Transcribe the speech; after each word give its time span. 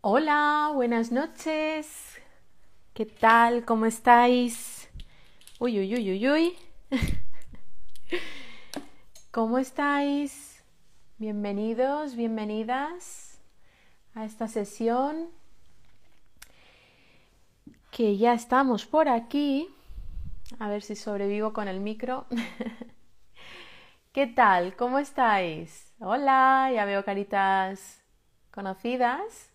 Hola, 0.00 0.70
buenas 0.74 1.10
noches. 1.10 2.20
¿Qué 2.94 3.04
tal? 3.04 3.64
¿Cómo 3.64 3.84
estáis? 3.84 4.88
Uy, 5.58 5.80
uy, 5.80 5.92
uy, 5.92 6.12
uy, 6.12 6.28
uy. 6.28 6.58
¿Cómo 9.32 9.58
estáis? 9.58 10.62
Bienvenidos, 11.16 12.14
bienvenidas 12.14 13.40
a 14.14 14.24
esta 14.24 14.46
sesión 14.46 15.30
que 17.90 18.16
ya 18.18 18.34
estamos 18.34 18.86
por 18.86 19.08
aquí. 19.08 19.68
A 20.60 20.68
ver 20.68 20.82
si 20.82 20.94
sobrevivo 20.94 21.52
con 21.52 21.66
el 21.66 21.80
micro. 21.80 22.26
¿Qué 24.12 24.28
tal? 24.28 24.76
¿Cómo 24.76 25.00
estáis? 25.00 25.92
Hola, 25.98 26.70
ya 26.72 26.84
veo 26.84 27.04
caritas 27.04 28.04
conocidas. 28.52 29.47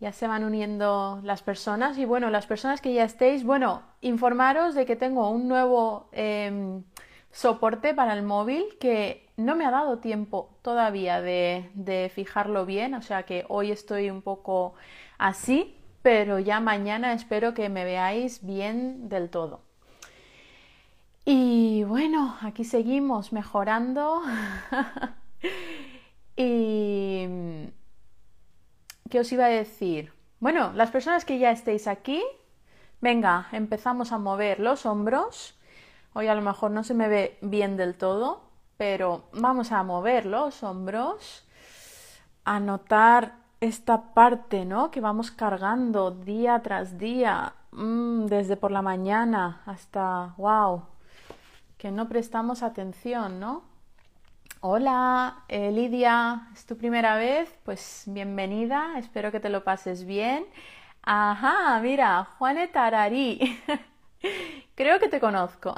Ya 0.00 0.12
se 0.12 0.28
van 0.28 0.44
uniendo 0.44 1.20
las 1.24 1.42
personas 1.42 1.98
y 1.98 2.04
bueno, 2.04 2.30
las 2.30 2.46
personas 2.46 2.80
que 2.80 2.92
ya 2.92 3.04
estéis, 3.04 3.44
bueno, 3.44 3.82
informaros 4.00 4.74
de 4.74 4.86
que 4.86 4.94
tengo 4.94 5.30
un 5.30 5.48
nuevo 5.48 6.08
em, 6.12 6.84
soporte 7.32 7.94
para 7.94 8.14
el 8.14 8.22
móvil 8.22 8.64
que 8.80 9.28
no 9.36 9.56
me 9.56 9.64
ha 9.66 9.70
dado 9.70 9.98
tiempo 9.98 10.50
todavía 10.62 11.20
de, 11.20 11.70
de 11.74 12.10
fijarlo 12.14 12.64
bien, 12.64 12.94
o 12.94 13.02
sea 13.02 13.24
que 13.24 13.44
hoy 13.48 13.72
estoy 13.72 14.10
un 14.10 14.22
poco 14.22 14.74
así, 15.18 15.76
pero 16.02 16.38
ya 16.38 16.60
mañana 16.60 17.12
espero 17.12 17.54
que 17.54 17.68
me 17.68 17.84
veáis 17.84 18.44
bien 18.44 19.08
del 19.08 19.30
todo. 19.30 19.62
Y 21.30 21.84
bueno, 21.84 22.36
aquí 22.40 22.64
seguimos 22.64 23.34
mejorando. 23.34 24.22
y 26.36 27.26
¿qué 29.08 29.20
os 29.20 29.32
iba 29.32 29.46
a 29.46 29.48
decir? 29.48 30.12
Bueno, 30.40 30.72
las 30.74 30.90
personas 30.90 31.24
que 31.24 31.38
ya 31.38 31.50
estéis 31.50 31.88
aquí, 31.88 32.22
venga, 33.00 33.48
empezamos 33.52 34.12
a 34.12 34.18
mover 34.18 34.60
los 34.60 34.86
hombros. 34.86 35.58
Hoy 36.12 36.28
a 36.28 36.34
lo 36.34 36.42
mejor 36.42 36.70
no 36.70 36.84
se 36.84 36.94
me 36.94 37.08
ve 37.08 37.38
bien 37.40 37.76
del 37.76 37.96
todo, 37.96 38.42
pero 38.76 39.24
vamos 39.32 39.72
a 39.72 39.82
mover 39.82 40.26
los 40.26 40.62
hombros, 40.62 41.46
a 42.44 42.60
notar 42.60 43.36
esta 43.60 44.14
parte, 44.14 44.64
¿no? 44.64 44.90
Que 44.90 45.00
vamos 45.00 45.30
cargando 45.30 46.12
día 46.12 46.60
tras 46.62 46.98
día, 46.98 47.54
mm, 47.72 48.26
desde 48.26 48.56
por 48.56 48.70
la 48.70 48.82
mañana 48.82 49.62
hasta, 49.66 50.34
wow, 50.36 50.82
que 51.76 51.90
no 51.90 52.08
prestamos 52.08 52.62
atención, 52.62 53.40
¿no? 53.40 53.62
Hola, 54.60 55.44
eh, 55.48 55.70
Lidia, 55.70 56.48
¿es 56.52 56.66
tu 56.66 56.76
primera 56.76 57.14
vez? 57.16 57.48
Pues 57.64 58.02
bienvenida, 58.06 58.98
espero 58.98 59.30
que 59.30 59.38
te 59.38 59.50
lo 59.50 59.62
pases 59.62 60.04
bien. 60.04 60.44
Ajá, 61.02 61.78
mira, 61.80 62.24
Juanet 62.24 62.76
Ararí. 62.76 63.56
Creo 64.74 64.98
que 64.98 65.08
te 65.08 65.20
conozco. 65.20 65.74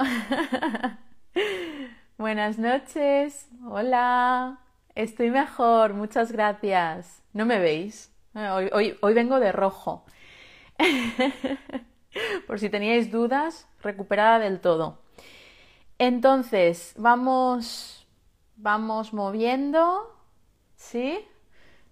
Buenas 2.17 2.57
noches, 2.57 3.47
hola, 3.67 4.59
estoy 4.95 5.29
mejor, 5.29 5.93
muchas 5.93 6.31
gracias. 6.31 7.21
¿No 7.33 7.45
me 7.45 7.59
veis? 7.59 8.11
Eh, 8.33 8.49
hoy, 8.49 8.69
hoy, 8.73 8.97
hoy 9.01 9.13
vengo 9.13 9.39
de 9.39 9.51
rojo. 9.51 10.05
Por 12.47 12.59
si 12.59 12.69
teníais 12.69 13.11
dudas, 13.11 13.67
recuperada 13.83 14.39
del 14.39 14.59
todo. 14.59 15.01
Entonces, 15.99 16.95
vamos, 16.97 18.00
vamos 18.61 19.13
moviendo, 19.13 20.15
¿sí? 20.75 21.19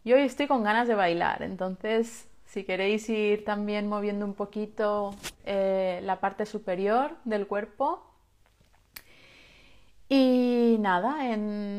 Yo 0.06 0.16
hoy 0.16 0.24
estoy 0.24 0.48
con 0.48 0.64
ganas 0.64 0.88
de 0.88 0.96
bailar, 0.96 1.42
entonces, 1.44 2.28
si 2.46 2.64
queréis 2.64 3.10
ir 3.10 3.44
también 3.44 3.88
moviendo 3.88 4.26
un 4.26 4.34
poquito 4.34 5.16
eh, 5.46 6.00
la 6.04 6.20
parte 6.20 6.46
superior 6.46 7.18
del 7.26 7.48
cuerpo. 7.48 8.06
Y 10.12 10.78
nada, 10.80 11.18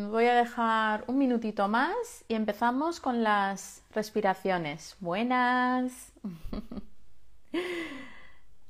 voy 0.09 0.27
a 0.27 0.34
dejar 0.34 1.05
un 1.09 1.19
minutito 1.19 1.67
más 1.67 2.25
y 2.28 2.34
empezamos 2.34 3.01
con 3.01 3.25
las 3.25 3.83
respiraciones. 3.93 4.97
Buenas. 5.01 6.12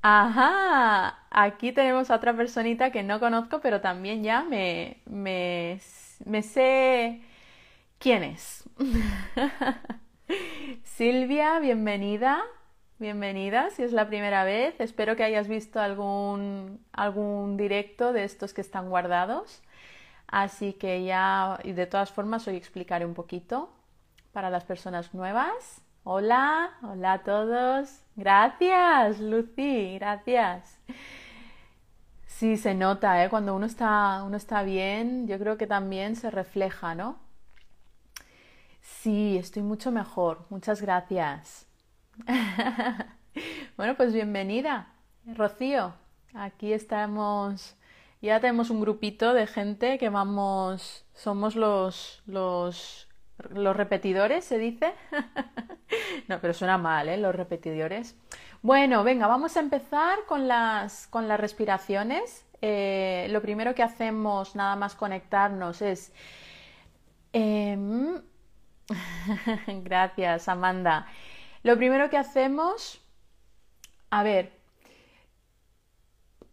Ajá, 0.02 1.26
aquí 1.30 1.72
tenemos 1.72 2.10
a 2.10 2.16
otra 2.16 2.34
personita 2.34 2.90
que 2.90 3.02
no 3.02 3.20
conozco, 3.20 3.60
pero 3.60 3.82
también 3.82 4.22
ya 4.22 4.42
me, 4.42 5.02
me 6.24 6.42
sé 6.42 7.20
quién 7.98 8.22
es. 8.22 8.64
Silvia, 10.84 11.58
bienvenida, 11.58 12.42
bienvenida, 12.98 13.70
si 13.70 13.82
es 13.82 13.92
la 13.92 14.06
primera 14.06 14.44
vez. 14.44 14.80
Espero 14.80 15.16
que 15.16 15.24
hayas 15.24 15.48
visto 15.48 15.80
algún, 15.80 16.84
algún 16.92 17.56
directo 17.56 18.12
de 18.12 18.24
estos 18.24 18.54
que 18.54 18.60
están 18.60 18.90
guardados. 18.90 19.62
Así 20.26 20.74
que 20.74 21.04
ya, 21.04 21.58
y 21.64 21.72
de 21.72 21.86
todas 21.86 22.12
formas, 22.12 22.46
hoy 22.46 22.56
explicaré 22.56 23.04
un 23.04 23.14
poquito 23.14 23.70
para 24.32 24.50
las 24.50 24.64
personas 24.64 25.12
nuevas. 25.14 25.82
Hola, 26.04 26.70
hola 26.82 27.14
a 27.14 27.22
todos. 27.22 28.02
Gracias, 28.16 29.20
Lucy, 29.20 29.98
gracias. 29.98 30.78
Sí, 32.40 32.56
se 32.56 32.72
nota, 32.74 33.22
¿eh? 33.22 33.28
Cuando 33.28 33.54
uno 33.54 33.66
está, 33.66 34.22
uno 34.24 34.38
está 34.38 34.62
bien, 34.62 35.28
yo 35.28 35.38
creo 35.38 35.58
que 35.58 35.66
también 35.66 36.16
se 36.16 36.30
refleja, 36.30 36.94
¿no? 36.94 37.18
Sí, 38.80 39.36
estoy 39.36 39.62
mucho 39.62 39.92
mejor. 39.92 40.46
Muchas 40.48 40.80
gracias. 40.80 41.66
bueno, 43.76 43.94
pues 43.94 44.14
bienvenida, 44.14 44.90
Rocío. 45.26 45.92
Aquí 46.32 46.72
estamos, 46.72 47.76
ya 48.22 48.40
tenemos 48.40 48.70
un 48.70 48.80
grupito 48.80 49.34
de 49.34 49.46
gente 49.46 49.98
que 49.98 50.08
vamos, 50.08 51.04
somos 51.12 51.56
los, 51.56 52.22
los 52.24 53.06
los 53.50 53.76
repetidores, 53.76 54.44
se 54.44 54.58
dice. 54.58 54.92
no, 56.28 56.40
pero 56.40 56.54
suena 56.54 56.78
mal, 56.78 57.08
¿eh? 57.08 57.16
Los 57.16 57.34
repetidores. 57.34 58.16
Bueno, 58.62 59.04
venga, 59.04 59.26
vamos 59.26 59.56
a 59.56 59.60
empezar 59.60 60.18
con 60.26 60.48
las, 60.48 61.06
con 61.06 61.28
las 61.28 61.40
respiraciones. 61.40 62.46
Eh, 62.62 63.26
lo 63.30 63.40
primero 63.40 63.74
que 63.74 63.82
hacemos, 63.82 64.54
nada 64.54 64.76
más 64.76 64.94
conectarnos, 64.94 65.82
es... 65.82 66.12
Em, 67.32 68.20
gracias, 69.84 70.48
Amanda. 70.48 71.06
Lo 71.62 71.76
primero 71.76 72.10
que 72.10 72.18
hacemos... 72.18 73.00
A 74.10 74.22
ver, 74.24 74.52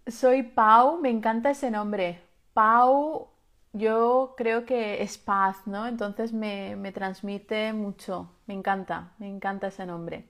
soy 0.06 0.44
Pau, 0.44 1.00
me 1.00 1.10
encanta 1.10 1.50
ese 1.50 1.72
nombre. 1.72 2.22
Pau 2.54 3.30
yo 3.78 4.34
creo 4.38 4.66
que 4.66 5.02
es 5.04 5.18
paz, 5.18 5.66
¿no? 5.66 5.88
Entonces 5.88 6.34
me, 6.34 6.76
me 6.76 6.92
transmite 6.92 7.74
mucho, 7.74 8.32
me 8.46 8.54
encanta, 8.54 9.14
me 9.20 9.28
encanta 9.28 9.68
ese 9.68 9.86
nombre. 9.86 10.26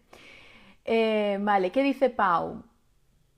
Eh, 0.86 1.38
vale, 1.42 1.72
¿qué 1.72 1.84
dice 1.84 2.10
Pau? 2.10 2.64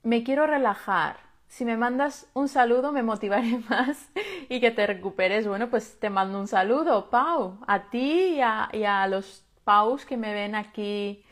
Me 0.03 0.23
quiero 0.23 0.45
relajar. 0.47 1.17
Si 1.47 1.65
me 1.65 1.77
mandas 1.77 2.27
un 2.35 2.47
saludo 2.47 2.91
me 2.91 3.01
motivaré 3.01 3.57
más 3.69 4.09
y 4.49 4.59
que 4.59 4.71
te 4.71 4.85
recuperes. 4.85 5.47
Bueno, 5.47 5.69
pues 5.69 5.99
te 5.99 6.09
mando 6.09 6.39
un 6.39 6.47
saludo, 6.47 7.09
Pau, 7.09 7.59
a 7.67 7.89
ti 7.89 8.35
y 8.35 8.41
a, 8.41 8.69
y 8.71 8.83
a 8.83 9.07
los 9.07 9.43
Paus 9.63 10.05
que 10.05 10.17
me 10.17 10.33
ven 10.33 10.55
aquí 10.55 11.23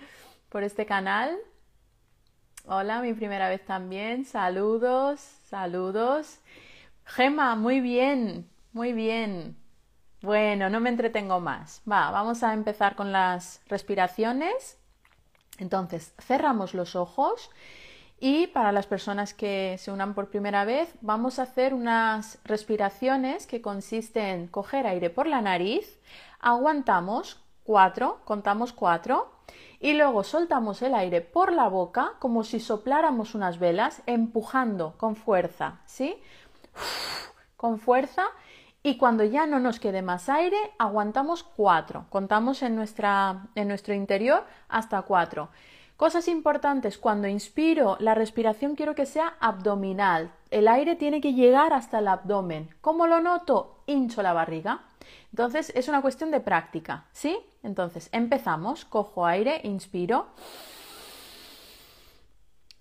por 0.49 0.63
este 0.63 0.85
canal. 0.85 1.37
Hola, 2.65 3.01
mi 3.01 3.13
primera 3.13 3.47
vez 3.47 3.63
también. 3.65 4.25
Saludos, 4.25 5.19
saludos. 5.19 6.39
Gema, 7.05 7.55
muy 7.55 7.79
bien. 7.79 8.49
Muy 8.77 8.93
bien. 8.93 9.57
Bueno, 10.21 10.69
no 10.69 10.79
me 10.79 10.89
entretengo 10.89 11.39
más. 11.39 11.81
Va, 11.91 12.11
vamos 12.11 12.43
a 12.43 12.53
empezar 12.53 12.95
con 12.95 13.11
las 13.11 13.59
respiraciones. 13.65 14.77
Entonces, 15.57 16.13
cerramos 16.19 16.75
los 16.75 16.95
ojos 16.95 17.49
y 18.19 18.45
para 18.45 18.71
las 18.71 18.85
personas 18.85 19.33
que 19.33 19.77
se 19.79 19.89
unan 19.89 20.13
por 20.13 20.29
primera 20.29 20.63
vez, 20.63 20.93
vamos 21.01 21.39
a 21.39 21.43
hacer 21.43 21.73
unas 21.73 22.37
respiraciones 22.43 23.47
que 23.47 23.63
consisten 23.63 24.25
en 24.25 24.47
coger 24.47 24.85
aire 24.85 25.09
por 25.09 25.25
la 25.25 25.41
nariz, 25.41 25.99
aguantamos 26.39 27.43
cuatro, 27.63 28.21
contamos 28.25 28.73
cuatro, 28.73 29.31
y 29.79 29.93
luego 29.93 30.23
soltamos 30.23 30.83
el 30.83 30.93
aire 30.93 31.21
por 31.21 31.51
la 31.51 31.67
boca 31.67 32.13
como 32.19 32.43
si 32.43 32.59
sopláramos 32.59 33.33
unas 33.33 33.57
velas, 33.57 34.03
empujando 34.05 34.93
con 34.97 35.15
fuerza, 35.15 35.79
¿sí? 35.87 36.21
Con 37.55 37.79
fuerza 37.79 38.27
y 38.83 38.97
cuando 38.97 39.23
ya 39.23 39.45
no 39.45 39.59
nos 39.59 39.79
quede 39.79 40.01
más 40.01 40.29
aire, 40.29 40.57
aguantamos 40.77 41.43
cuatro. 41.43 42.05
Contamos 42.09 42.61
en, 42.61 42.75
nuestra, 42.75 43.47
en 43.55 43.67
nuestro 43.67 43.93
interior 43.93 44.45
hasta 44.69 45.01
cuatro. 45.01 45.49
Cosas 45.97 46.27
importantes, 46.27 46.99
cuando 46.99 47.27
inspiro, 47.27 47.97
la 47.99 48.13
respiración 48.13 48.75
quiero 48.75 48.93
que 48.93 49.07
sea 49.07 49.33
abdominal. 49.39 50.31
El 50.51 50.67
aire 50.67 50.95
tiene 50.95 51.21
que 51.21 51.33
llegar 51.33 51.73
hasta 51.73 51.99
el 51.99 52.07
abdomen. 52.07 52.69
¿Cómo 52.81 53.07
lo 53.07 53.19
noto? 53.19 53.81
Hincho 53.87 54.21
la 54.21 54.31
barriga. 54.31 54.83
Entonces 55.31 55.71
es 55.75 55.87
una 55.87 56.01
cuestión 56.01 56.29
de 56.29 56.39
práctica, 56.39 57.05
¿sí? 57.11 57.39
Entonces 57.63 58.09
empezamos, 58.11 58.85
cojo 58.85 59.25
aire, 59.25 59.59
inspiro. 59.63 60.27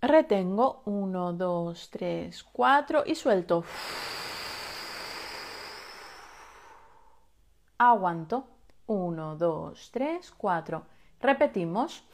Retengo 0.03 0.83
1, 0.85 1.33
2, 1.33 1.91
3, 1.91 2.45
4 2.53 3.05
y 3.07 3.15
suelto. 3.15 3.65
Aguanto. 7.79 8.49
1, 8.87 9.37
2, 9.37 9.91
3, 9.91 10.31
4. 10.37 10.83
Repetimos. 11.21 12.05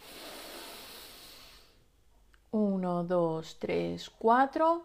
1, 2.51 3.05
2, 3.05 3.59
3, 3.59 4.11
4. 4.11 4.83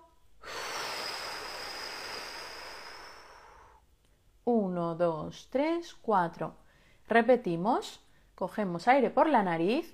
1, 4.46 4.96
2, 4.96 5.48
3, 5.50 5.96
4. 6.02 6.56
Repetimos. 7.08 8.00
Cogemos 8.36 8.88
aire 8.88 9.10
por 9.10 9.28
la 9.28 9.44
nariz. 9.44 9.94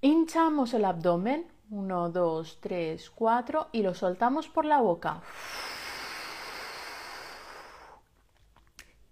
Hinchamos 0.00 0.74
el 0.74 0.84
abdomen. 0.84 1.50
1, 1.70 2.10
2, 2.10 2.58
3, 2.60 3.10
4 3.10 3.68
y 3.72 3.82
lo 3.82 3.94
soltamos 3.94 4.48
por 4.48 4.64
la 4.66 4.80
boca. 4.80 5.22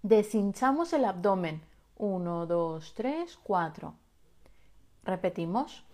Deshinchamos 0.02 0.94
el 0.94 1.04
abdomen. 1.04 1.60
1, 1.98 2.46
2, 2.46 2.94
3, 2.94 3.38
4. 3.42 3.94
Repetimos. 5.04 5.84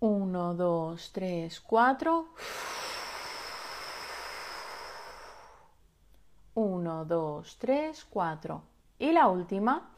1, 0.00 0.54
2, 0.54 1.12
3, 1.12 1.60
4. 1.60 2.28
1, 6.54 7.04
2, 7.04 7.58
3, 7.58 8.04
4. 8.10 8.62
Y 8.98 9.12
la 9.12 9.28
última. 9.28 9.88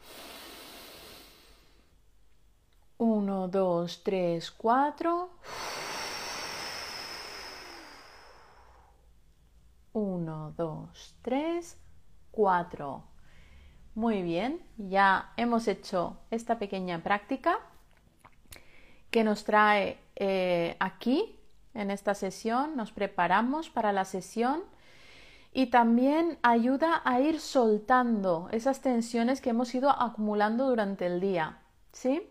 1, 2.99 3.47
2, 3.47 4.03
3, 4.03 4.51
4. 4.51 5.29
1, 9.99 10.53
2, 10.55 11.15
3, 11.21 11.77
4. 12.31 13.03
Muy 13.95 14.21
bien, 14.21 14.61
ya 14.77 15.33
hemos 15.35 15.67
hecho 15.67 16.21
esta 16.31 16.57
pequeña 16.57 17.03
práctica 17.03 17.59
que 19.11 19.25
nos 19.25 19.43
trae 19.43 19.99
eh, 20.15 20.77
aquí 20.79 21.37
en 21.73 21.91
esta 21.91 22.13
sesión. 22.13 22.77
Nos 22.77 22.93
preparamos 22.93 23.69
para 23.69 23.91
la 23.91 24.05
sesión 24.05 24.63
y 25.51 25.65
también 25.65 26.37
ayuda 26.43 27.01
a 27.03 27.19
ir 27.19 27.41
soltando 27.41 28.47
esas 28.53 28.81
tensiones 28.81 29.41
que 29.41 29.49
hemos 29.49 29.75
ido 29.75 29.89
acumulando 29.89 30.69
durante 30.69 31.07
el 31.07 31.19
día. 31.19 31.59
¿Sí? 31.91 32.21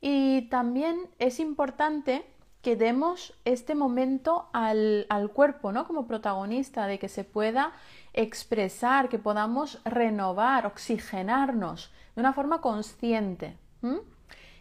Y 0.00 0.48
también 0.48 1.10
es 1.18 1.38
importante 1.38 2.24
que 2.64 2.76
demos 2.76 3.34
este 3.44 3.74
momento 3.74 4.48
al, 4.54 5.06
cuerpo, 5.34 5.70
¿no? 5.70 5.86
Como 5.86 6.06
protagonista, 6.06 6.86
de 6.86 6.98
que 6.98 7.10
se 7.10 7.22
pueda 7.22 7.72
expresar, 8.14 9.10
que 9.10 9.18
podamos 9.18 9.80
renovar, 9.84 10.66
oxigenarnos 10.66 11.92
de 12.16 12.22
una 12.22 12.32
forma 12.32 12.62
consciente. 12.62 13.58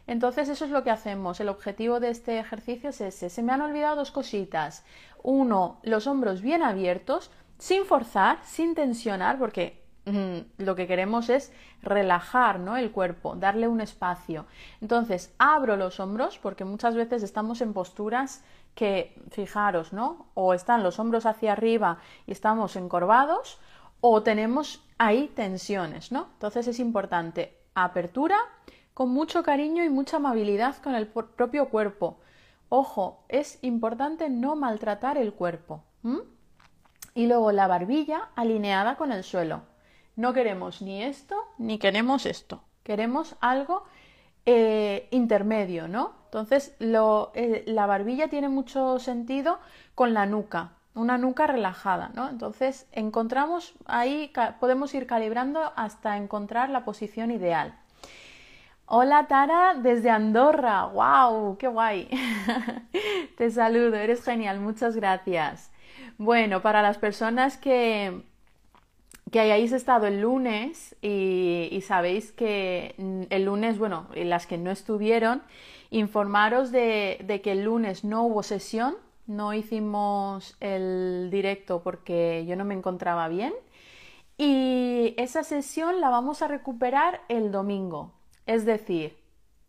Entonces 0.06 0.50
eso 0.50 0.66
es 0.66 0.72
lo 0.72 0.84
que 0.84 0.92
hacemos. 0.92 1.40
El 1.40 1.48
objetivo 1.48 2.02
de 2.02 2.10
este 2.10 2.40
ejercicio 2.40 2.90
es 2.90 3.00
ese. 3.00 3.30
Se 3.30 3.42
me 3.42 3.54
han 3.54 3.62
olvidado 3.62 3.96
dos 3.96 4.12
cositas. 4.12 4.84
Uno, 5.24 5.80
los 5.84 6.06
hombros 6.06 6.42
bien 6.42 6.62
abiertos, 6.62 7.32
sin 7.58 7.86
forzar, 7.86 8.40
sin 8.44 8.76
tensionar, 8.76 9.40
porque 9.40 9.82
lo 10.06 10.76
que 10.76 10.88
queremos 10.88 11.30
es 11.30 11.54
relajar 11.82 12.60
¿no? 12.60 12.76
el 12.76 12.92
cuerpo, 12.92 13.36
darle 13.36 13.68
un 13.68 13.80
espacio. 13.80 14.46
Entonces, 14.82 15.34
abro 15.38 15.78
los 15.78 16.00
hombros 16.00 16.38
porque 16.40 16.66
muchas 16.66 16.96
veces 16.96 17.24
estamos 17.24 17.62
en 17.62 17.74
posturas 17.74 18.44
que, 18.76 19.16
fijaros, 19.30 19.94
¿no? 19.94 20.28
O 20.34 20.54
están 20.54 20.84
los 20.84 21.00
hombros 21.00 21.26
hacia 21.26 21.54
arriba 21.54 22.00
y 22.26 22.32
estamos 22.32 22.76
encorvados 22.76 23.60
o 24.02 24.24
tenemos 24.24 24.84
ahí 24.98 25.32
tensiones, 25.36 26.12
¿no? 26.12 26.28
Entonces 26.34 26.68
es 26.68 26.80
importante 26.80 27.58
apertura 27.76 28.38
con 28.94 29.10
mucho 29.10 29.44
cariño 29.44 29.84
y 29.84 29.90
mucha 29.90 30.18
amabilidad 30.18 30.78
con 30.78 30.96
el 30.96 31.08
propio 31.08 31.70
cuerpo. 31.70 32.20
Ojo, 32.70 33.24
es 33.30 33.60
importante 33.62 34.30
no 34.30 34.56
maltratar 34.56 35.18
el 35.18 35.34
cuerpo. 35.34 35.84
Y 37.16 37.28
luego 37.28 37.52
la 37.52 37.68
barbilla 37.68 38.30
alineada 38.36 38.96
con 38.98 39.12
el 39.12 39.24
suelo. 39.24 39.62
No 40.16 40.34
queremos 40.34 40.82
ni 40.82 41.04
esto 41.04 41.36
ni 41.58 41.78
queremos 41.80 42.26
esto. 42.26 42.62
Queremos 42.84 43.36
algo 43.40 43.84
eh, 44.46 45.08
intermedio, 45.12 45.88
¿no? 45.88 46.14
Entonces 46.26 46.76
eh, 46.80 47.64
la 47.66 47.86
barbilla 47.86 48.28
tiene 48.28 48.50
mucho 48.50 49.00
sentido 49.00 49.60
con 49.96 50.14
la 50.14 50.26
nuca, 50.26 50.74
una 50.96 51.18
nuca 51.18 51.48
relajada, 51.48 52.12
¿no? 52.14 52.28
Entonces 52.28 52.88
encontramos 52.92 53.74
ahí, 53.86 54.34
podemos 54.60 54.94
ir 54.96 55.08
calibrando 55.08 55.72
hasta 55.76 56.18
encontrar 56.18 56.70
la 56.70 56.84
posición 56.84 57.32
ideal. 57.32 57.76
Hola 58.86 59.28
Tara 59.28 59.76
desde 59.76 60.10
Andorra, 60.10 60.86
wow, 60.88 61.58
qué 61.58 61.68
guay. 61.68 62.10
Te 63.38 63.50
saludo, 63.50 63.96
eres 63.96 64.24
genial, 64.24 64.60
muchas 64.60 64.96
gracias. 64.96 65.72
Bueno, 66.18 66.62
para 66.62 66.82
las 66.82 66.98
personas 66.98 67.58
que, 67.58 68.24
que 69.34 69.40
hayáis 69.40 69.72
estado 69.72 70.06
el 70.06 70.22
lunes 70.22 70.96
y, 71.02 71.84
sabéis 71.88 72.32
que 72.32 72.94
el 73.32 73.46
lunes, 73.46 73.80
bueno, 73.80 74.06
las 74.14 74.46
que 74.46 74.60
no 74.60 74.70
estuvieron, 74.70 75.42
informaros 75.90 76.72
de, 76.72 77.42
que 77.44 77.52
el 77.52 77.64
lunes 77.64 78.04
no 78.04 78.26
hubo 78.26 78.44
sesión, 78.44 78.96
no 79.26 79.56
hicimos 79.56 80.56
el 80.60 81.30
directo 81.32 81.82
porque 81.82 82.46
yo 82.48 82.56
no 82.56 82.64
me 82.64 82.76
encontraba 82.76 83.28
bien 83.28 83.54
y 84.38 85.16
esa 85.18 85.44
sesión 85.44 86.00
la 86.00 86.12
vamos 86.12 86.44
a 86.44 86.48
recuperar 86.48 87.22
el 87.28 87.52
domingo. 87.52 88.12
Es 88.46 88.66
decir, 88.66 89.18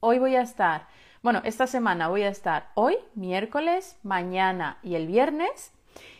hoy 0.00 0.18
voy 0.18 0.36
a 0.36 0.42
estar, 0.42 0.88
bueno, 1.22 1.40
esta 1.42 1.66
semana 1.66 2.08
voy 2.08 2.24
a 2.24 2.28
estar 2.28 2.68
hoy, 2.74 2.98
miércoles, 3.14 3.96
mañana 4.02 4.76
y 4.82 4.96
el 4.96 5.06
viernes 5.06 5.72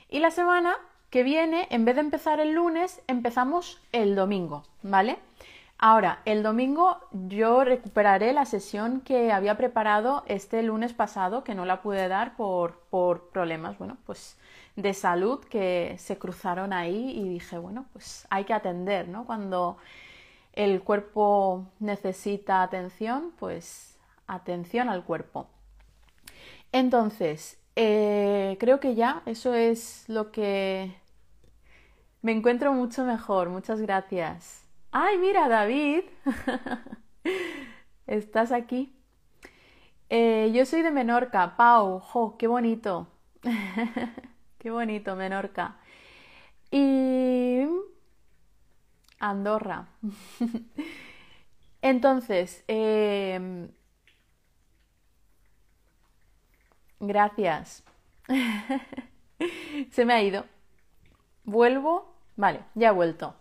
y 0.09 0.21
la 0.21 0.31
semana 0.31 0.79
que 1.15 1.23
viene, 1.23 1.69
en 1.71 1.85
vez 1.85 1.95
de 1.95 2.01
empezar 2.01 2.41
el 2.41 2.55
lunes, 2.55 3.01
empezamos 3.07 3.81
el 3.93 4.17
domingo, 4.17 4.65
¿vale? 4.83 5.17
Ahora, 5.79 6.19
el 6.25 6.43
domingo 6.43 6.99
yo 7.13 7.63
recuperaré 7.63 8.33
la 8.33 8.47
sesión 8.47 9.01
que 9.01 9.31
había 9.31 9.57
preparado 9.57 10.25
este 10.27 10.61
lunes 10.65 10.93
pasado, 10.93 11.45
que 11.45 11.55
no 11.55 11.67
la 11.67 11.83
pude 11.83 12.09
dar 12.09 12.35
por, 12.35 12.81
por 12.91 13.29
problemas, 13.29 13.79
bueno, 13.79 13.97
pues 14.05 14.37
de 14.75 14.93
salud 14.93 15.39
que 15.45 15.95
se 15.99 16.19
cruzaron 16.19 16.73
ahí 16.73 17.13
y 17.17 17.29
dije, 17.29 17.59
bueno, 17.59 17.87
pues 17.93 18.27
hay 18.29 18.43
que 18.43 18.55
atender, 18.55 19.07
¿no? 19.07 19.25
Cuando 19.25 19.77
el 20.53 20.83
cuerpo 20.83 21.65
necesita 21.79 22.61
atención, 22.61 23.31
pues 23.39 23.97
atención 24.27 24.89
al 24.89 25.05
cuerpo. 25.05 25.47
Entonces, 26.73 27.57
eh, 27.77 28.57
creo 28.59 28.81
que 28.81 28.97
ya 28.97 29.23
eso 29.27 29.55
es 29.55 30.09
lo 30.09 30.33
que 30.33 31.04
me 32.25 32.33
encuentro 32.33 32.73
mucho 32.73 33.05
mejor, 33.05 33.51
muchas 33.51 33.83
gracias. 33.83 34.67
¡Ay, 34.93 35.19
mira, 35.19 35.47
David! 35.47 36.05
Estás 38.07 38.51
aquí. 38.51 38.97
Eh, 40.09 40.51
yo 40.55 40.65
soy 40.65 40.81
de 40.81 40.91
Menorca, 40.91 41.55
Pau, 41.59 42.01
¡jo! 42.01 42.39
¡Qué 42.39 42.47
bonito! 42.47 43.09
¡Qué 44.59 44.71
bonito, 44.71 45.17
Menorca! 45.17 45.77
Y. 46.71 47.67
Andorra. 49.19 49.89
Entonces, 51.83 52.65
em, 52.69 53.69
gracias. 57.01 57.85
Se 59.91 60.07
me 60.07 60.15
ha 60.15 60.23
ido. 60.23 60.47
Vuelvo 61.45 62.14
Vale, 62.37 62.61
ya 62.75 62.89
he 62.89 62.93
vuelto. 62.93 63.35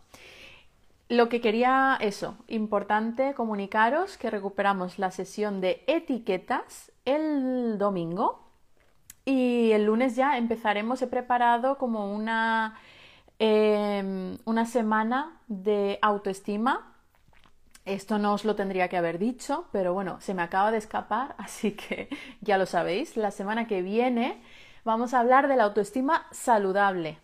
Lo 1.09 1.29
que 1.29 1.41
quería, 1.41 1.97
eso, 2.01 2.37
importante 2.47 3.33
comunicaros 3.35 4.17
que 4.17 4.29
recuperamos 4.31 4.97
la 4.99 5.11
sesión 5.11 5.61
de 5.61 5.83
etiquetas 5.87 6.91
el 7.05 7.77
domingo 7.77 8.49
y 9.25 9.71
el 9.73 9.85
lunes 9.85 10.15
ya 10.15 10.37
empezaremos, 10.37 11.01
he 11.01 11.07
preparado 11.07 11.77
como 11.77 12.13
una, 12.13 12.77
em, 13.39 14.37
una 14.45 14.65
semana 14.65 15.41
de 15.47 15.99
autoestima 16.01 16.89
Esto 17.85 18.17
no 18.17 18.33
os 18.33 18.45
lo 18.45 18.55
tendría 18.55 18.87
que 18.89 18.97
haber 18.97 19.19
dicho, 19.19 19.67
pero 19.71 19.93
bueno, 19.93 20.19
se 20.21 20.33
me 20.33 20.41
acaba 20.41 20.71
de 20.71 20.77
escapar, 20.77 21.35
así 21.39 21.73
que 21.73 22.09
ya 22.41 22.57
lo 22.57 22.65
sabéis. 22.65 23.17
La 23.17 23.31
semana 23.31 23.67
que 23.67 23.81
viene 23.81 24.41
vamos 24.85 25.13
a 25.13 25.19
hablar 25.19 25.47
de 25.47 25.55
la 25.57 25.65
autoestima 25.65 26.25
saludable, 26.31 27.19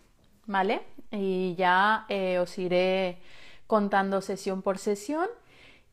¿vale? 0.46 0.82
Y 1.12 1.54
ya 1.56 2.06
eh, 2.08 2.38
os 2.38 2.56
iré 2.58 3.18
contando 3.66 4.20
sesión 4.20 4.62
por 4.62 4.78
sesión. 4.78 5.28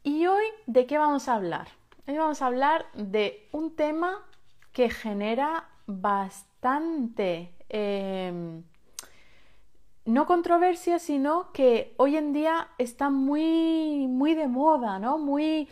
Y 0.03 0.27
hoy, 0.27 0.45
¿de 0.67 0.85
qué 0.85 0.97
vamos 0.97 1.27
a 1.27 1.35
hablar? 1.35 1.67
Hoy 2.07 2.17
vamos 2.17 2.41
a 2.41 2.47
hablar 2.47 2.85
de 2.93 3.47
un 3.51 3.75
tema 3.75 4.23
que 4.71 4.89
genera 4.89 5.65
bastante 5.87 7.53
em, 7.67 8.63
no 10.05 10.25
controversia, 10.25 10.99
sino 10.99 11.51
que 11.51 11.93
hoy 11.97 12.15
en 12.15 12.31
día 12.31 12.69
está 12.77 13.09
muy, 13.09 14.07
muy 14.07 14.35
de 14.35 14.47
moda, 14.47 14.99
¿no? 14.99 15.17
Muy, 15.17 15.67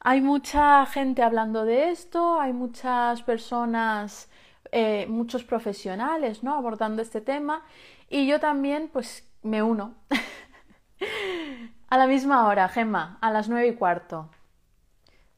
hay 0.00 0.20
mucha 0.20 0.86
gente 0.86 1.22
hablando 1.22 1.64
de 1.64 1.90
esto, 1.90 2.40
hay 2.40 2.52
muchas 2.52 3.22
personas, 3.22 4.30
eh, 4.72 5.06
muchos 5.08 5.44
profesionales, 5.44 6.42
¿no? 6.42 6.54
Abordando 6.54 7.02
este 7.02 7.20
tema 7.20 7.64
y 8.08 8.26
yo 8.26 8.40
también, 8.40 8.88
pues, 8.92 9.28
me 9.42 9.62
uno. 9.62 9.94
a 11.88 11.98
la 11.98 12.06
misma 12.06 12.46
hora, 12.46 12.68
Gemma, 12.68 13.18
a 13.20 13.30
las 13.30 13.48
nueve 13.48 13.68
y 13.68 13.74
cuarto. 13.74 14.28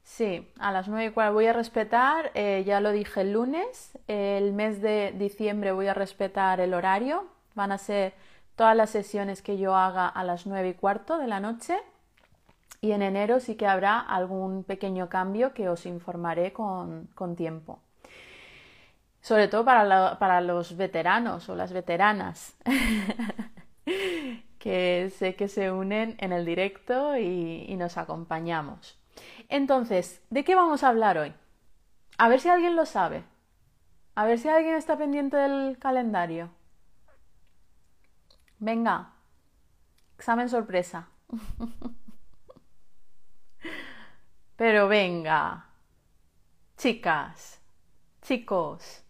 Sí, 0.03 0.51
a 0.59 0.73
las 0.73 0.89
nueve 0.89 1.07
y 1.07 1.11
cuarto 1.11 1.35
voy 1.35 1.47
a 1.47 1.53
respetar, 1.53 2.31
eh, 2.35 2.65
ya 2.67 2.81
lo 2.81 2.93
dije 2.93 3.21
el 3.21 3.33
lunes, 3.33 3.99
el 4.07 4.55
mes 4.55 4.81
de 4.81 5.13
diciembre 5.17 5.73
voy 5.73 5.87
a 5.87 5.95
respetar 5.95 6.61
el 6.61 6.73
horario, 6.73 7.27
van 7.55 7.73
a 7.73 7.79
ser 7.79 8.15
todas 8.57 8.75
las 8.75 8.91
sesiones 8.91 9.43
que 9.43 9.59
yo 9.59 9.77
haga 9.77 10.09
a 10.09 10.25
las 10.25 10.47
nueve 10.47 10.71
y 10.71 10.75
cuarto 10.75 11.19
de 11.19 11.29
la 11.29 11.41
noche. 11.41 11.79
Y 12.81 12.93
en 12.93 13.03
enero 13.03 13.39
sí 13.39 13.57
que 13.57 13.67
habrá 13.67 14.01
algún 14.01 14.65
pequeño 14.65 15.09
cambio 15.09 15.53
que 15.53 15.69
os 15.69 15.87
informaré 15.87 16.53
con, 16.53 17.09
tiempo. 17.37 17.81
Sobre 19.21 19.49
todo 19.49 19.65
para, 19.65 20.41
los 20.41 20.77
veteranos 20.77 21.49
o 21.49 21.57
las 21.57 21.73
veteranas, 21.73 22.57
que 24.59 25.13
sé 25.17 25.35
que 25.35 25.49
se 25.49 25.71
unen 25.71 26.17
en 26.19 26.33
el 26.33 26.45
directo 26.45 27.17
y, 27.17 27.65
y 27.69 27.77
nos 27.77 27.99
acompañamos. 27.99 28.99
Entonces, 29.49 30.23
¿de 30.31 30.45
qué 30.45 30.55
vamos 30.55 30.85
a 30.85 30.89
hablar 30.89 31.19
hoy? 31.19 31.35
A 32.17 32.29
ver 32.29 32.41
si 32.41 32.49
alguien 32.49 32.77
lo 32.77 32.87
sabe. 32.87 33.25
A 34.15 34.25
ver 34.25 34.39
si 34.39 34.49
alguien 34.49 34.75
está 34.75 34.97
pendiente 34.97 35.37
del 35.37 35.79
calendario. 35.79 36.51
Venga, 38.59 39.13
examen 40.17 40.49
sorpresa. 40.49 41.09
Pero 44.57 44.89
venga, 44.89 45.67
chicas, 46.77 47.61
chicos, 48.23 49.05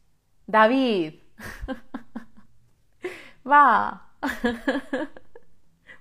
David, 0.48 1.12
va. 3.46 4.08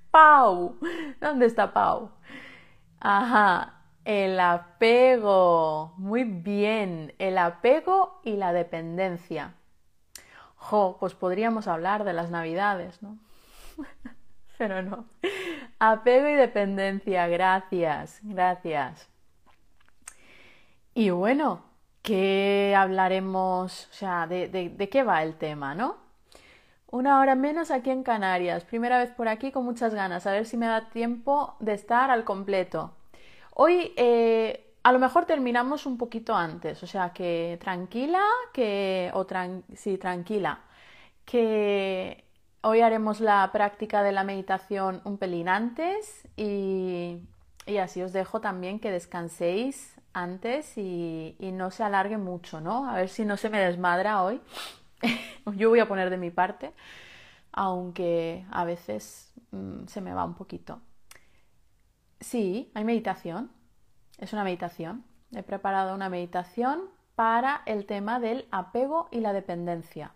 Pau, 0.09 0.77
¿dónde 1.19 1.47
está 1.47 1.73
Pau? 1.73 2.11
Ajá, 3.01 3.73
el 4.05 4.39
apego, 4.39 5.93
muy 5.97 6.23
bien, 6.23 7.13
el 7.19 7.37
apego 7.37 8.21
y 8.23 8.37
la 8.37 8.53
dependencia. 8.53 9.53
Jo, 10.55 10.95
pues 10.97 11.13
podríamos 11.13 11.67
hablar 11.67 12.05
de 12.05 12.13
las 12.13 12.31
navidades, 12.31 13.03
¿no? 13.03 13.17
Pero 14.57 14.81
no. 14.81 15.07
Apego 15.77 16.29
y 16.29 16.35
dependencia, 16.35 17.27
gracias, 17.27 18.21
gracias. 18.23 19.09
Y 20.93 21.09
bueno, 21.09 21.66
¿qué 22.07 22.73
hablaremos? 22.77 23.87
O 23.91 23.93
sea, 23.93 24.27
de, 24.27 24.89
qué 24.89 25.03
va 25.03 25.23
el 25.23 25.35
tema, 25.35 25.75
no? 25.75 25.97
Una 26.89 27.19
hora 27.19 27.35
menos 27.35 27.69
aquí 27.69 27.89
en 27.89 28.03
Canarias. 28.03 28.63
Primera 28.63 28.97
vez 28.99 29.11
por 29.11 29.27
aquí 29.27 29.51
con 29.51 29.65
muchas 29.65 29.93
ganas. 29.93 30.25
A 30.25 30.31
ver 30.31 30.45
si 30.45 30.55
me 30.55 30.67
da 30.67 30.89
tiempo 30.89 31.55
de 31.59 31.73
estar 31.73 32.09
al 32.09 32.23
completo. 32.23 32.93
Hoy 33.55 33.93
eh, 33.97 34.73
a 34.83 34.93
lo 34.93 34.99
mejor 34.99 35.25
terminamos 35.25 35.85
un 35.85 35.97
poquito 35.97 36.33
antes. 36.33 36.81
O 36.81 36.87
sea, 36.87 37.11
que 37.11 37.57
tranquila, 37.61 38.23
que... 38.53 39.11
o 39.13 39.27
sí, 39.75 39.97
tranquila. 39.97 40.61
Que 41.25 42.23
Hoy 42.61 42.81
haremos 42.81 43.19
la 43.21 43.49
práctica 43.53 44.01
de 44.01 44.11
la 44.11 44.23
meditación 44.23 45.01
un 45.05 45.17
pelín 45.17 45.47
antes 45.47 46.27
y, 46.35 47.21
así 47.79 48.01
os 48.01 48.13
dejo 48.13 48.41
también 48.41 48.79
que 48.79 48.91
descanséis 48.91 49.96
antes 50.17 50.77
y, 50.77 51.36
no 51.39 51.71
se 51.71 51.83
alargue 51.83 52.17
mucho, 52.17 52.59
¿no? 52.59 52.89
A 52.89 52.95
ver 52.95 53.09
si 53.09 53.24
no 53.24 53.38
se 53.38 53.50
me 53.50 53.59
desmadra 53.59 54.24
hoy. 54.24 54.41
Yo 55.55 55.69
voy 55.69 55.79
a 55.79 55.88
poner 55.88 56.09
de 56.09 56.17
mi 56.17 56.31
parte, 56.31 56.74
aunque 57.51 58.45
a 58.51 58.65
veces 58.65 59.33
mm, 59.51 59.86
se 59.86 60.01
me 60.01 60.13
va 60.13 60.25
un 60.25 60.33
poquito. 60.33 60.81
Sí, 62.19 62.71
hay 62.74 62.83
meditación. 62.83 63.51
Es 64.17 64.33
una 64.33 64.43
meditación. 64.43 65.05
He 65.36 65.43
preparado 65.43 65.93
una 65.93 66.09
meditación 66.09 66.81
para 67.15 67.62
el 67.65 67.86
tema 67.86 68.19
del 68.19 68.47
apego 68.51 69.07
y 69.12 69.19
la 69.19 69.33
dependencia. 69.33 70.13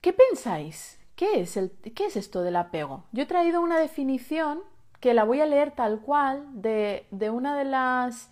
¿Qué 0.00 0.12
pensáis? 0.12 1.00
¿Qué 1.16 1.40
es, 1.40 1.56
el, 1.56 1.72
¿Qué 1.72 2.06
es 2.06 2.16
esto 2.16 2.42
del 2.42 2.54
apego? 2.54 3.04
Yo 3.10 3.24
he 3.24 3.26
traído 3.26 3.60
una 3.60 3.80
definición 3.80 4.60
que 5.00 5.14
la 5.14 5.24
voy 5.24 5.40
a 5.40 5.46
leer 5.46 5.72
tal 5.72 6.00
cual 6.00 6.44
de, 6.52 7.06
una 7.30 7.56
de 7.56 7.64
las 7.64 8.30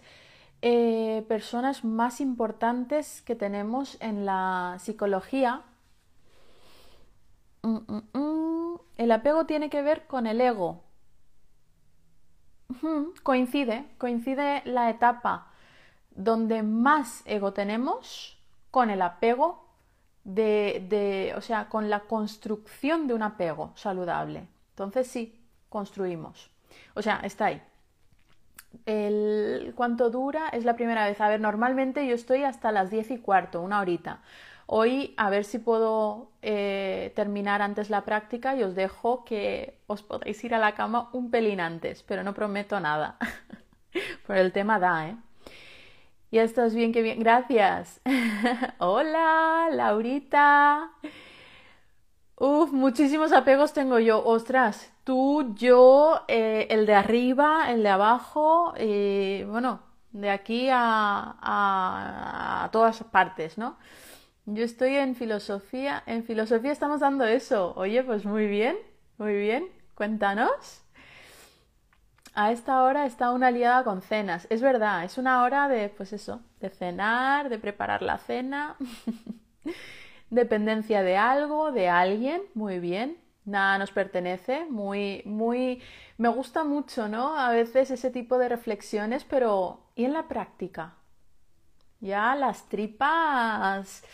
eh, 0.62 1.24
personas 1.28 1.84
más 1.84 2.20
importantes 2.20 3.22
que 3.22 3.34
tenemos 3.34 3.96
en 4.00 4.26
la 4.26 4.76
psicología. 4.80 5.62
Mm, 7.62 7.76
mm, 7.86 8.18
mm. 8.18 8.80
El 8.96 9.12
apego 9.12 9.46
tiene 9.46 9.70
que 9.70 9.82
ver 9.82 10.06
con 10.06 10.26
el 10.26 10.40
ego. 10.40 10.82
Coincide, 13.22 13.86
coincide 13.98 14.62
la 14.64 14.90
etapa 14.90 15.48
donde 16.10 16.62
más 16.62 17.22
ego 17.26 17.52
tenemos 17.52 18.38
con 18.70 18.90
el 18.90 19.02
apego 19.02 19.66
de, 20.24 21.32
o 21.36 21.40
sea, 21.40 21.68
con 21.68 21.88
la 21.88 22.00
construcción 22.00 23.06
de 23.06 23.14
un 23.14 23.22
apego 23.22 23.72
saludable. 23.76 24.48
Entonces 24.70 25.06
sí, 25.06 25.38
construimos. 25.68 26.50
O 26.94 27.02
sea, 27.02 27.20
está 27.22 27.46
ahí. 27.46 27.62
El, 28.84 29.72
¿Cuánto 29.74 30.10
dura? 30.10 30.48
Es 30.48 30.64
la 30.64 30.76
primera 30.76 31.06
vez. 31.06 31.20
A 31.20 31.28
ver, 31.28 31.40
normalmente 31.40 32.06
yo 32.06 32.14
estoy 32.14 32.44
hasta 32.44 32.72
las 32.72 32.90
diez 32.90 33.10
y 33.10 33.18
cuarto, 33.18 33.60
una 33.62 33.80
horita. 33.80 34.20
Hoy 34.66 35.14
a 35.16 35.30
ver 35.30 35.44
si 35.44 35.58
puedo 35.58 36.30
eh, 36.42 37.12
terminar 37.14 37.62
antes 37.62 37.88
la 37.88 38.04
práctica 38.04 38.56
y 38.56 38.64
os 38.64 38.74
dejo 38.74 39.24
que 39.24 39.78
os 39.86 40.02
podáis 40.02 40.42
ir 40.44 40.54
a 40.54 40.58
la 40.58 40.74
cama 40.74 41.08
un 41.12 41.30
pelín 41.30 41.60
antes, 41.60 42.02
pero 42.02 42.24
no 42.24 42.34
prometo 42.34 42.80
nada. 42.80 43.16
Por 44.26 44.36
el 44.36 44.52
tema 44.52 44.78
da, 44.80 45.08
¿eh? 45.08 45.16
Ya 46.32 46.42
estás 46.42 46.74
bien, 46.74 46.92
que 46.92 47.02
bien. 47.02 47.20
Gracias. 47.20 48.00
Hola, 48.78 49.68
Laurita. 49.72 50.90
Uf, 52.36 52.72
muchísimos 52.72 53.32
apegos 53.32 53.72
tengo 53.72 53.98
yo. 53.98 54.24
Ostras, 54.24 54.92
tú, 55.06 55.54
yo, 55.54 56.24
eh, 56.28 56.66
el 56.70 56.84
de 56.86 56.94
arriba, 56.94 57.72
el 57.72 57.82
de 57.84 57.88
abajo, 57.90 58.74
y 58.78 59.44
bueno, 59.44 59.80
de 60.12 60.30
aquí 60.30 60.68
a, 60.70 61.36
a, 61.40 62.68
todas 62.72 63.04
partes, 63.04 63.56
¿no? 63.56 63.78
Yo 64.46 64.64
estoy 64.64 64.96
en 64.96 65.14
filosofía. 65.14 66.02
En 66.06 66.24
filosofía 66.24 66.72
estamos 66.72 67.00
dando 67.00 67.24
eso. 67.24 67.74
Oye, 67.76 68.02
pues 68.04 68.24
muy 68.24 68.46
bien, 68.46 68.76
muy 69.18 69.34
bien. 69.34 69.68
Cuéntanos 69.94 70.86
a 72.36 72.52
esta 72.52 72.82
hora 72.82 73.06
está 73.06 73.32
una 73.32 73.48
aliada 73.48 73.82
con 73.82 74.02
cenas. 74.02 74.46
Es 74.50 74.60
verdad, 74.60 75.04
es 75.04 75.18
una 75.18 75.42
hora 75.42 75.68
de, 75.68 75.88
pues 75.88 76.12
eso, 76.12 76.42
de 76.60 76.68
cenar, 76.68 77.48
de 77.48 77.58
preparar 77.58 78.02
la 78.02 78.18
cena, 78.18 78.76
dependencia 80.30 81.02
de 81.02 81.16
algo, 81.16 81.72
de 81.72 81.88
alguien, 81.88 82.42
muy 82.54 82.78
bien. 82.78 83.16
Nada 83.46 83.78
nos 83.78 83.90
pertenece, 83.92 84.66
muy, 84.66 85.22
muy, 85.24 85.80
me 86.18 86.28
gusta 86.28 86.64
mucho, 86.64 87.08
¿no? 87.08 87.38
A 87.38 87.50
veces 87.50 87.90
ese 87.90 88.10
tipo 88.10 88.38
de 88.38 88.48
reflexiones, 88.48 89.24
pero 89.24 89.80
¿y 89.94 90.04
en 90.04 90.12
la 90.12 90.28
práctica? 90.28 90.94
Ya 92.00 92.34
las 92.34 92.68
tripas. 92.68 94.04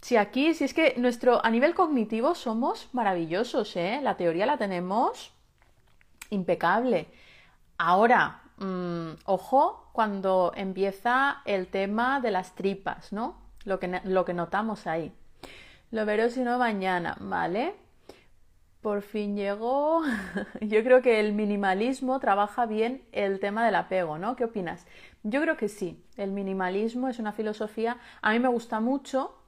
Si 0.00 0.16
aquí, 0.16 0.54
si 0.54 0.64
es 0.64 0.74
que 0.74 0.94
nuestro, 0.96 1.44
a 1.44 1.50
nivel 1.50 1.74
cognitivo 1.74 2.34
somos 2.34 2.88
maravillosos, 2.92 3.76
¿eh? 3.76 4.00
La 4.02 4.16
teoría 4.16 4.46
la 4.46 4.58
tenemos 4.58 5.32
impecable 6.30 7.08
Ahora, 7.84 8.42
mm, 8.58 9.10
ojo 9.24 9.88
cuando 9.92 10.52
empieza 10.54 11.42
el 11.44 11.66
tema 11.66 12.20
de 12.20 12.30
las 12.30 12.54
tripas, 12.54 13.12
¿no? 13.12 13.36
Lo 13.64 13.80
que, 13.80 14.00
lo 14.04 14.24
que 14.24 14.34
notamos 14.34 14.86
ahí. 14.86 15.12
Lo 15.90 16.06
veré 16.06 16.30
si 16.30 16.42
no 16.42 16.58
mañana, 16.58 17.16
¿vale? 17.18 17.74
Por 18.82 19.02
fin 19.02 19.36
llegó. 19.36 20.02
Yo 20.60 20.82
creo 20.82 21.02
que 21.02 21.20
el 21.20 21.32
minimalismo 21.32 22.18
trabaja 22.18 22.66
bien 22.66 23.02
el 23.12 23.38
tema 23.38 23.64
del 23.64 23.76
apego, 23.76 24.18
¿no? 24.18 24.34
¿Qué 24.34 24.44
opinas? 24.44 24.86
Yo 25.22 25.40
creo 25.40 25.56
que 25.56 25.68
sí. 25.68 26.04
El 26.16 26.32
minimalismo 26.32 27.08
es 27.08 27.20
una 27.20 27.32
filosofía, 27.32 27.98
a 28.20 28.32
mí 28.32 28.40
me 28.40 28.48
gusta 28.48 28.80
mucho 28.80 29.38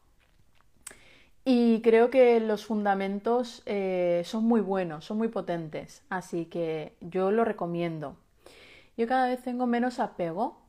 y 1.45 1.83
creo 1.83 2.11
que 2.11 2.39
los 2.39 2.65
fundamentos 2.65 3.63
eh, 3.67 4.23
son 4.25 4.45
muy 4.45 4.61
buenos, 4.61 5.05
son 5.05 5.19
muy 5.19 5.29
potentes, 5.29 6.05
así 6.09 6.47
que 6.47 6.97
yo 7.01 7.33
lo 7.33 7.45
recomiendo. 7.45 8.17
Yo 8.97 9.09
cada 9.09 9.27
vez 9.27 9.43
tengo 9.43 9.67
menos 9.67 9.99
apego. 9.99 10.63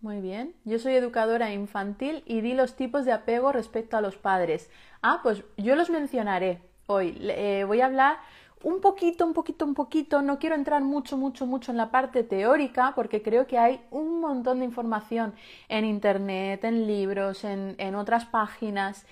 muy 0.00 0.20
bien. 0.22 0.54
Yo 0.64 0.78
soy 0.78 0.94
educadora 0.94 1.52
infantil 1.52 2.22
y 2.24 2.40
di 2.40 2.54
los 2.54 2.74
tipos 2.74 3.04
de 3.04 3.12
apego 3.12 3.52
respecto 3.52 3.98
a 3.98 4.00
los 4.00 4.16
padres. 4.16 4.70
Ah, 5.02 5.20
pues 5.22 5.44
yo 5.58 5.76
los 5.76 5.90
mencionaré 5.90 6.69
hoy. 6.90 7.16
Eh, 7.20 7.64
voy 7.66 7.80
a 7.80 7.86
hablar 7.86 8.18
un 8.62 8.80
poquito, 8.80 9.24
un 9.24 9.32
poquito, 9.32 9.64
un 9.64 9.74
poquito. 9.74 10.22
No 10.22 10.38
quiero 10.38 10.54
entrar 10.54 10.82
mucho, 10.82 11.16
mucho, 11.16 11.46
mucho 11.46 11.70
en 11.70 11.78
la 11.78 11.90
parte 11.90 12.22
teórica 12.24 12.92
porque 12.94 13.22
creo 13.22 13.46
que 13.46 13.58
hay 13.58 13.80
un 13.90 14.20
montón 14.20 14.58
de 14.58 14.64
información 14.66 15.34
en 15.68 15.84
Internet, 15.84 16.64
en 16.64 16.86
libros, 16.86 17.44
en, 17.44 17.74
en 17.78 17.94
otras 17.94 18.26
páginas. 18.26 19.06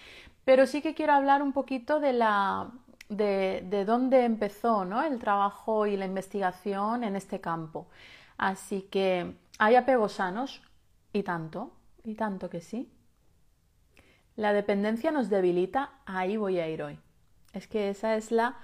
Pero 0.45 0.67
sí 0.67 0.83
que 0.83 0.95
quiero 0.95 1.13
hablar 1.13 1.43
un 1.43 1.53
poquito 1.53 2.01
de 2.01 2.13
la, 2.13 2.71
de, 3.09 3.65
de, 3.69 3.85
dónde 3.85 4.25
empezó 4.25 4.85
¿no? 4.85 5.03
el 5.03 5.19
trabajo 5.19 5.87
y 5.87 5.97
la 5.97 6.07
investigación 6.07 7.05
en 7.05 7.17
este 7.17 7.41
campo. 7.41 7.89
Así 8.39 8.83
que 8.83 9.35
hay 9.59 9.77
apegos 9.77 10.13
sanos 10.13 10.63
y 11.13 11.23
tanto, 11.23 11.73
y 12.05 12.15
tanto 12.15 12.49
que 12.51 12.61
sí. 12.61 12.91
La 14.37 14.53
dependencia 14.53 15.11
nos 15.11 15.29
debilita, 15.29 15.91
ahí 16.07 16.37
voy 16.37 16.61
a 16.61 16.69
ir 16.69 16.83
hoy. 16.83 16.99
Es 17.53 17.67
que 17.67 17.91
esa 17.91 18.17
es 18.17 18.31
la 18.31 18.57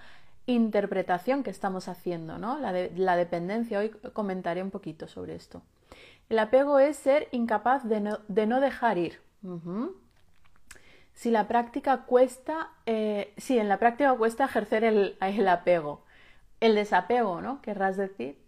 interpretación 0.46 1.42
que 1.42 1.50
estamos 1.50 1.88
haciendo, 1.88 2.38
¿no? 2.38 2.58
La, 2.58 2.72
de, 2.72 2.92
la 2.96 3.16
dependencia, 3.16 3.78
hoy 3.78 3.90
comentaré 4.12 4.62
un 4.62 4.70
poquito 4.70 5.08
sobre 5.08 5.34
esto. 5.34 5.62
El 6.28 6.38
apego 6.38 6.78
es 6.78 6.96
ser 6.96 7.28
incapaz 7.32 7.84
de 7.84 8.00
no, 8.00 8.18
de 8.28 8.46
no 8.46 8.60
dejar 8.60 8.98
ir. 8.98 9.20
Si 11.14 11.30
la 11.30 11.46
práctica 11.46 12.02
cuesta, 12.02 12.70
eh, 12.86 13.32
sí, 13.36 13.58
en 13.58 13.68
la 13.68 13.78
práctica 13.78 14.14
cuesta 14.14 14.44
ejercer 14.44 14.84
el, 14.84 15.16
el, 15.20 15.48
apego, 15.48 16.02
el 16.60 16.74
desapego, 16.74 17.40
¿no? 17.40 17.60
Querrás 17.62 17.96
decir. 17.96 18.38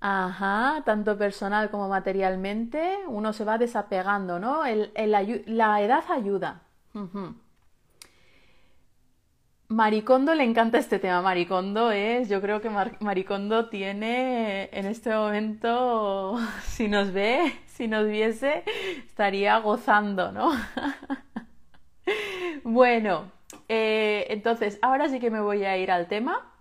Ajá, 0.00 0.82
tanto 0.84 1.16
personal 1.16 1.70
como 1.70 1.88
materialmente, 1.88 2.98
uno 3.06 3.32
se 3.32 3.44
va 3.44 3.58
desapegando, 3.58 4.38
¿no? 4.38 4.62
La 5.46 5.80
edad 5.82 6.04
ayuda. 6.10 6.62
Maricondo 9.68 10.34
le 10.34 10.44
encanta 10.44 10.78
este 10.78 10.98
tema. 10.98 11.22
Maricondo 11.22 11.90
es, 11.90 12.28
yo 12.28 12.40
creo 12.40 12.60
que 12.60 12.70
Maricondo 13.00 13.68
tiene 13.68 14.68
en 14.72 14.86
este 14.86 15.14
momento, 15.14 16.38
si 16.64 16.88
nos 16.88 17.12
ve, 17.12 17.52
si 17.66 17.88
nos 17.88 18.06
viese, 18.06 18.64
estaría 18.98 19.58
gozando, 19.58 20.30
¿no? 20.32 20.52
bueno, 22.64 23.30
eh, 23.68 24.26
entonces, 24.30 24.78
ahora 24.82 25.08
sí 25.08 25.18
que 25.20 25.30
me 25.30 25.40
voy 25.40 25.64
a 25.64 25.76
ir 25.76 25.90
al 25.90 26.06
tema. 26.06 26.52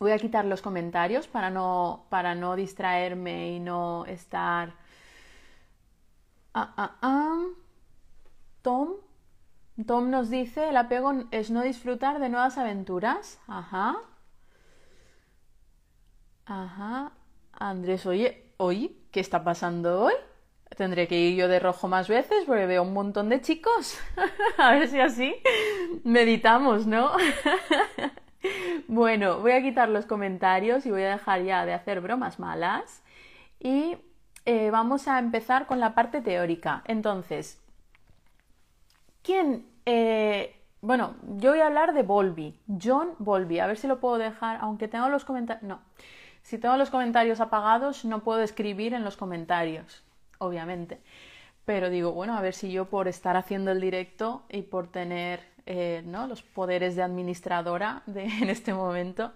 Voy 0.00 0.12
a 0.12 0.18
quitar 0.18 0.44
los 0.44 0.62
comentarios 0.62 1.26
para 1.26 1.50
no, 1.50 2.06
para 2.08 2.34
no 2.34 2.56
distraerme 2.56 3.52
y 3.52 3.60
no 3.60 4.06
estar... 4.06 4.74
Ah, 6.54 6.74
ah, 6.76 6.96
ah. 7.02 7.46
Tom, 8.62 8.94
Tom 9.86 10.10
nos 10.10 10.28
dice, 10.30 10.70
el 10.70 10.76
apego 10.76 11.12
es 11.30 11.50
no 11.50 11.62
disfrutar 11.62 12.18
de 12.18 12.28
nuevas 12.28 12.58
aventuras. 12.58 13.40
Ajá. 13.46 13.96
Ajá. 16.46 17.12
Andrés, 17.52 18.06
oye, 18.06 18.52
oye, 18.56 18.96
¿qué 19.12 19.20
está 19.20 19.44
pasando 19.44 20.02
hoy? 20.02 20.14
Tendré 20.76 21.08
que 21.08 21.18
ir 21.18 21.36
yo 21.36 21.48
de 21.48 21.60
rojo 21.60 21.88
más 21.88 22.08
veces 22.08 22.44
porque 22.46 22.66
veo 22.66 22.82
un 22.82 22.92
montón 22.92 23.28
de 23.28 23.40
chicos. 23.40 23.98
a 24.58 24.72
ver 24.72 24.88
si 24.88 25.00
así 25.00 25.34
meditamos, 26.04 26.86
¿no? 26.86 27.12
bueno, 28.88 29.40
voy 29.40 29.52
a 29.52 29.62
quitar 29.62 29.88
los 29.88 30.06
comentarios 30.06 30.86
y 30.86 30.90
voy 30.90 31.02
a 31.02 31.10
dejar 31.10 31.42
ya 31.42 31.64
de 31.66 31.74
hacer 31.74 32.00
bromas 32.00 32.38
malas. 32.38 33.02
Y 33.60 33.96
eh, 34.44 34.70
vamos 34.70 35.08
a 35.08 35.18
empezar 35.18 35.66
con 35.66 35.80
la 35.80 35.94
parte 35.94 36.20
teórica. 36.20 36.82
Entonces, 36.86 37.60
¿Quién? 39.28 39.66
Eh, 39.84 40.56
bueno, 40.80 41.14
yo 41.36 41.50
voy 41.50 41.60
a 41.60 41.66
hablar 41.66 41.92
de 41.92 42.02
Volby, 42.02 42.58
John 42.82 43.10
Volby. 43.18 43.58
A 43.58 43.66
ver 43.66 43.76
si 43.76 43.86
lo 43.86 44.00
puedo 44.00 44.16
dejar, 44.16 44.56
aunque 44.62 44.88
tengo 44.88 45.10
los 45.10 45.26
comentarios. 45.26 45.64
No, 45.64 45.82
si 46.40 46.56
tengo 46.56 46.78
los 46.78 46.88
comentarios 46.88 47.38
apagados, 47.38 48.06
no 48.06 48.20
puedo 48.20 48.40
escribir 48.40 48.94
en 48.94 49.04
los 49.04 49.18
comentarios, 49.18 50.02
obviamente. 50.38 51.02
Pero 51.66 51.90
digo, 51.90 52.12
bueno, 52.12 52.38
a 52.38 52.40
ver 52.40 52.54
si 52.54 52.72
yo 52.72 52.86
por 52.86 53.06
estar 53.06 53.36
haciendo 53.36 53.70
el 53.70 53.82
directo 53.82 54.44
y 54.48 54.62
por 54.62 54.86
tener 54.86 55.40
eh, 55.66 56.02
¿no? 56.06 56.26
los 56.26 56.40
poderes 56.42 56.96
de 56.96 57.02
administradora 57.02 58.04
en 58.06 58.48
este 58.48 58.72
momento, 58.72 59.34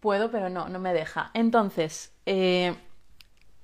puedo, 0.00 0.30
pero 0.30 0.50
no, 0.50 0.68
no 0.68 0.78
me 0.78 0.92
deja. 0.92 1.30
Entonces, 1.32 2.14
eh, 2.26 2.76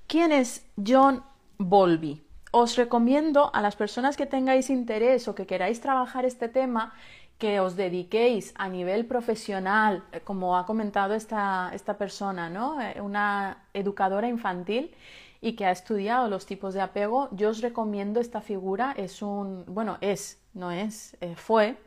¿quién 0.06 0.32
es 0.32 0.66
John 0.82 1.22
Volby? 1.58 2.22
Os 2.50 2.76
recomiendo 2.76 3.50
a 3.54 3.60
las 3.60 3.76
personas 3.76 4.16
que 4.16 4.26
tengáis 4.26 4.70
interés 4.70 5.28
o 5.28 5.34
que 5.34 5.46
queráis 5.46 5.80
trabajar 5.80 6.24
este 6.24 6.48
tema 6.48 6.94
que 7.38 7.60
os 7.60 7.76
dediquéis 7.76 8.52
a 8.56 8.68
nivel 8.68 9.06
profesional, 9.06 10.02
eh, 10.10 10.20
como 10.20 10.56
ha 10.56 10.66
comentado 10.66 11.14
esta, 11.14 11.70
esta 11.72 11.96
persona, 11.96 12.50
¿no? 12.50 12.80
Eh, 12.80 13.00
una 13.00 13.64
educadora 13.74 14.28
infantil 14.28 14.92
y 15.40 15.54
que 15.54 15.64
ha 15.64 15.70
estudiado 15.70 16.28
los 16.28 16.46
tipos 16.46 16.74
de 16.74 16.80
apego, 16.80 17.28
yo 17.30 17.50
os 17.50 17.60
recomiendo 17.60 18.18
esta 18.18 18.40
figura, 18.40 18.92
es 18.96 19.22
un, 19.22 19.64
bueno, 19.68 19.98
es, 20.00 20.42
no 20.52 20.72
es, 20.72 21.16
eh, 21.20 21.36
fue, 21.36 21.78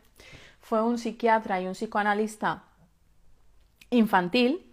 fue 0.61 0.81
un 0.81 0.97
psiquiatra 0.97 1.59
y 1.59 1.67
un 1.67 1.73
psicoanalista 1.73 2.63
infantil, 3.89 4.65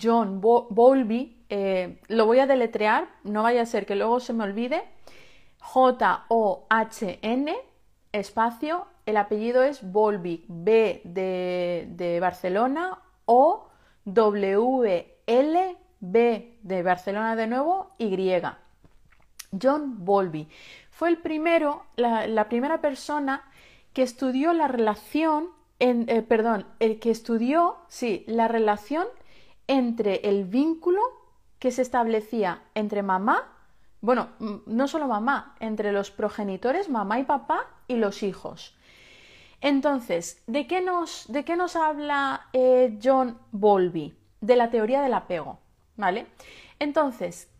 John 0.00 0.40
Bowlby, 0.40 1.32
lo 2.08 2.26
voy 2.26 2.40
a 2.40 2.46
deletrear, 2.46 3.08
no 3.22 3.44
vaya 3.44 3.62
a 3.62 3.66
ser 3.66 3.86
que 3.86 3.94
luego 3.94 4.18
se 4.18 4.32
me 4.32 4.42
olvide, 4.42 4.82
J-O-H-N, 5.66 7.56
espacio, 8.12 8.86
el 9.04 9.16
apellido 9.16 9.64
es 9.64 9.82
Volvic, 9.82 10.44
B 10.46 11.02
de, 11.04 11.88
de 11.90 12.20
Barcelona, 12.20 13.00
O, 13.24 13.68
W, 14.04 15.18
L, 15.26 15.76
B 15.98 16.58
de 16.62 16.82
Barcelona 16.84 17.34
de 17.34 17.48
nuevo, 17.48 17.90
Y. 17.98 18.40
John 19.60 20.04
Bowlby 20.04 20.48
fue 20.90 21.08
el 21.08 21.18
primero, 21.18 21.84
la, 21.96 22.28
la, 22.28 22.48
primera 22.48 22.80
persona 22.80 23.42
que 23.92 24.02
estudió 24.02 24.52
la 24.52 24.68
relación, 24.68 25.48
en, 25.80 26.08
eh, 26.08 26.22
perdón, 26.22 26.66
el 26.78 27.00
que 27.00 27.10
estudió, 27.10 27.76
sí, 27.88 28.24
la 28.28 28.46
relación 28.46 29.06
entre 29.66 30.28
el 30.28 30.44
vínculo 30.44 31.00
que 31.58 31.72
se 31.72 31.82
establecía 31.82 32.62
entre 32.74 33.02
mamá 33.02 33.55
bueno, 34.06 34.28
no 34.66 34.86
solo 34.86 35.08
mamá, 35.08 35.56
entre 35.58 35.90
los 35.90 36.12
progenitores, 36.12 36.88
mamá 36.88 37.18
y 37.18 37.24
papá 37.24 37.66
y 37.88 37.96
los 37.96 38.22
hijos. 38.22 38.78
Entonces, 39.60 40.44
¿de 40.46 40.68
qué 40.68 40.80
nos, 40.80 41.26
de 41.26 41.44
qué 41.44 41.56
nos 41.56 41.74
habla 41.74 42.42
eh, 42.52 43.00
John 43.02 43.36
Bowlby? 43.50 44.16
De 44.40 44.54
la 44.54 44.70
teoría 44.70 45.02
del 45.02 45.12
apego, 45.12 45.58
¿vale? 45.96 46.28
Entonces, 46.78 47.50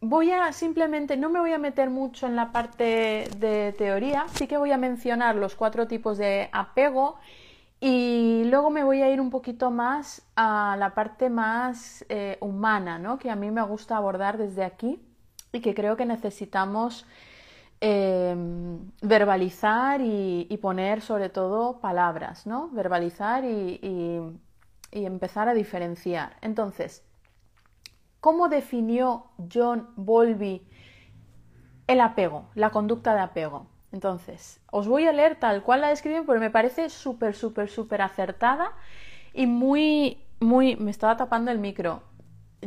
voy 0.00 0.32
a 0.32 0.52
simplemente, 0.52 1.16
no 1.16 1.30
me 1.30 1.38
voy 1.38 1.52
a 1.52 1.58
meter 1.58 1.90
mucho 1.90 2.26
en 2.26 2.34
la 2.34 2.50
parte 2.50 3.28
de 3.36 3.72
teoría, 3.78 4.26
sí 4.34 4.48
que 4.48 4.56
voy 4.56 4.72
a 4.72 4.76
mencionar 4.76 5.36
los 5.36 5.54
cuatro 5.54 5.86
tipos 5.86 6.18
de 6.18 6.48
apego 6.50 7.20
y 7.78 8.42
luego 8.46 8.70
me 8.70 8.82
voy 8.82 9.00
a 9.00 9.10
ir 9.10 9.20
un 9.20 9.30
poquito 9.30 9.70
más 9.70 10.26
a 10.34 10.74
la 10.76 10.92
parte 10.92 11.30
más 11.30 12.04
eh, 12.08 12.36
humana, 12.40 12.98
¿no? 12.98 13.16
Que 13.16 13.30
a 13.30 13.36
mí 13.36 13.52
me 13.52 13.62
gusta 13.62 13.96
abordar 13.96 14.38
desde 14.38 14.64
aquí 14.64 15.00
y 15.54 15.60
que 15.60 15.74
creo 15.74 15.96
que 15.96 16.04
necesitamos 16.04 17.06
eh, 17.80 18.36
verbalizar 19.02 20.00
y, 20.00 20.58
poner 20.60 21.00
sobre 21.00 21.28
todo 21.28 21.80
palabras, 21.80 22.46
¿no? 22.46 22.68
Verbalizar 22.70 23.44
y 23.44 24.30
empezar 24.92 25.48
a 25.48 25.54
diferenciar. 25.54 26.36
Entonces, 26.40 27.04
¿cómo 28.20 28.48
definió 28.48 29.26
John 29.52 29.88
Bowlby 29.96 30.66
el 31.86 32.00
apego, 32.00 32.46
la 32.54 32.70
conducta 32.70 33.14
de 33.14 33.20
apego? 33.20 33.66
Entonces, 33.94 34.60
os 34.72 34.88
voy 34.88 35.06
a 35.06 35.12
leer 35.12 35.38
tal 35.38 35.62
cual 35.62 35.80
la 35.80 35.88
describen 35.88 36.26
porque 36.26 36.40
me 36.40 36.50
parece 36.50 36.90
súper, 36.90 37.34
súper, 37.36 37.68
súper 37.68 38.02
acertada 38.02 38.72
y 39.32 39.46
muy, 39.46 40.18
muy... 40.40 40.74
Me 40.74 40.90
estaba 40.90 41.16
tapando 41.16 41.52
el 41.52 41.60
micro 41.60 42.02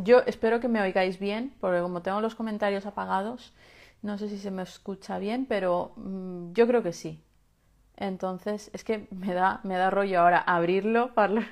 yo 0.03 0.21
espero 0.25 0.59
que 0.59 0.67
me 0.67 0.81
oigáis 0.81 1.19
bien, 1.19 1.53
porque 1.59 1.81
como 1.81 2.01
tengo 2.01 2.21
los 2.21 2.35
comentarios 2.35 2.85
apagados, 2.85 3.53
no 4.01 4.17
sé 4.17 4.29
si 4.29 4.37
se 4.37 4.51
me 4.51 4.63
escucha 4.63 5.19
bien, 5.19 5.45
pero 5.45 5.93
mmm, 5.97 6.53
yo 6.53 6.67
creo 6.67 6.83
que 6.83 6.93
sí. 6.93 7.23
Entonces, 7.95 8.69
es 8.73 8.83
que 8.83 9.07
me 9.11 9.33
da, 9.33 9.59
me 9.63 9.75
da 9.75 9.89
rollo 9.89 10.21
ahora 10.21 10.39
abrirlo. 10.39 11.13
Para... 11.15 11.47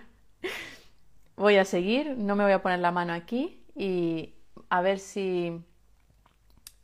voy 1.36 1.58
a 1.58 1.66
seguir, 1.66 2.16
no 2.18 2.36
me 2.36 2.44
voy 2.44 2.54
a 2.54 2.62
poner 2.62 2.80
la 2.80 2.92
mano 2.92 3.14
aquí 3.14 3.64
y 3.76 4.36
a 4.70 4.82
ver 4.82 5.00
si, 5.00 5.62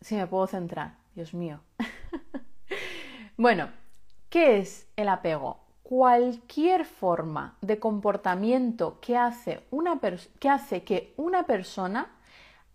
si 0.01 0.15
me 0.15 0.27
puedo 0.27 0.47
centrar. 0.47 1.01
Dios 1.15 1.33
mío. 1.33 1.59
bueno, 3.37 3.69
¿qué 4.29 4.59
es 4.59 4.87
el 4.95 5.09
apego? 5.09 5.59
Cualquier 5.91 6.85
forma 6.85 7.57
de 7.59 7.77
comportamiento 7.77 9.01
que 9.01 9.17
hace, 9.17 9.65
una 9.71 9.99
que 10.39 10.47
hace 10.47 10.85
que 10.85 11.13
una 11.17 11.45
persona 11.45 12.07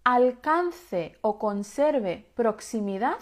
alcance 0.04 1.16
o 1.22 1.38
conserve 1.38 2.26
proximidad 2.34 3.16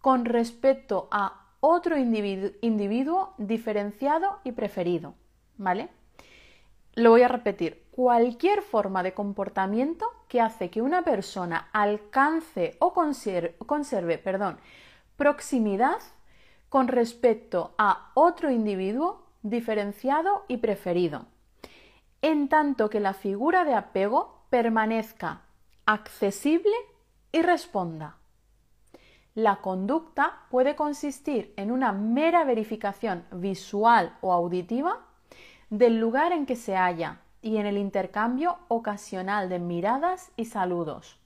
con 0.00 0.24
respecto 0.24 1.06
a 1.12 1.46
otro 1.60 1.96
individuo, 1.96 3.34
diferenciado 3.38 4.40
y 4.42 4.50
preferido. 4.50 5.14
¿Vale? 5.58 5.90
Lo 6.94 7.10
voy 7.10 7.22
a 7.22 7.28
repetir. 7.28 7.84
Cualquier 7.92 8.62
forma 8.62 9.04
de 9.04 9.14
comportamiento 9.14 10.10
que 10.26 10.40
hace 10.40 10.70
que 10.70 10.82
una 10.82 11.02
persona 11.02 11.68
alcance 11.72 12.76
o 12.80 12.92
conserve, 12.92 13.54
conserve 13.58 14.18
perdón, 14.18 14.58
proximidad 15.16 15.98
con 16.74 16.88
respecto 16.88 17.72
a 17.78 18.10
otro 18.14 18.50
individuo 18.50 19.22
diferenciado 19.44 20.44
y 20.48 20.56
preferido, 20.56 21.26
en 22.20 22.48
tanto 22.48 22.90
que 22.90 22.98
la 22.98 23.14
figura 23.14 23.64
de 23.64 23.74
apego 23.74 24.40
permanezca 24.50 25.42
accesible 25.86 26.72
y 27.30 27.42
responda. 27.42 28.16
La 29.36 29.60
conducta 29.60 30.46
puede 30.50 30.74
consistir 30.74 31.54
en 31.56 31.70
una 31.70 31.92
mera 31.92 32.42
verificación 32.42 33.24
visual 33.30 34.18
o 34.20 34.32
auditiva 34.32 34.98
del 35.70 36.00
lugar 36.00 36.32
en 36.32 36.44
que 36.44 36.56
se 36.56 36.74
halla 36.74 37.20
y 37.40 37.58
en 37.58 37.66
el 37.66 37.78
intercambio 37.78 38.58
ocasional 38.66 39.48
de 39.48 39.60
miradas 39.60 40.32
y 40.36 40.46
saludos. 40.46 41.20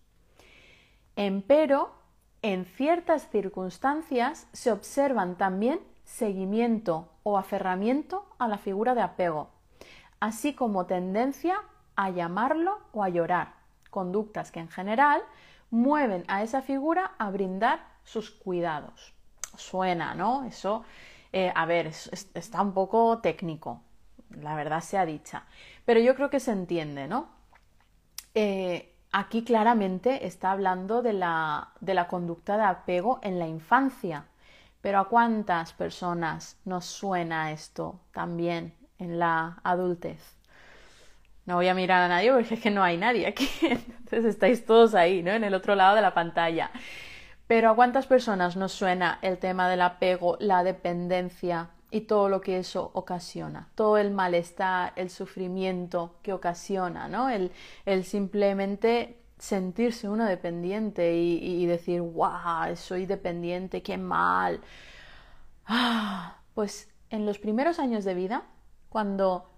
Empero, 1.16 1.97
en 2.42 2.64
ciertas 2.64 3.29
circunstancias 3.31 4.46
se 4.53 4.70
observan 4.70 5.37
también 5.37 5.81
seguimiento 6.05 7.09
o 7.22 7.37
aferramiento 7.37 8.27
a 8.38 8.48
la 8.48 8.59
figura 8.59 8.94
de 8.94 9.03
apego, 9.03 9.51
así 10.20 10.55
como 10.55 10.87
tendencia 10.87 11.61
a 11.96 12.11
llamarlo 12.11 12.79
o 12.92 13.03
a 13.03 13.09
llorar, 13.09 13.55
conductas 13.90 14.51
que 14.51 14.61
en 14.61 14.68
general 14.68 15.20
mueven 15.70 16.24
a 16.29 16.42
esa 16.42 16.62
figura 16.62 17.12
a 17.18 17.31
brindar 17.31 17.85
sus 18.05 18.31
cuidados. 18.31 19.14
Suena, 19.57 20.14
¿no? 20.14 20.44
Eso, 20.44 20.85
eh, 21.33 21.53
a 21.55 21.66
ver, 21.66 21.88
está 21.88 22.62
un 22.62 22.72
poco 22.72 23.18
técnico, 23.18 23.83
la 24.31 24.55
verdad 24.55 24.81
sea 24.81 25.05
dicha, 25.05 25.44
pero 25.85 26.01
yo 26.01 26.14
creo 26.14 26.31
que 26.31 26.40
se 26.40 26.53
entiende, 26.53 27.09
¿no? 27.09 27.29
Eh, 28.35 28.94
aquí 29.12 29.44
claramente 29.44 30.27
está 30.27 30.53
hablando 30.53 31.03
de 31.03 31.12
la, 31.12 31.68
de 31.81 31.94
la 31.94 32.09
conducta 32.09 32.57
de 32.57 32.64
apego 32.64 33.21
en 33.23 33.38
la 33.38 33.47
infancia, 33.47 34.27
pero 34.81 35.01
¿a 35.01 35.09
cuántas 35.09 35.73
personas 35.73 36.59
nos 36.64 36.85
suena 36.85 37.53
esto 37.53 38.01
también 38.12 38.75
en 38.99 39.18
la 39.18 39.61
adultez? 39.64 40.37
No 41.47 41.57
voy 41.57 41.68
a 41.68 41.75
mirar 41.75 42.03
a 42.03 42.09
nadie 42.09 42.33
porque 42.33 42.55
es 42.55 42.61
que 42.61 42.71
no 42.71 42.83
hay 42.83 42.99
nadie 42.99 43.27
aquí. 43.27 43.49
Entonces 43.62 44.27
estáis 44.27 44.66
todos 44.66 44.94
ahí, 44.94 45.23
¿no? 45.23 45.31
En 45.31 45.44
el 45.44 45.55
otro 45.55 45.75
lado 45.75 45.97
de 45.97 46.03
la 46.03 46.12
pantalla. 46.12 46.71
Pero 47.47 47.71
¿a 47.71 47.75
cuántas 47.75 48.07
personas 48.07 48.57
nos 48.57 48.73
suena 48.73 49.18
el 49.23 49.38
tema 49.38 49.68
del 49.71 49.81
apego, 49.81 50.37
la 50.40 50.62
dependencia 50.62 51.71
y 51.90 52.03
todo 52.03 52.29
lo 52.29 52.40
que 52.40 52.59
eso 52.59 52.90
ocasiona? 52.94 53.68
Todo 53.74 53.98
el 53.98 54.11
malestar, 54.11 54.92
el 54.96 55.11
sufrimiento 55.11 56.16
que 56.22 56.33
ocasiona, 56.33 57.09
¿no? 57.09 57.29
El, 57.31 57.51
simplemente 58.05 59.20
sentirse 59.38 60.09
uno 60.09 60.24
dependiente 60.24 61.16
y, 61.16 61.64
decir, 61.66 62.03
¡guau! 62.03 62.77
Soy 62.77 63.07
dependiente, 63.07 63.83
qué 63.83 63.96
mal. 63.96 64.61
Ah, 65.66 66.38
pues 66.55 66.88
en 67.11 67.24
los 67.24 67.38
primeros 67.38 67.79
años 67.79 68.05
de 68.05 68.14
vida, 68.14 68.44
cuando 68.88 69.51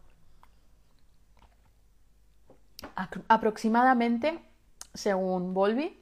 aproximadamente, 3.28 4.42
según 4.94 5.54
Volvi, 5.54 6.00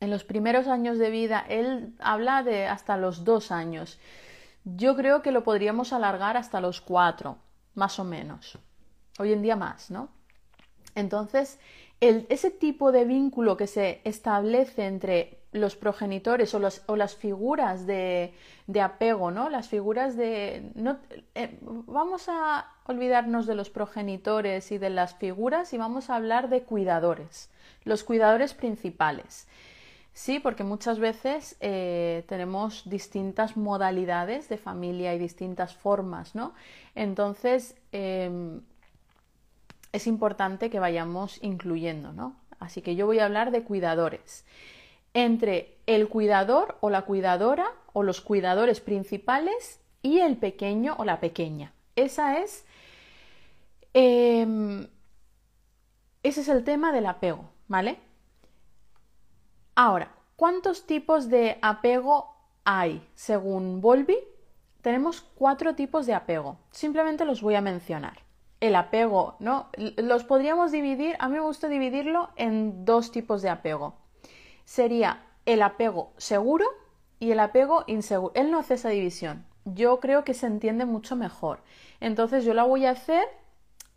en 0.00 0.10
los 0.10 0.24
primeros 0.24 0.66
años 0.66 0.98
de 0.98 1.10
vida, 1.10 1.44
él 1.48 1.94
habla 1.98 2.42
de 2.42 2.66
hasta 2.66 2.96
los 2.96 3.24
dos 3.24 3.50
años. 3.50 3.98
Yo 4.64 4.96
creo 4.96 5.22
que 5.22 5.30
lo 5.30 5.44
podríamos 5.44 5.92
alargar 5.92 6.36
hasta 6.36 6.60
los 6.60 6.80
cuatro, 6.80 7.38
más 7.74 7.98
o 7.98 8.04
menos. 8.04 8.58
Hoy 9.18 9.32
en 9.32 9.42
día 9.42 9.56
más, 9.56 9.90
¿no? 9.90 10.08
Entonces, 10.94 11.58
ese 12.00 12.50
tipo 12.50 12.92
de 12.92 13.04
vínculo 13.04 13.56
que 13.56 13.66
se 13.66 14.00
establece 14.04 14.86
entre 14.86 15.44
los 15.52 15.76
progenitores 15.76 16.54
o, 16.54 16.96
las 16.96 17.16
figuras 17.16 17.86
de, 17.86 18.34
apego, 18.82 19.30
¿no? 19.30 19.48
Las 19.50 19.68
figuras 19.68 20.16
de... 20.16 20.72
No, 20.74 20.98
eh, 21.34 21.58
vamos 21.62 22.28
a 22.28 22.66
olvidarnos 22.86 23.46
de 23.46 23.54
los 23.54 23.70
progenitores 23.70 24.72
y 24.72 24.78
de 24.78 24.90
las 24.90 25.14
figuras 25.14 25.72
y 25.72 25.78
vamos 25.78 26.10
a 26.10 26.16
hablar 26.16 26.48
de 26.48 26.62
cuidadores, 26.62 27.50
los 27.84 28.02
cuidadores 28.02 28.52
principales. 28.54 29.46
Sí, 30.14 30.38
porque 30.38 30.62
muchas 30.62 31.00
veces 31.00 31.56
eh, 31.58 32.24
tenemos 32.28 32.88
distintas 32.88 33.56
modalidades 33.56 34.48
de 34.48 34.58
familia 34.58 35.12
y 35.12 35.18
distintas 35.18 35.74
formas, 35.74 36.36
¿no? 36.36 36.54
Entonces, 36.94 37.76
em, 37.90 38.60
es 39.92 40.06
importante 40.06 40.70
que 40.70 40.78
vayamos 40.78 41.42
incluyendo, 41.42 42.12
¿no? 42.12 42.36
Así 42.60 42.80
que 42.80 42.94
yo 42.94 43.06
voy 43.06 43.18
a 43.18 43.24
hablar 43.24 43.50
de 43.50 43.64
cuidadores. 43.64 44.44
Entre 45.14 45.76
el 45.86 46.08
cuidador 46.08 46.78
o 46.80 46.90
la 46.90 47.02
cuidadora 47.02 47.66
o 47.92 48.04
los 48.04 48.20
cuidadores 48.20 48.80
principales 48.80 49.80
y 50.00 50.20
el 50.20 50.36
pequeño 50.36 50.94
o 50.96 51.04
la 51.04 51.18
pequeña. 51.18 51.72
Esa 51.96 52.38
es. 52.38 52.64
Em, 53.94 54.86
ese 56.22 56.40
es 56.40 56.48
el 56.48 56.62
tema 56.62 56.92
del 56.92 57.06
apego, 57.06 57.50
¿vale? 57.66 57.98
Ahora, 59.76 60.12
¿cuántos 60.36 60.86
tipos 60.86 61.28
de 61.28 61.58
apego 61.60 62.36
hay? 62.64 63.04
Según 63.14 63.80
Volvi, 63.80 64.16
tenemos 64.82 65.22
cuatro 65.34 65.74
tipos 65.74 66.06
de 66.06 66.14
apego. 66.14 66.58
Simplemente 66.70 67.24
los 67.24 67.42
voy 67.42 67.56
a 67.56 67.60
mencionar. 67.60 68.18
El 68.60 68.76
apego, 68.76 69.34
¿no? 69.40 69.70
Los 69.96 70.22
podríamos 70.22 70.70
dividir, 70.70 71.16
a 71.18 71.28
mí 71.28 71.34
me 71.34 71.40
gusta 71.40 71.68
dividirlo 71.68 72.30
en 72.36 72.84
dos 72.84 73.10
tipos 73.10 73.42
de 73.42 73.50
apego. 73.50 73.96
Sería 74.64 75.24
el 75.44 75.60
apego 75.60 76.12
seguro 76.18 76.66
y 77.18 77.32
el 77.32 77.40
apego 77.40 77.82
inseguro. 77.88 78.32
Él 78.36 78.52
no 78.52 78.60
hace 78.60 78.74
esa 78.74 78.90
división. 78.90 79.44
Yo 79.64 79.98
creo 79.98 80.22
que 80.22 80.34
se 80.34 80.46
entiende 80.46 80.84
mucho 80.84 81.16
mejor. 81.16 81.60
Entonces 81.98 82.44
yo 82.44 82.54
la 82.54 82.62
voy 82.62 82.86
a 82.86 82.92
hacer, 82.92 83.26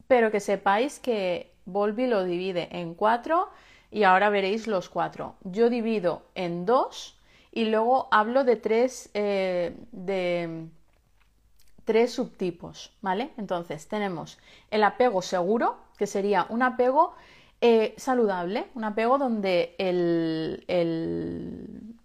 pero 0.07 0.31
que 0.31 0.39
sepáis 0.39 0.99
que 0.99 1.53
Volvi 1.65 2.07
lo 2.07 2.23
divide 2.23 2.67
en 2.71 2.95
cuatro 2.95 3.49
y 3.91 4.03
ahora 4.03 4.29
veréis 4.29 4.67
los 4.67 4.89
cuatro. 4.89 5.35
Yo 5.43 5.69
divido 5.69 6.23
en 6.35 6.65
dos 6.65 7.17
y 7.51 7.65
luego 7.65 8.07
hablo 8.11 8.43
de 8.43 8.55
tres, 8.55 9.09
eh, 9.13 9.75
de 9.91 10.67
tres 11.85 12.13
subtipos, 12.13 12.93
¿vale? 13.01 13.31
Entonces 13.37 13.87
tenemos 13.87 14.37
el 14.71 14.83
apego 14.83 15.21
seguro, 15.21 15.77
que 15.97 16.05
sería 16.05 16.45
un 16.49 16.61
apego 16.61 17.15
eh, 17.61 17.95
saludable, 17.97 18.67
un 18.75 18.83
apego 18.83 19.17
donde 19.17 19.73
el, 19.79 20.63
el, 20.67 21.95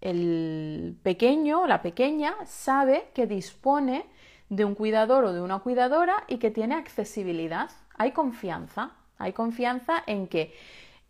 el 0.00 0.96
pequeño 1.02 1.62
o 1.62 1.66
la 1.66 1.82
pequeña 1.82 2.34
sabe 2.46 3.10
que 3.14 3.26
dispone 3.26 4.06
de 4.48 4.64
un 4.64 4.74
cuidador 4.74 5.24
o 5.24 5.32
de 5.32 5.40
una 5.40 5.60
cuidadora 5.60 6.24
y 6.26 6.38
que 6.38 6.50
tiene 6.50 6.74
accesibilidad. 6.74 7.70
Hay 7.96 8.12
confianza, 8.12 8.90
hay 9.18 9.32
confianza 9.32 10.02
en 10.06 10.26
que 10.26 10.52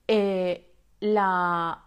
eh, 0.08 0.70
la 1.00 1.82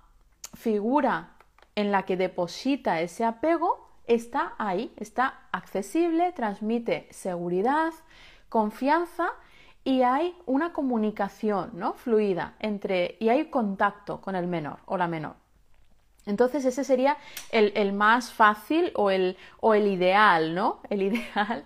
figura 0.54 1.36
en 1.76 1.92
la 1.92 2.04
que 2.04 2.18
deposita 2.18 3.02
ese 3.02 3.24
apego 3.24 3.86
está 4.08 4.56
ahí, 4.58 4.94
está 4.98 5.42
accesible, 5.52 6.32
transmite 6.32 7.08
seguridad, 7.12 7.94
confianza 8.50 9.30
y 9.84 10.02
hay 10.02 10.36
una 10.46 10.74
comunicación 10.74 11.72
¿no? 11.74 11.94
fluida 11.94 12.56
entre 12.60 13.18
y 13.20 13.30
hay 13.30 13.46
contacto 13.46 14.22
con 14.22 14.36
el 14.36 14.48
menor 14.48 14.80
o 14.86 14.98
la 14.98 15.08
menor. 15.08 15.36
Entonces 16.26 16.66
ese 16.66 16.84
sería 16.84 17.18
el, 17.52 17.94
más 17.94 18.34
fácil 18.34 18.92
o 18.96 19.12
el, 19.12 19.38
o 19.60 19.76
el, 19.76 19.88
ideal, 19.88 20.56
¿no? 20.56 20.80
El 20.90 21.04
ideal 21.10 21.64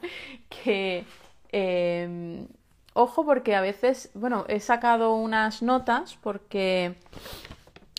que, 0.49 1.05
em, 1.51 2.45
Ojo 2.93 3.25
porque 3.25 3.55
a 3.55 3.61
veces, 3.61 4.09
bueno, 4.13 4.45
he 4.47 4.59
sacado 4.59 5.15
unas 5.15 5.61
notas 5.61 6.17
porque 6.21 6.95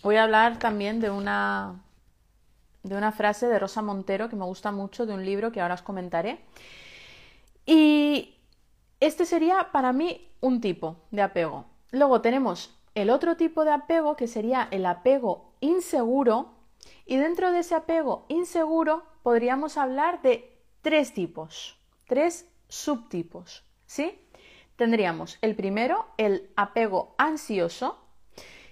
voy 0.03 0.17
a 0.17 0.25
hablar 0.25 0.59
también 0.59 1.01
de 1.01 1.11
una 1.11 1.81
de 2.83 2.97
una 2.97 3.13
frase 3.13 3.47
de 3.47 3.59
Rosa 3.59 3.83
Montero 3.83 4.29
que 4.29 4.37
me 4.37 4.45
gusta 4.45 4.73
mucho 4.73 5.07
de 5.07 5.13
un 5.13 5.25
libro 5.25 5.53
que 5.53 5.61
ahora 5.61 5.75
os 5.75 5.83
comentaré. 5.83 6.41
Y 7.67 8.37
este 9.01 9.27
sería 9.27 9.71
para 9.71 9.93
mí 9.93 10.29
un 10.41 10.61
tipo 10.61 10.97
de 11.11 11.23
apego. 11.23 11.67
Luego 11.91 12.21
tenemos 12.21 12.77
el 12.95 13.11
otro 13.11 13.37
tipo 13.37 13.65
de 13.65 13.73
apego 13.73 14.17
que 14.17 14.27
sería 14.27 14.69
el 14.71 14.87
apego 14.87 15.53
inseguro 15.61 16.55
y 17.07 17.17
dentro 17.17 17.53
de 17.53 17.61
ese 17.61 17.75
apego 17.75 18.25
inseguro 18.29 19.05
podríamos 19.23 19.77
hablar 19.77 20.23
de 20.23 20.59
tres 20.83 21.13
tipos, 21.13 21.79
tres 22.07 22.49
subtipos, 22.69 23.65
¿sí? 23.87 24.20
Tendríamos 24.81 25.37
el 25.43 25.57
primero, 25.57 26.07
el 26.17 26.49
apego 26.57 27.15
ansioso. 27.19 27.99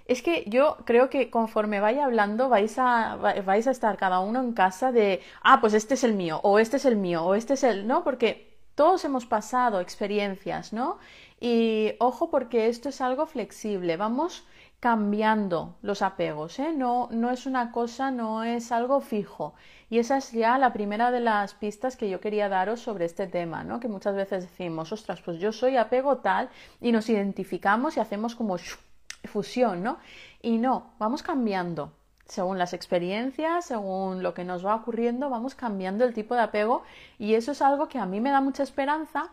Es 0.07 0.23
que 0.23 0.44
yo 0.47 0.79
creo 0.87 1.11
que 1.11 1.29
conforme 1.29 1.81
vaya 1.81 2.07
hablando 2.07 2.49
vais 2.49 2.79
a, 2.79 3.16
vais 3.44 3.66
a 3.66 3.71
estar 3.71 3.99
cada 3.99 4.21
uno 4.21 4.40
en 4.40 4.55
casa 4.55 4.90
de, 4.90 5.21
ah, 5.42 5.61
pues 5.61 5.75
este 5.75 5.92
es 5.92 6.05
el 6.05 6.14
mío, 6.14 6.40
o 6.44 6.59
este 6.59 6.79
es 6.79 6.87
el 6.87 6.97
mío, 6.97 7.27
o 7.27 7.35
este 7.35 7.53
es 7.53 7.62
el, 7.62 7.87
¿no? 7.87 8.05
Porque 8.05 8.57
todos 8.75 9.05
hemos 9.05 9.27
pasado 9.27 9.83
experiencias, 9.83 10.73
¿no? 10.73 10.97
Y 11.40 11.92
ojo 11.99 12.31
porque 12.31 12.68
esto 12.68 12.88
es 12.88 13.03
algo 13.03 13.27
flexible, 13.27 13.99
vamos 13.99 14.47
cambiando 14.81 15.77
los 15.83 16.01
apegos, 16.01 16.59
¿eh? 16.59 16.73
no, 16.73 17.09
no 17.11 17.31
es 17.31 17.44
una 17.44 17.71
cosa, 17.71 18.11
no 18.11 18.44
es 18.44 18.73
algo 18.73 19.03
fijo. 19.03 19.53
Y 19.90 19.98
esa 19.98 20.18
es 20.18 20.33
ya 20.33 20.59
la 20.59 20.72
primera 20.72 21.11
de 21.11 21.20
las 21.20 21.55
pistas 21.55 21.96
que 21.96 22.11
yo 22.11 22.20
quería 22.20 22.48
daros 22.48 22.81
sobre 22.81 23.07
este 23.07 23.27
tema, 23.27 23.64
¿no? 23.64 23.81
Que 23.81 23.88
muchas 23.88 24.14
veces 24.14 24.44
decimos, 24.44 24.92
ostras, 24.92 25.22
pues 25.22 25.38
yo 25.38 25.53
soy 25.53 25.77
apego 25.77 26.18
tal 26.18 26.51
y 26.81 26.92
nos 26.92 27.09
identificamos 27.09 27.96
y 27.96 28.01
hacemos 28.01 28.35
como 28.35 28.57
fusión, 29.24 29.83
¿no? 29.83 29.98
Y 30.42 30.59
no, 30.59 30.92
vamos 30.98 31.22
cambiando. 31.22 31.92
Según 32.27 32.59
las 32.59 32.74
experiencias, 32.74 33.64
según 33.64 34.22
lo 34.22 34.35
que 34.35 34.44
nos 34.44 34.64
va 34.64 34.74
ocurriendo, 34.74 35.31
vamos 35.31 35.55
cambiando 35.55 36.05
el 36.05 36.12
tipo 36.12 36.35
de 36.35 36.42
apego 36.42 36.83
y 37.18 37.35
eso 37.35 37.53
es 37.53 37.62
algo 37.62 37.88
que 37.88 37.98
a 37.98 38.05
mí 38.05 38.20
me 38.20 38.31
da 38.31 38.42
mucha 38.42 38.62
esperanza, 38.62 39.31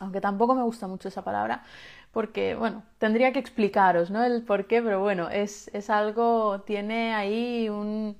aunque 0.00 0.20
tampoco 0.20 0.56
me 0.56 0.62
gusta 0.64 0.88
mucho 0.88 1.06
esa 1.06 1.22
palabra, 1.22 1.62
porque, 2.10 2.56
bueno, 2.56 2.82
tendría 2.98 3.32
que 3.32 3.38
explicaros, 3.38 4.10
¿no? 4.10 4.24
El 4.24 4.42
por 4.42 4.66
qué, 4.66 4.82
pero 4.82 4.98
bueno, 4.98 5.30
es, 5.30 5.70
es 5.72 5.88
algo, 5.90 6.62
tiene 6.62 7.14
ahí 7.14 7.68
un, 7.68 8.16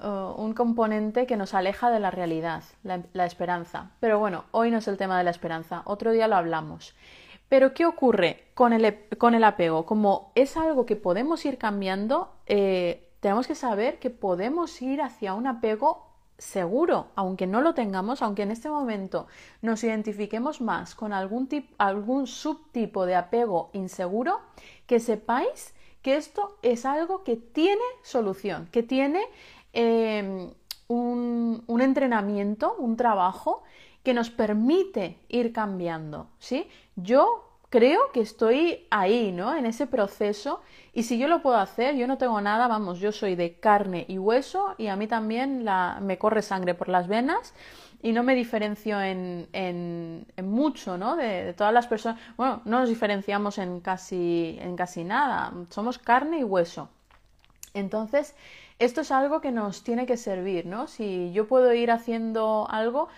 un, 0.00 0.54
componente 0.54 1.26
que 1.26 1.36
nos 1.36 1.54
aleja 1.54 1.90
de 1.90 2.00
la 2.00 2.10
realidad, 2.10 2.62
la, 2.82 3.02
la, 3.12 3.26
esperanza. 3.26 3.90
Pero 4.00 4.18
bueno, 4.18 4.44
hoy 4.52 4.70
no 4.70 4.78
es 4.78 4.88
el 4.88 4.96
tema 4.96 5.18
de 5.18 5.24
la 5.24 5.30
esperanza, 5.30 5.82
otro 5.84 6.12
día 6.12 6.28
lo 6.28 6.36
hablamos. 6.36 6.94
Pero 7.48 7.72
¿qué 7.72 7.86
ocurre 7.86 8.44
con 8.54 8.72
el, 8.72 9.08
con 9.16 9.34
el 9.34 9.44
apego? 9.44 9.86
Como 9.86 10.32
es 10.34 10.56
algo 10.56 10.84
que 10.84 10.96
podemos 10.96 11.44
ir 11.46 11.56
cambiando, 11.58 12.30
eh, 12.46 13.08
tenemos 13.20 13.46
que 13.46 13.54
saber 13.54 13.98
que 13.98 14.10
podemos 14.10 14.80
ir 14.82 15.00
hacia 15.00 15.34
un 15.34 15.46
apego 15.46 16.08
seguro, 16.36 17.08
aunque 17.16 17.46
no 17.46 17.60
lo 17.60 17.74
tengamos, 17.74 18.22
aunque 18.22 18.42
en 18.42 18.52
este 18.52 18.68
momento 18.68 19.26
nos 19.60 19.82
identifiquemos 19.82 20.60
más 20.60 20.94
con 20.94 21.12
algún, 21.12 21.48
algún 21.78 22.26
subtipo 22.26 23.06
de 23.06 23.16
apego 23.16 23.70
inseguro, 23.72 24.40
que 24.86 25.00
sepáis 25.00 25.74
que 26.02 26.16
esto 26.16 26.56
es 26.62 26.86
algo 26.86 27.24
que 27.24 27.36
tiene 27.36 27.82
solución, 28.02 28.68
que 28.70 28.84
tiene 28.84 29.24
em, 29.72 30.50
un, 30.88 31.62
un, 31.66 31.80
entrenamiento, 31.80 32.74
un 32.78 32.96
trabajo 32.96 33.62
que 34.02 34.14
nos 34.14 34.30
permite 34.30 35.18
ir 35.28 35.52
cambiando, 35.52 36.28
¿sí? 36.38 36.68
Yo 36.96 37.48
creo 37.70 38.10
que 38.12 38.20
estoy 38.20 38.86
ahí, 38.90 39.32
¿no? 39.32 39.54
En 39.54 39.66
ese 39.66 39.86
proceso. 39.86 40.60
Y 40.94 41.02
si 41.02 41.18
yo 41.18 41.28
lo 41.28 41.42
puedo 41.42 41.56
hacer, 41.56 41.96
yo 41.96 42.06
no 42.06 42.18
tengo 42.18 42.40
nada, 42.40 42.66
vamos, 42.68 42.98
yo 42.98 43.12
soy 43.12 43.34
de 43.34 43.58
carne 43.58 44.04
y 44.08 44.18
hueso 44.18 44.74
y 44.78 44.88
a 44.88 44.96
mí 44.96 45.06
también 45.06 45.64
la, 45.64 45.98
me 46.00 46.18
corre 46.18 46.42
sangre 46.42 46.74
por 46.74 46.88
las 46.88 47.08
venas 47.08 47.54
y 48.02 48.12
no 48.12 48.22
me 48.22 48.34
diferencio 48.34 49.00
en, 49.00 49.48
en, 49.52 50.26
mucho, 50.42 50.96
¿no? 50.98 51.16
De, 51.16 51.52
todas 51.54 51.72
las 51.72 51.86
personas. 51.86 52.20
Bueno, 52.36 52.62
no 52.64 52.80
nos 52.80 52.88
diferenciamos 52.88 53.58
en 53.58 53.80
casi, 53.80 54.56
en 54.60 54.76
casi 54.76 55.04
nada. 55.04 55.52
Somos 55.70 55.98
carne 55.98 56.40
y 56.40 56.44
hueso. 56.44 56.88
Entonces, 57.74 58.34
esto 58.78 59.00
es 59.00 59.10
algo 59.10 59.40
que 59.40 59.52
nos 59.52 59.82
tiene 59.82 60.06
que 60.06 60.16
servir, 60.16 60.66
¿no? 60.66 60.86
Si 60.86 61.32
yo 61.32 61.48
puedo 61.48 61.72
ir 61.72 61.90
haciendo 61.90 62.66
algo 62.70 63.08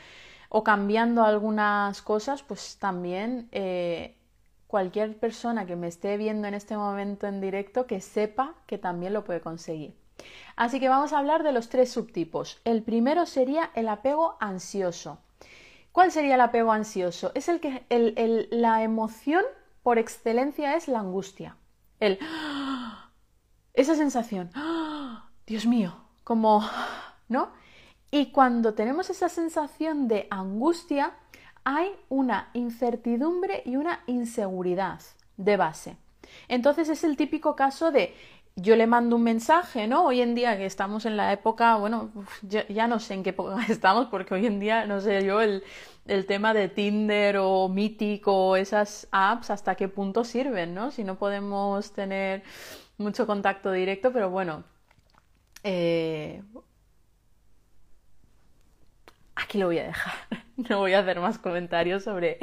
o 0.49 0.65
cambiando 0.65 1.25
algunas 1.25 2.03
cosas, 2.03 2.43
pues 2.43 2.79
también 2.79 3.49
eh, 3.53 4.17
cualquier 4.67 5.19
persona 5.19 5.67
que 5.67 5.77
me 5.77 5.89
esté 5.89 6.17
viendo 6.17 6.49
en 6.49 6.55
este 6.55 6.77
momento 6.77 7.27
en 7.27 7.41
directo 7.41 7.87
que 7.87 8.01
sepa 8.01 8.55
que 8.67 8.79
también 8.79 9.13
lo 9.13 9.25
puede 9.25 9.41
conseguir. 9.41 9.95
Así 10.57 10.81
que 10.81 10.89
vamos 10.89 11.13
a 11.13 11.19
hablar 11.19 11.43
de 11.43 11.53
los 11.53 11.69
tres 11.69 11.93
subtipos. 11.93 12.61
El 12.65 12.83
primero 12.83 13.27
sería 13.27 13.71
el 13.75 13.89
apego 13.89 14.37
ansioso. 14.41 15.19
¿Cuál 15.93 16.13
sería 16.13 16.37
el 16.37 16.41
apego 16.41 16.73
ansioso? 16.73 17.33
Es 17.35 17.49
el 17.49 17.61
que 17.61 17.85
la 18.51 18.83
emoción 18.83 19.45
por 19.83 19.99
excelencia 19.99 20.77
es 20.77 20.89
la 20.89 21.01
angustia. 21.01 21.57
El 21.99 22.19
esa 23.75 23.95
sensación, 23.95 24.51
Dios 25.51 25.67
mío, 25.67 25.93
como, 26.23 26.65
¿no? 27.29 27.51
Y 28.13 28.27
cuando 28.27 28.75
tenemos 28.75 29.11
esa 29.11 29.29
sensación 29.29 30.07
de 30.07 30.29
angustia, 30.31 31.15
hay 31.65 31.91
una 32.09 32.51
incertidumbre 32.53 33.65
y 33.67 33.75
una 33.75 34.05
inseguridad 34.07 35.01
de 35.37 35.57
base. 35.57 35.97
Entonces 36.47 36.89
es 36.89 37.03
el 37.03 37.17
típico 37.17 37.57
caso 37.57 37.91
de 37.91 38.15
yo 38.55 38.77
le 38.77 38.87
mando 38.87 39.17
un 39.17 39.25
mensaje, 39.25 39.89
¿no? 39.89 40.05
Hoy 40.05 40.21
en 40.21 40.37
día 40.37 40.57
que 40.57 40.67
estamos 40.67 41.05
en 41.05 41.17
la 41.17 41.33
época, 41.33 41.75
bueno, 41.79 42.13
ya, 42.43 42.87
no 42.87 43.01
sé 43.01 43.15
en 43.15 43.25
qué 43.25 43.31
época 43.31 43.57
estamos, 43.69 44.07
porque 44.07 44.35
hoy 44.35 44.47
en 44.47 44.61
día, 44.61 44.87
no 44.87 45.01
sé 45.01 45.25
yo, 45.25 45.41
el, 45.41 45.65
el 46.07 46.27
tema 46.27 46.55
de 46.55 46.69
Tinder 46.69 47.39
o 47.39 47.69
Mythic 47.69 48.23
o 48.29 48.55
esas 48.55 49.09
apps, 49.11 49.51
hasta 49.51 49.75
qué 49.75 49.89
punto 49.89 50.23
sirven, 50.23 50.75
¿no? 50.75 50.93
Si 50.93 51.03
no 51.03 51.19
podemos 51.19 51.91
tener 51.91 52.45
mucho 52.99 53.27
contacto 53.27 53.73
directo, 53.73 54.13
pero 54.13 54.31
bueno, 54.31 54.63
eh, 55.63 56.43
aquí 59.35 59.59
lo 59.59 59.67
voy 59.67 59.79
a 59.79 59.85
dejar. 59.85 60.15
No 60.69 60.81
voy 60.81 60.93
a 60.93 60.99
hacer 60.99 61.21
más 61.21 61.39
comentarios 61.39 62.05
sobre 62.05 62.39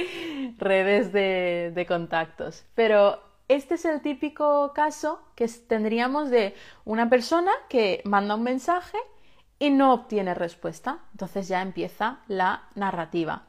redes 0.58 1.14
de, 1.14 1.86
contactos. 1.88 2.66
Pero 2.74 3.22
este 3.48 3.76
es 3.76 3.86
el 3.86 4.02
típico 4.02 4.74
caso 4.74 5.22
que 5.36 5.48
tendríamos 5.68 6.32
de 6.32 6.56
una 6.84 7.12
persona 7.12 7.52
que 7.70 8.02
manda 8.06 8.34
un 8.34 8.42
mensaje 8.42 8.98
y 9.60 9.70
no 9.70 9.94
obtiene 9.94 10.34
respuesta. 10.34 10.98
Entonces 11.12 11.48
ya 11.48 11.62
empieza 11.62 12.22
la 12.28 12.70
narrativa. 12.74 13.44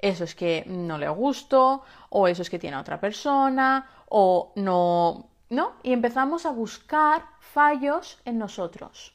Eso 0.00 0.24
es 0.24 0.34
que 0.34 0.64
no 0.66 0.98
le 0.98 1.08
gusto, 1.08 1.82
o 2.10 2.28
eso 2.28 2.42
es 2.42 2.50
que 2.50 2.58
tiene 2.58 2.76
a 2.76 2.80
otra 2.80 3.00
persona, 3.00 3.88
o 4.10 4.52
no, 4.56 5.29
¿no? 5.50 5.72
Y 5.82 5.92
empezamos 5.92 6.46
a 6.46 6.50
buscar 6.50 7.24
fallos 7.40 8.20
en 8.24 8.38
nosotros. 8.38 9.14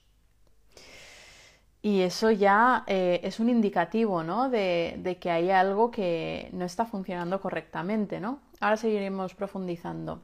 Y 1.82 2.02
eso 2.02 2.32
ya 2.32 2.84
eh, 2.88 3.22
es 3.24 3.40
un 3.40 3.48
indicativo, 3.48 4.24
¿no? 4.24 4.50
De, 4.50 5.18
que 5.22 5.32
hay 5.32 5.52
algo 5.52 5.92
que 5.92 6.50
no 6.52 6.66
está 6.66 6.86
funcionando 6.86 7.40
correctamente, 7.40 8.20
¿no? 8.20 8.40
Ahora 8.60 8.76
seguiremos 8.76 9.36
profundizando. 9.36 10.24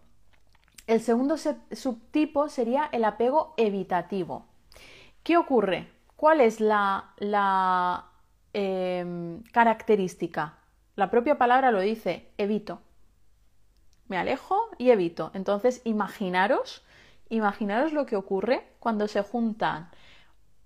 El 0.88 1.02
segundo 1.02 1.36
subtipo 1.38 2.50
sería 2.50 2.89
el 2.91 3.06
apego 3.06 3.54
evitativo. 3.58 4.47
¿Qué 5.24 5.38
ocurre? 5.38 5.88
¿Cuál 6.15 6.41
es 6.41 6.60
la, 6.60 7.13
em, 8.54 9.43
característica? 9.52 10.58
La 10.95 11.12
propia 11.12 11.38
palabra 11.38 11.71
lo 11.71 11.80
dice, 11.80 12.32
evito. 12.39 12.82
Me 14.12 14.17
alejo 14.17 14.67
y 14.78 14.89
evito. 14.89 15.32
Entonces, 15.34 15.80
imaginaros, 15.86 16.84
imaginaros 17.30 17.93
lo 17.93 18.06
que 18.06 18.17
ocurre 18.17 18.67
cuando 18.82 19.08
se 19.08 19.21
juntan 19.21 19.89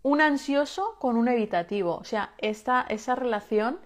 un 0.02 0.20
ansioso 0.20 0.96
con 0.98 1.16
un 1.16 1.28
evitativo. 1.28 1.96
O 1.96 2.06
sea, 2.06 2.34
esta, 2.40 2.88
esa 2.90 3.14
relación 3.14 3.78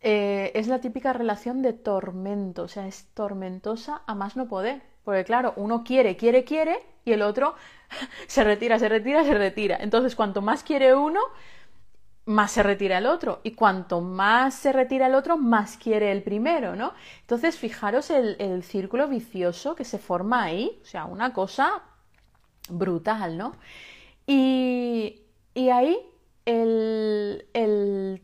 eh, 0.00 0.50
es 0.56 0.66
la 0.66 0.80
típica 0.80 1.12
relación 1.12 1.62
de 1.62 1.74
tormento. 1.74 2.64
O 2.64 2.68
sea, 2.68 2.88
es 2.88 3.06
tormentosa 3.14 4.02
a 4.08 4.16
más 4.16 4.36
no 4.36 4.48
poder. 4.48 4.82
Porque 5.04 5.24
claro, 5.24 5.52
uno 5.54 5.84
quiere, 5.84 6.16
quiere, 6.16 6.42
quiere 6.42 6.84
y 7.04 7.12
el 7.12 7.22
otro 7.22 7.54
se 8.26 8.42
retira, 8.42 8.80
se 8.80 8.88
retira, 8.88 9.22
se 9.22 9.34
retira. 9.34 9.76
Entonces, 9.80 10.16
cuanto 10.16 10.42
más 10.42 10.64
quiere 10.64 10.96
uno, 10.96 11.20
más 12.26 12.52
se 12.52 12.62
retira 12.62 12.98
el 12.98 13.06
otro. 13.06 13.40
Y 13.42 13.52
cuanto 13.52 14.00
más 14.00 14.54
se 14.54 14.72
retira 14.72 15.06
el 15.06 15.14
otro, 15.14 15.36
más 15.38 15.76
quiere 15.76 16.12
el 16.12 16.22
primero, 16.22 16.76
¿no? 16.76 16.92
Entonces, 17.20 17.58
fijaros 17.58 18.10
el, 18.10 18.36
el 18.38 18.62
círculo 18.62 19.08
vicioso 19.08 19.74
que 19.74 19.84
se 19.84 19.98
forma 19.98 20.42
ahí. 20.44 20.78
O 20.82 20.86
sea, 20.86 21.06
una 21.06 21.32
cosa 21.32 21.82
brutal, 22.68 23.36
¿no? 23.36 23.56
Y 24.26 25.22
y 25.54 25.68
ahí 25.68 25.98
el, 26.46 27.44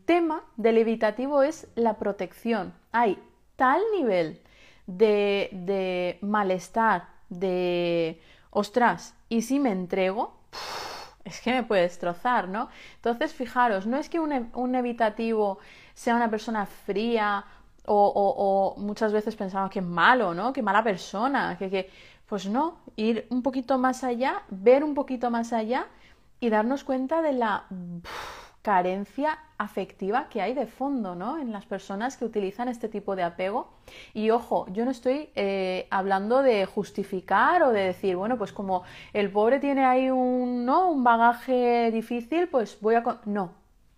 tema 0.05 0.43
del 0.57 0.77
evitativo 0.77 1.43
es 1.43 1.67
la 1.75 1.97
protección. 1.97 2.73
Hay 2.91 3.19
tal 3.55 3.81
nivel 3.95 4.41
de, 4.87 6.17
malestar, 6.21 7.09
de, 7.29 8.21
ostras, 8.49 9.15
¿y 9.29 9.43
si 9.43 9.59
me 9.59 9.71
entrego? 9.71 10.33
Es 11.29 11.41
que 11.41 11.53
me 11.53 11.63
puede 11.63 11.83
destrozar, 11.83 12.47
¿no? 12.47 12.69
Entonces, 12.95 13.33
fijaros, 13.33 13.87
no 13.87 13.97
es 13.97 14.09
que 14.09 14.19
un, 14.19 14.75
evitativo 14.75 15.59
sea 15.93 16.15
una 16.15 16.29
persona 16.29 16.65
fría 16.65 17.45
o, 17.85 18.75
muchas 18.77 19.11
veces 19.11 19.35
pensamos 19.35 19.71
que 19.71 19.79
es 19.79 19.85
malo, 19.85 20.33
¿no? 20.33 20.53
Que 20.53 20.61
mala 20.61 20.83
persona, 20.83 21.57
que, 21.57 21.69
que, 21.69 21.89
pues 22.27 22.47
no, 22.47 22.77
ir 22.95 23.25
un 23.29 23.41
poquito 23.41 23.77
más 23.79 24.03
allá, 24.03 24.43
ver 24.49 24.83
un 24.83 24.93
poquito 24.93 25.31
más 25.31 25.53
allá 25.53 25.87
y 26.39 26.49
darnos 26.49 26.83
cuenta 26.83 27.21
de 27.21 27.33
la 27.33 27.65
carencia 28.61 29.39
afectiva 29.57 30.29
que 30.29 30.41
hay 30.41 30.53
de 30.53 30.67
fondo 30.67 31.15
¿no? 31.15 31.39
en 31.39 31.51
las 31.51 31.65
personas 31.65 32.17
que 32.17 32.25
utilizan 32.25 32.67
este 32.67 32.89
tipo 32.89 33.15
de 33.15 33.23
apego. 33.23 33.69
Y 34.13 34.29
ojo, 34.29 34.67
yo 34.71 34.85
no 34.85 34.91
estoy 34.91 35.29
eh, 35.35 35.87
hablando 35.89 36.41
de 36.41 36.65
justificar 36.65 37.63
o 37.63 37.71
de 37.71 37.81
decir, 37.81 38.15
bueno, 38.15 38.37
pues 38.37 38.53
como 38.53 38.83
el 39.13 39.31
pobre 39.31 39.59
tiene 39.59 39.85
ahí 39.85 40.09
un, 40.09 40.65
¿no? 40.65 40.89
un 40.89 41.03
bagaje 41.03 41.91
difícil, 41.91 42.47
pues 42.49 42.79
voy 42.81 42.95
a... 42.95 43.03
No, 43.25 43.53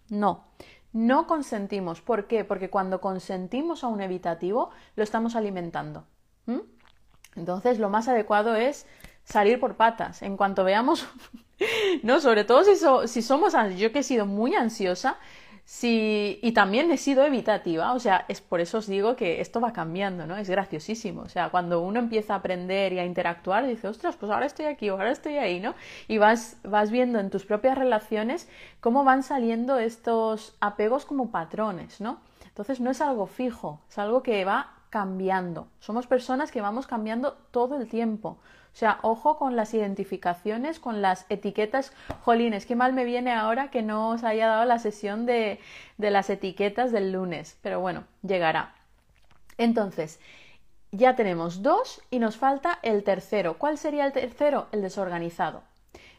no. 0.09 0.45
No 0.93 1.25
consentimos. 1.25 2.01
¿Por 2.01 2.27
qué? 2.27 2.43
Porque 2.43 2.69
cuando 2.69 2.99
consentimos 2.99 3.83
a 3.83 3.87
un 3.87 4.01
evitativo, 4.01 4.71
lo 4.95 5.03
estamos 5.03 5.35
alimentando. 5.35 6.05
Entonces, 7.35 7.79
lo 7.79 7.89
más 7.89 8.09
adecuado 8.09 8.55
es 8.55 8.85
salir 9.23 9.59
por 9.59 9.75
patas. 9.75 10.21
En 10.21 10.35
cuanto 10.35 10.63
veamos 10.63 11.07
no, 12.03 12.19
sobre 12.19 12.43
todo 12.43 12.63
si, 12.63 12.75
si 13.07 13.21
somos, 13.21 13.53
yo 13.77 13.91
que 13.91 13.99
he 13.99 14.03
sido 14.03 14.25
muy 14.25 14.55
ansiosa, 14.55 15.17
si, 15.63 16.39
y 16.41 16.51
también 16.51 16.91
he 16.91 16.97
sido 16.97 17.23
evitativa, 17.23 17.93
o 17.93 17.99
sea, 17.99 18.25
es 18.27 18.41
por 18.41 18.59
eso 18.59 18.79
os 18.79 18.87
digo 18.87 19.15
que 19.15 19.41
esto 19.41 19.61
va 19.61 19.71
cambiando, 19.71 20.25
¿no? 20.25 20.35
Es 20.35 20.49
graciosísimo, 20.49 21.21
o 21.21 21.29
sea, 21.29 21.49
cuando 21.49 21.81
uno 21.81 21.99
empieza 21.99 22.33
a 22.33 22.37
aprender 22.37 22.93
y 22.93 22.99
a 22.99 23.05
interactuar, 23.05 23.65
dice, 23.65 23.87
ostras, 23.87 24.17
pues 24.17 24.31
ahora 24.31 24.47
estoy 24.47 24.65
aquí, 24.65 24.89
ahora 24.89 25.11
estoy 25.11 25.37
ahí, 25.37 25.59
¿no? 25.59 25.75
Y 26.07 26.17
vas, 26.17 26.57
vas 26.63 26.91
viendo 26.91 27.19
en 27.19 27.29
tus 27.29 27.45
propias 27.45 27.77
relaciones 27.77 28.49
cómo 28.79 29.03
van 29.03 29.23
saliendo 29.23 29.77
estos 29.79 30.55
apegos 30.59 31.05
como 31.05 31.31
patrones, 31.31 32.01
¿no? 32.01 32.19
Entonces 32.47 32.81
no 32.81 32.91
es 32.91 32.99
algo 32.99 33.27
fijo, 33.27 33.79
es 33.89 33.97
algo 33.97 34.23
que 34.23 34.43
va 34.43 34.73
cambiando. 34.89 35.67
Somos 35.79 36.05
personas 36.05 36.51
que 36.51 36.59
vamos 36.59 36.85
cambiando 36.85 37.37
todo 37.51 37.79
el 37.79 37.87
tiempo. 37.87 38.37
O 38.73 38.77
sea, 38.77 38.99
ojo 39.01 39.37
con 39.37 39.55
las 39.55 39.73
identificaciones, 39.73 40.79
con 40.79 41.01
las 41.01 41.25
etiquetas. 41.29 41.91
Jolines, 42.23 42.65
qué 42.65 42.75
mal 42.75 42.93
me 42.93 43.03
viene 43.03 43.33
ahora 43.33 43.69
que 43.69 43.81
no 43.81 44.09
os 44.09 44.23
haya 44.23 44.47
dado 44.47 44.65
la 44.65 44.79
sesión 44.79 45.25
de, 45.25 45.59
de 45.97 46.11
las 46.11 46.29
etiquetas 46.29 46.91
del 46.91 47.11
lunes, 47.11 47.57
pero 47.61 47.79
bueno, 47.81 48.05
llegará. 48.23 48.73
Entonces, 49.57 50.19
ya 50.91 51.15
tenemos 51.15 51.61
dos 51.61 52.01
y 52.09 52.19
nos 52.19 52.37
falta 52.37 52.79
el 52.81 53.03
tercero. 53.03 53.57
¿Cuál 53.57 53.77
sería 53.77 54.05
el 54.05 54.13
tercero? 54.13 54.67
El 54.71 54.81
desorganizado. 54.81 55.63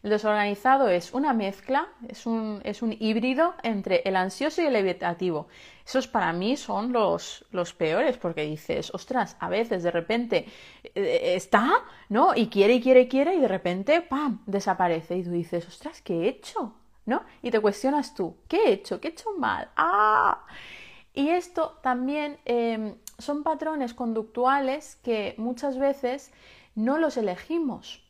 El 0.02 0.10
desorganizado 0.10 0.88
es 0.88 1.14
una 1.14 1.32
mezcla, 1.32 1.86
es 2.08 2.26
un, 2.26 2.60
es 2.64 2.82
un 2.82 2.92
híbrido 2.98 3.54
entre 3.62 4.02
el 4.04 4.16
ansioso 4.16 4.60
y 4.60 4.66
el 4.66 4.74
evitativo. 4.74 5.46
Esos 5.86 6.08
para 6.08 6.32
mí 6.32 6.56
son 6.56 6.92
los, 6.92 7.44
los 7.52 7.72
peores 7.72 8.18
porque 8.18 8.42
dices, 8.42 8.92
ostras, 8.92 9.36
a 9.38 9.48
veces 9.48 9.84
de 9.84 9.92
repente 9.92 10.46
eh, 10.94 11.34
está, 11.36 11.84
¿no? 12.08 12.34
Y 12.34 12.48
quiere 12.48 12.74
y 12.74 12.80
quiere 12.82 13.02
y 13.02 13.08
quiere 13.08 13.36
y 13.36 13.40
de 13.40 13.48
repente, 13.48 14.00
¡pam!, 14.00 14.42
desaparece 14.46 15.18
y 15.18 15.22
tú 15.22 15.30
dices, 15.30 15.68
ostras, 15.68 16.02
¿qué 16.02 16.14
he 16.14 16.28
hecho? 16.28 16.74
¿No? 17.06 17.22
Y 17.40 17.52
te 17.52 17.60
cuestionas 17.60 18.14
tú, 18.14 18.36
¿qué 18.48 18.56
he 18.64 18.72
hecho? 18.72 19.00
¿Qué 19.00 19.08
he 19.08 19.10
hecho 19.12 19.30
mal? 19.38 19.70
¡Ah! 19.76 20.44
Y 21.14 21.28
esto 21.28 21.78
también 21.82 22.38
em, 22.44 22.96
son 23.18 23.44
patrones 23.44 23.94
conductuales 23.94 24.96
que 25.04 25.34
muchas 25.36 25.78
veces 25.78 26.32
no 26.74 26.98
los 26.98 27.16
elegimos. 27.16 28.01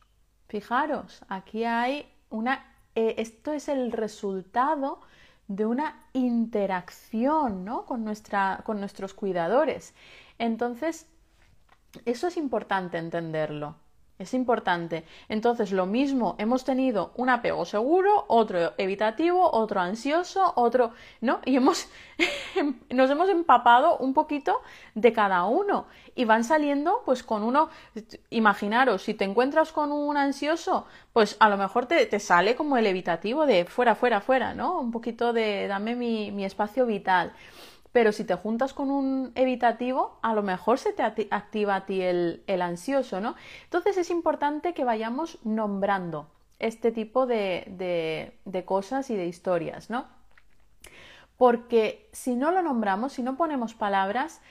Fijaros, 0.53 1.23
aquí 1.29 1.63
hay 1.63 2.05
una... 2.29 2.63
Eh, 2.93 3.15
esto 3.17 3.53
es 3.53 3.69
el 3.69 3.91
resultado 3.91 5.01
de 5.47 5.65
una 5.65 6.05
interacción 6.13 7.65
¿no? 7.65 7.87
con, 7.87 8.05
nuestra, 8.05 8.61
con 8.63 8.79
nuestros 8.79 9.15
cuidadores. 9.15 9.95
Entonces, 10.37 11.07
eso 12.05 12.27
es 12.27 12.37
importante 12.37 12.99
entenderlo. 12.99 13.77
Es 14.23 14.33
importante. 14.33 15.03
Entonces, 15.27 15.73
lo 15.73 15.85
mismo, 15.85 16.35
hemos 16.37 16.63
tenido 16.63 17.11
un 17.17 17.29
apego 17.29 17.65
seguro, 17.65 18.23
otro 18.29 18.71
evitativo, 18.77 19.51
otro 19.51 19.81
ansioso, 19.81 20.53
otro, 20.55 20.91
¿no? 21.19 21.41
Y 21.43 21.57
hemos, 21.57 21.89
nos 22.89 23.11
hemos 23.11 23.27
empapado 23.27 23.97
un 23.97 24.13
poquito 24.13 24.61
de 24.95 25.11
cada 25.11 25.43
uno. 25.43 25.87
Y 26.15 26.23
van 26.23 26.45
saliendo, 26.45 27.01
pues 27.03 27.21
con 27.21 27.43
uno, 27.43 27.67
imaginaros, 28.29 29.01
si 29.01 29.13
te 29.13 29.25
encuentras 29.25 29.73
con 29.73 29.91
un 29.91 30.15
ansioso, 30.15 30.87
pues 31.11 31.35
a 31.41 31.49
lo 31.49 31.57
mejor 31.57 31.85
te, 31.85 32.05
te 32.05 32.21
sale 32.21 32.55
como 32.55 32.77
el 32.77 32.87
evitativo 32.87 33.45
de 33.45 33.65
fuera, 33.65 33.93
fuera, 33.93 34.21
fuera, 34.21 34.53
¿no? 34.53 34.79
Un 34.79 34.91
poquito 34.91 35.33
de 35.33 35.67
dame 35.67 35.95
mi, 35.95 36.31
mi 36.31 36.45
espacio 36.45 36.85
vital 36.85 37.33
pero 37.93 38.11
si 38.11 38.25
te 38.25 38.35
juntas 38.35 38.73
con 38.73 38.89
un 38.89 39.31
evitativo, 39.35 40.17
a 40.23 40.33
lo 40.33 40.41
mejor 40.41 40.79
se 40.79 40.91
te 40.91 41.03
activa 41.03 41.75
a 41.75 41.85
ti 41.85 42.01
el, 42.01 42.43
ansioso, 42.61 43.21
¿no? 43.21 43.35
Entonces 43.65 43.97
es 43.97 44.09
importante 44.09 44.73
que 44.73 44.83
vayamos 44.83 45.37
nombrando 45.43 46.27
este 46.57 46.91
tipo 46.91 47.27
de, 47.27 48.33
cosas 48.65 49.11
y 49.11 49.15
de 49.15 49.27
historias, 49.27 49.91
¿no? 49.91 50.07
Porque 51.37 52.09
si 52.11 52.35
no 52.35 52.51
lo 52.51 52.63
nombramos, 52.63 53.13
si 53.13 53.21
no 53.21 53.37
ponemos 53.37 53.75
palabras, 53.75 54.41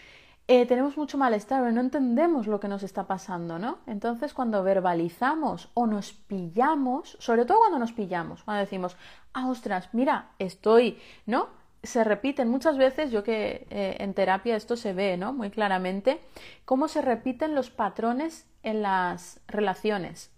eh, 0.47 0.65
tenemos 0.67 0.97
mucho 0.97 1.19
malestar, 1.19 1.73
no 1.73 1.81
entendemos 1.81 2.47
lo 2.47 2.61
que 2.61 2.69
nos 2.69 2.85
está 2.85 3.09
pasando, 3.09 3.59
¿no? 3.59 3.79
Entonces, 3.87 4.35
cuando 4.35 4.63
verbalizamos 4.63 5.69
o 5.75 5.89
nos 5.89 6.13
pillamos, 6.13 7.17
sobre 7.19 7.45
todo 7.45 7.59
cuando 7.59 7.81
nos 7.81 7.93
pillamos, 7.93 8.45
cuando 8.45 8.61
decimos, 8.61 8.97
ah, 9.33 9.49
ostras, 9.49 9.89
mira, 9.93 10.31
estoy, 10.39 11.01
¿no? 11.27 11.62
Se 11.83 12.05
repiten 12.05 12.49
muchas 12.49 12.79
veces, 12.79 13.11
yo 13.11 13.25
que 13.25 13.67
eh, 13.71 13.97
en 13.99 14.15
terapia 14.15 14.57
esto 14.57 14.77
se 14.77 14.93
ve, 14.93 15.17
¿no? 15.17 15.33
Muy 15.33 15.51
claramente, 15.51 16.21
cómo 16.65 16.89
se 16.89 17.03
repiten 17.03 17.55
los 17.55 17.71
patrones 17.71 18.47
en 18.63 18.83
las 18.83 19.41
relaciones. 19.49 20.31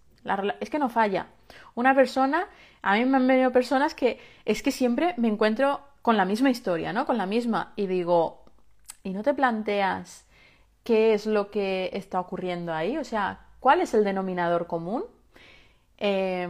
es 0.60 0.70
que 0.70 0.78
no 0.78 0.88
falla. 0.88 1.26
Una 1.74 1.94
persona, 1.94 2.46
a 2.80 2.94
mí 2.94 3.04
me 3.04 3.18
han 3.18 3.26
venido 3.26 3.52
personas 3.52 3.94
que 3.94 4.18
es 4.46 4.62
que 4.62 4.70
siempre 4.70 5.14
me 5.18 5.28
encuentro 5.28 5.80
con 6.00 6.16
la 6.16 6.24
misma 6.24 6.50
historia, 6.50 6.92
¿no? 6.92 7.04
Con 7.04 7.18
la 7.18 7.26
misma. 7.26 7.74
Y 7.76 7.86
digo, 7.86 8.44
¿y 9.02 9.12
no 9.12 9.22
te 9.22 9.34
planteas 9.34 10.26
qué 10.82 11.12
es 11.12 11.26
lo 11.26 11.50
que 11.50 11.90
está 11.92 12.20
ocurriendo 12.20 12.72
ahí? 12.72 12.96
O 12.96 13.04
sea, 13.04 13.46
¿cuál 13.60 13.82
es 13.82 13.92
el 13.92 14.04
denominador 14.04 14.66
común? 14.66 15.04
Eh, 15.98 16.48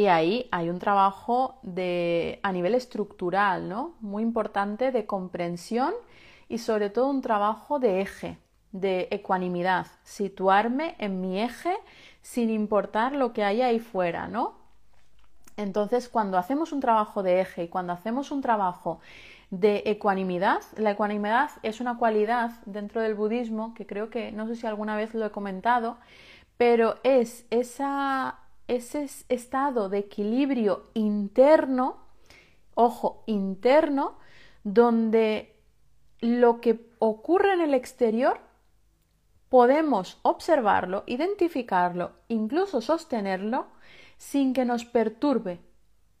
y 0.00 0.06
ahí 0.06 0.48
hay 0.50 0.70
un 0.70 0.78
trabajo 0.78 1.58
de, 1.62 2.40
a 2.42 2.52
nivel 2.52 2.74
estructural, 2.74 3.68
¿no? 3.68 3.96
Muy 4.00 4.22
importante 4.22 4.92
de 4.92 5.04
comprensión 5.04 5.92
y 6.48 6.56
sobre 6.56 6.88
todo 6.88 7.10
un 7.10 7.20
trabajo 7.20 7.78
de 7.78 8.00
eje, 8.00 8.38
de 8.72 9.08
ecuanimidad, 9.10 9.88
situarme 10.02 10.94
en 10.98 11.20
mi 11.20 11.38
eje 11.38 11.76
sin 12.22 12.48
importar 12.48 13.12
lo 13.12 13.34
que 13.34 13.44
haya 13.44 13.66
ahí 13.66 13.78
fuera, 13.78 14.26
¿no? 14.26 14.54
Entonces, 15.58 16.08
cuando 16.08 16.38
hacemos 16.38 16.72
un 16.72 16.80
trabajo 16.80 17.22
de 17.22 17.42
eje 17.42 17.64
y 17.64 17.68
cuando 17.68 17.92
hacemos 17.92 18.30
un 18.30 18.40
trabajo 18.40 19.00
de 19.50 19.82
ecuanimidad, 19.84 20.62
la 20.78 20.92
ecuanimidad 20.92 21.50
es 21.62 21.78
una 21.82 21.98
cualidad 21.98 22.52
dentro 22.64 23.02
del 23.02 23.14
budismo 23.14 23.74
que 23.74 23.84
creo 23.84 24.08
que, 24.08 24.32
no 24.32 24.46
sé 24.46 24.56
si 24.56 24.66
alguna 24.66 24.96
vez 24.96 25.12
lo 25.12 25.26
he 25.26 25.30
comentado, 25.30 25.98
pero 26.56 26.94
es 27.02 27.44
esa 27.50 28.38
ese 28.70 29.08
estado 29.28 29.88
de 29.88 29.98
equilibrio 29.98 30.90
interno, 30.94 31.96
ojo, 32.74 33.24
interno, 33.26 34.16
donde 34.62 35.56
lo 36.20 36.60
que 36.60 36.88
ocurre 36.98 37.54
en 37.54 37.62
el 37.62 37.74
exterior 37.74 38.40
podemos 39.48 40.18
observarlo, 40.22 41.02
identificarlo, 41.06 42.12
incluso 42.28 42.80
sostenerlo 42.80 43.66
sin 44.16 44.52
que 44.52 44.64
nos 44.64 44.84
perturbe, 44.84 45.58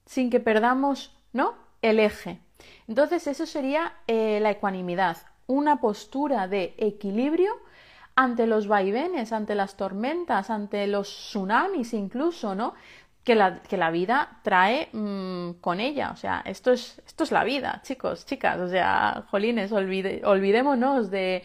sin 0.04 0.28
que 0.28 0.40
perdamos, 0.40 1.16
¿no? 1.32 1.54
El 1.82 2.00
eje. 2.00 2.40
Entonces, 2.88 3.28
eso 3.28 3.46
sería 3.46 3.94
eh, 4.08 4.40
la 4.40 4.50
ecuanimidad, 4.50 5.18
una 5.46 5.80
postura 5.80 6.48
de 6.48 6.74
equilibrio 6.78 7.52
ante 8.20 8.46
los 8.46 8.68
vaivenes, 8.68 9.32
ante 9.32 9.54
las 9.54 9.76
tormentas, 9.76 10.50
ante 10.50 10.86
los 10.86 11.08
tsunamis 11.08 11.94
incluso, 11.94 12.54
¿no? 12.54 12.74
Que 13.24 13.34
la, 13.34 13.62
que 13.62 13.78
la 13.78 13.90
vida 13.90 14.40
trae 14.42 14.90
mm, 14.92 15.52
con 15.62 15.80
ella. 15.80 16.10
O 16.12 16.16
sea, 16.16 16.42
esto 16.44 16.70
es, 16.72 17.00
esto 17.06 17.24
es 17.24 17.32
la 17.32 17.44
vida, 17.44 17.80
chicos, 17.82 18.26
chicas. 18.26 18.58
O 18.60 18.68
sea, 18.68 19.24
jolines, 19.30 19.72
olvidémonos 19.72 21.10
de, 21.10 21.42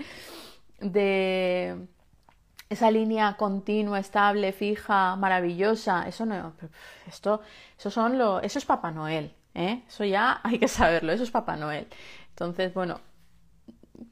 de 0.81 1.87
esa 2.69 2.91
línea 2.91 3.37
continua, 3.37 3.99
estable, 3.99 4.51
fija, 4.51 5.15
maravillosa. 5.15 6.05
Eso 6.09 6.25
no, 6.25 6.53
esto, 7.07 7.41
eso 7.77 7.89
son 7.89 8.17
lo, 8.17 8.41
eso 8.41 8.59
es 8.59 8.65
Papá 8.65 8.91
Noel, 8.91 9.33
¿eh? 9.53 9.83
Eso 9.87 10.03
ya 10.03 10.41
hay 10.43 10.59
que 10.59 10.67
saberlo, 10.67 11.13
eso 11.13 11.23
es 11.23 11.31
Papá 11.31 11.55
Noel. 11.55 11.87
Entonces, 12.31 12.73
bueno, 12.73 12.99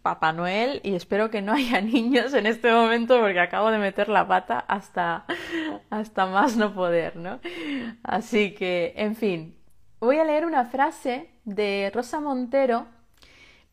Papá 0.01 0.33
Noel 0.33 0.81
y 0.83 0.95
espero 0.95 1.29
que 1.29 1.41
no 1.41 1.53
haya 1.53 1.81
niños 1.81 2.33
en 2.33 2.45
este 2.45 2.71
momento 2.71 3.19
porque 3.19 3.39
acabo 3.39 3.71
de 3.71 3.77
meter 3.77 4.09
la 4.09 4.27
pata 4.27 4.59
hasta, 4.59 5.25
hasta 5.89 6.25
más 6.25 6.57
no 6.57 6.73
poder, 6.73 7.15
¿no? 7.15 7.39
Así 8.03 8.53
que, 8.53 8.93
en 8.97 9.15
fin, 9.15 9.57
voy 9.99 10.19
a 10.19 10.25
leer 10.25 10.45
una 10.45 10.65
frase 10.65 11.29
de 11.45 11.91
Rosa 11.93 12.19
Montero 12.19 12.87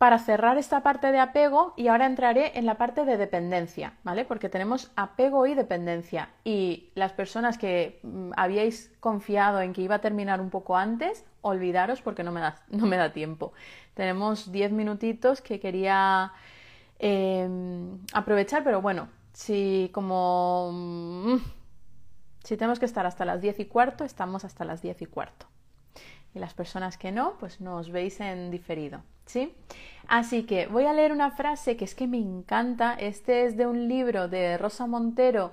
para 0.00 0.18
cerrar 0.18 0.56
esta 0.56 0.82
parte 0.82 1.12
de 1.12 1.18
apego 1.18 1.74
y 1.76 1.88
ahora 1.88 2.06
entraré 2.06 2.58
en 2.58 2.64
la 2.64 2.76
parte 2.78 3.04
de 3.04 3.18
dependencia, 3.18 3.92
¿vale? 4.02 4.24
Porque 4.24 4.48
tenemos 4.48 4.90
apego 4.96 5.46
y 5.46 5.54
dependencia 5.54 6.30
y 6.42 6.90
las 6.94 7.12
personas 7.12 7.58
que 7.58 8.00
mm, 8.02 8.30
habíais 8.34 8.96
confiado 9.00 9.60
en 9.60 9.74
que 9.74 9.82
iba 9.82 9.96
a 9.96 10.00
terminar 10.00 10.40
un 10.40 10.48
poco 10.48 10.78
antes, 10.78 11.26
olvidaros 11.42 12.02
porque 12.02 12.22
no 12.22 12.32
me 12.32 12.40
da, 12.40 12.62
no 12.68 12.86
me 12.86 12.96
da 12.96 13.12
tiempo. 13.12 13.52
Tenemos 13.94 14.50
10 14.52 14.72
minutitos 14.72 15.40
que 15.40 15.60
quería 15.60 16.32
em, 16.98 17.98
aprovechar, 18.12 18.64
pero 18.64 18.80
bueno, 18.80 19.08
si 19.32 19.90
como... 19.92 20.70
Mm, 20.72 21.36
si 22.44 22.56
tenemos 22.56 22.78
que 22.78 22.86
estar 22.86 23.04
hasta 23.04 23.24
las 23.24 23.40
10 23.42 23.60
y 23.60 23.64
cuarto, 23.66 24.04
estamos 24.04 24.44
hasta 24.44 24.64
las 24.64 24.80
10 24.80 25.02
y 25.02 25.06
cuarto. 25.06 25.46
Y 26.34 26.38
las 26.38 26.54
personas 26.54 26.96
que 26.96 27.12
no, 27.12 27.36
pues 27.38 27.60
nos 27.60 27.90
veis 27.90 28.18
en 28.20 28.50
diferido. 28.50 29.02
¿sí? 29.30 29.54
Así 30.08 30.42
que 30.42 30.66
voy 30.66 30.86
a 30.86 30.92
leer 30.92 31.12
una 31.12 31.30
frase 31.30 31.76
que 31.76 31.84
es 31.84 31.94
que 31.94 32.06
me 32.06 32.18
encanta. 32.18 32.94
Este 32.94 33.44
es 33.44 33.56
de 33.56 33.66
un 33.66 33.88
libro 33.88 34.28
de 34.28 34.58
Rosa 34.58 34.86
Montero 34.86 35.52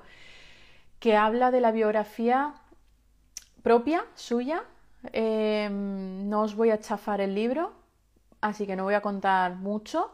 que 1.00 1.16
habla 1.16 1.52
de 1.52 1.62
la 1.62 1.72
biografía 1.72 2.56
propia, 3.62 4.04
suya. 4.16 4.64
Em, 5.14 6.30
no 6.30 6.42
os 6.42 6.56
voy 6.56 6.72
a 6.72 6.80
chafar 6.80 7.22
el 7.22 7.36
libro, 7.36 7.72
así 8.42 8.66
que 8.66 8.76
no 8.76 8.84
voy 8.84 8.94
a 8.94 9.02
contar 9.02 9.56
mucho, 9.56 10.12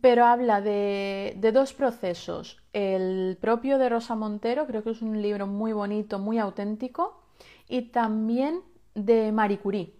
pero 0.00 0.24
habla 0.24 0.60
de, 0.60 1.36
dos 1.52 1.72
procesos. 1.72 2.62
El 2.72 3.38
propio 3.40 3.78
de 3.78 3.88
Rosa 3.88 4.14
Montero, 4.14 4.66
creo 4.66 4.82
que 4.82 4.90
es 4.90 5.02
un 5.02 5.20
libro 5.22 5.46
muy 5.46 5.72
bonito, 5.72 6.18
muy 6.18 6.38
auténtico, 6.38 7.22
y 7.68 7.82
también 7.82 8.62
de 8.94 9.32
Marie 9.32 9.58
Curie. 9.58 9.94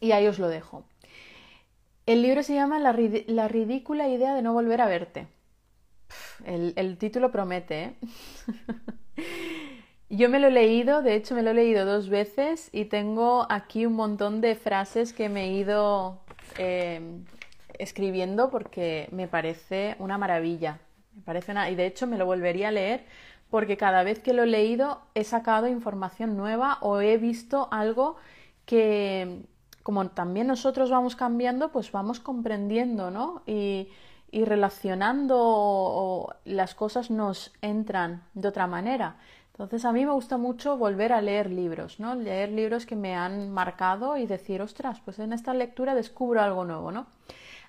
Y 0.00 0.12
ahí 0.12 0.26
os 0.26 0.38
lo 0.38 0.48
dejo. 0.48 0.84
El 2.06 2.22
libro 2.22 2.42
se 2.42 2.54
llama 2.54 2.78
La, 2.78 2.92
ridícula 2.92 4.08
idea 4.08 4.34
de 4.34 4.42
no 4.42 4.52
volver 4.52 4.80
a 4.80 4.86
verte. 4.86 5.26
El, 6.44 6.98
título 6.98 7.32
promete, 7.32 7.82
¿eh? 7.82 7.96
Yo 10.08 10.28
me 10.28 10.38
lo 10.38 10.46
he 10.46 10.52
leído, 10.52 11.02
de 11.02 11.16
hecho 11.16 11.34
me 11.34 11.42
lo 11.42 11.50
he 11.50 11.54
leído 11.54 11.84
dos 11.84 12.08
veces 12.08 12.70
y 12.72 12.84
tengo 12.84 13.46
aquí 13.50 13.86
un 13.86 13.94
montón 13.94 14.40
de 14.40 14.54
frases 14.54 15.12
que 15.12 15.28
me 15.28 15.46
he 15.46 15.52
ido 15.52 16.20
em, 16.58 17.24
escribiendo 17.78 18.50
porque 18.50 19.08
me 19.10 19.26
parece 19.26 19.96
una 19.98 20.16
maravilla. 20.16 20.78
Me 21.14 21.22
parece 21.22 21.52
una... 21.52 21.70
Y 21.70 21.74
de 21.74 21.86
hecho 21.86 22.06
me 22.06 22.18
lo 22.18 22.26
volvería 22.26 22.68
a 22.68 22.70
leer 22.70 23.04
porque 23.50 23.76
cada 23.76 24.04
vez 24.04 24.20
que 24.20 24.32
lo 24.32 24.44
he 24.44 24.46
leído 24.46 25.00
he 25.14 25.24
sacado 25.24 25.66
información 25.66 26.36
nueva 26.36 26.78
o 26.82 27.00
he 27.00 27.16
visto 27.16 27.68
algo 27.72 28.16
que, 28.64 29.42
como 29.82 30.08
también 30.10 30.46
nosotros 30.46 30.90
vamos 30.90 31.16
cambiando, 31.16 31.72
pues 31.72 31.90
vamos 31.92 32.20
comprendiendo, 32.20 33.10
¿no? 33.10 33.42
Y, 33.46 33.88
relacionando 34.32 36.36
las 36.44 36.74
cosas 36.74 37.10
nos 37.10 37.54
entran 37.62 38.22
de 38.34 38.48
otra 38.48 38.66
manera. 38.66 39.16
Entonces 39.56 39.84
a 39.86 39.92
mí 39.92 40.04
me 40.04 40.12
gusta 40.12 40.36
mucho 40.36 40.76
volver 40.76 41.12
a 41.12 41.22
leer 41.22 41.50
libros, 41.50 41.98
¿no? 41.98 42.14
Leer 42.14 42.50
libros 42.50 42.84
que 42.84 42.94
me 42.94 43.16
han 43.16 43.50
marcado 43.50 44.18
y 44.18 44.26
decir, 44.26 44.60
ostras, 44.60 45.00
pues 45.00 45.18
en 45.18 45.32
esta 45.32 45.54
lectura 45.54 45.94
descubro 45.94 46.42
algo 46.42 46.64
nuevo, 46.64 46.92
¿no? 46.92 47.06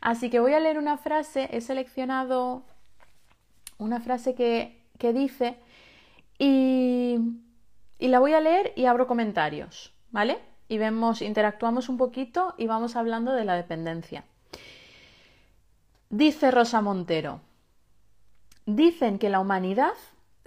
Así 0.02 0.30
que 0.30 0.42
voy 0.42 0.54
a 0.54 0.60
leer 0.60 0.78
una 0.78 0.98
frase, 0.98 1.50
he 1.52 1.62
seleccionado 1.62 2.64
una 3.78 4.02
frase 4.02 4.36
que, 4.36 4.84
que 4.98 5.14
dice 5.14 5.58
y, 6.38 7.20
y 8.00 8.08
la 8.10 8.20
voy 8.20 8.34
a 8.34 8.42
leer 8.42 8.74
y 8.76 8.86
abro 8.86 9.08
comentarios, 9.08 9.94
¿vale? 10.12 10.40
y 10.70 10.78
vemos, 10.78 11.22
interactuamos 11.22 11.90
un 11.90 11.98
poquito 11.98 12.54
y 12.58 12.68
vamos 12.68 12.96
hablando 12.96 13.34
de 13.34 13.46
la 13.46 13.56
dependencia. 13.56 14.26
Dice 16.10 16.52
Rosa 16.52 16.82
Montero, 16.82 17.42
dicen 18.66 19.20
que 19.20 19.30
la 19.30 19.40
humanidad 19.40 19.94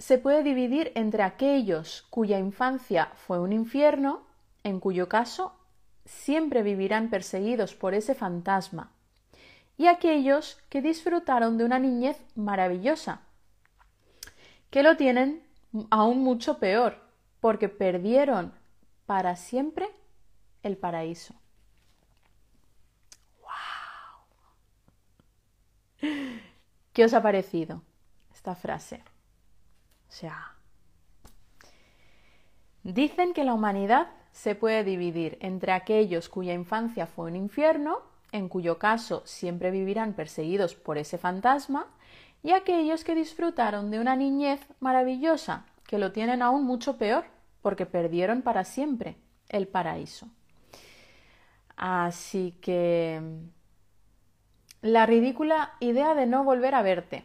se 0.01 0.17
puede 0.17 0.41
dividir 0.41 0.91
entre 0.95 1.21
aquellos 1.21 2.07
cuya 2.09 2.39
infancia 2.39 3.11
fue 3.27 3.39
un 3.39 3.53
infierno, 3.53 4.23
en 4.63 4.79
cuyo 4.79 5.07
caso 5.07 5.55
siempre 6.05 6.63
vivirán 6.63 7.11
perseguidos 7.11 7.75
por 7.75 7.93
ese 7.93 8.15
fantasma, 8.15 8.91
y 9.77 9.85
aquellos 9.85 10.59
que 10.69 10.81
disfrutaron 10.81 11.59
de 11.59 11.65
una 11.65 11.77
niñez 11.77 12.19
maravillosa, 12.33 13.21
que 14.71 14.81
lo 14.81 14.97
tienen 14.97 15.43
aún 15.91 16.23
mucho 16.23 16.57
peor, 16.57 16.97
porque 17.39 17.69
perdieron 17.69 18.53
para 19.05 19.35
siempre 19.35 19.87
el 20.63 20.77
paraíso. 20.77 21.35
¡Wow! 26.01 26.09
¿Qué 26.91 27.05
os 27.05 27.13
ha 27.13 27.21
parecido 27.21 27.83
esta 28.33 28.55
frase? 28.55 29.03
O 30.11 30.13
sea, 30.13 30.55
dicen 32.83 33.33
que 33.33 33.45
la 33.45 33.53
humanidad 33.53 34.09
se 34.33 34.55
puede 34.55 34.83
dividir 34.83 35.37
entre 35.39 35.71
aquellos 35.71 36.27
cuya 36.27 36.53
infancia 36.53 37.07
fue 37.07 37.31
un 37.31 37.37
infierno, 37.37 37.99
en 38.33 38.49
cuyo 38.49 38.77
caso 38.77 39.23
siempre 39.25 39.71
vivirán 39.71 40.11
perseguidos 40.11 40.75
por 40.75 40.97
ese 40.97 41.17
fantasma, 41.17 41.87
y 42.43 42.51
aquellos 42.51 43.05
que 43.05 43.15
disfrutaron 43.15 43.89
de 43.89 44.01
una 44.01 44.17
niñez 44.17 44.59
maravillosa, 44.81 45.65
que 45.87 45.97
lo 45.97 46.11
tienen 46.11 46.41
aún 46.41 46.65
mucho 46.65 46.97
peor, 46.97 47.23
porque 47.61 47.85
perdieron 47.85 48.41
para 48.41 48.65
siempre 48.65 49.15
el 49.47 49.69
paraíso. 49.69 50.27
Así 51.77 52.57
que 52.59 53.21
la 54.81 55.05
ridícula 55.05 55.71
idea 55.79 56.15
de 56.15 56.25
no 56.25 56.43
volver 56.43 56.75
a 56.75 56.81
verte. 56.81 57.23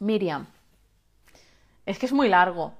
Miriam. 0.00 0.48
Es 1.88 1.98
que 1.98 2.04
es 2.04 2.12
muy 2.12 2.28
largo. 2.28 2.74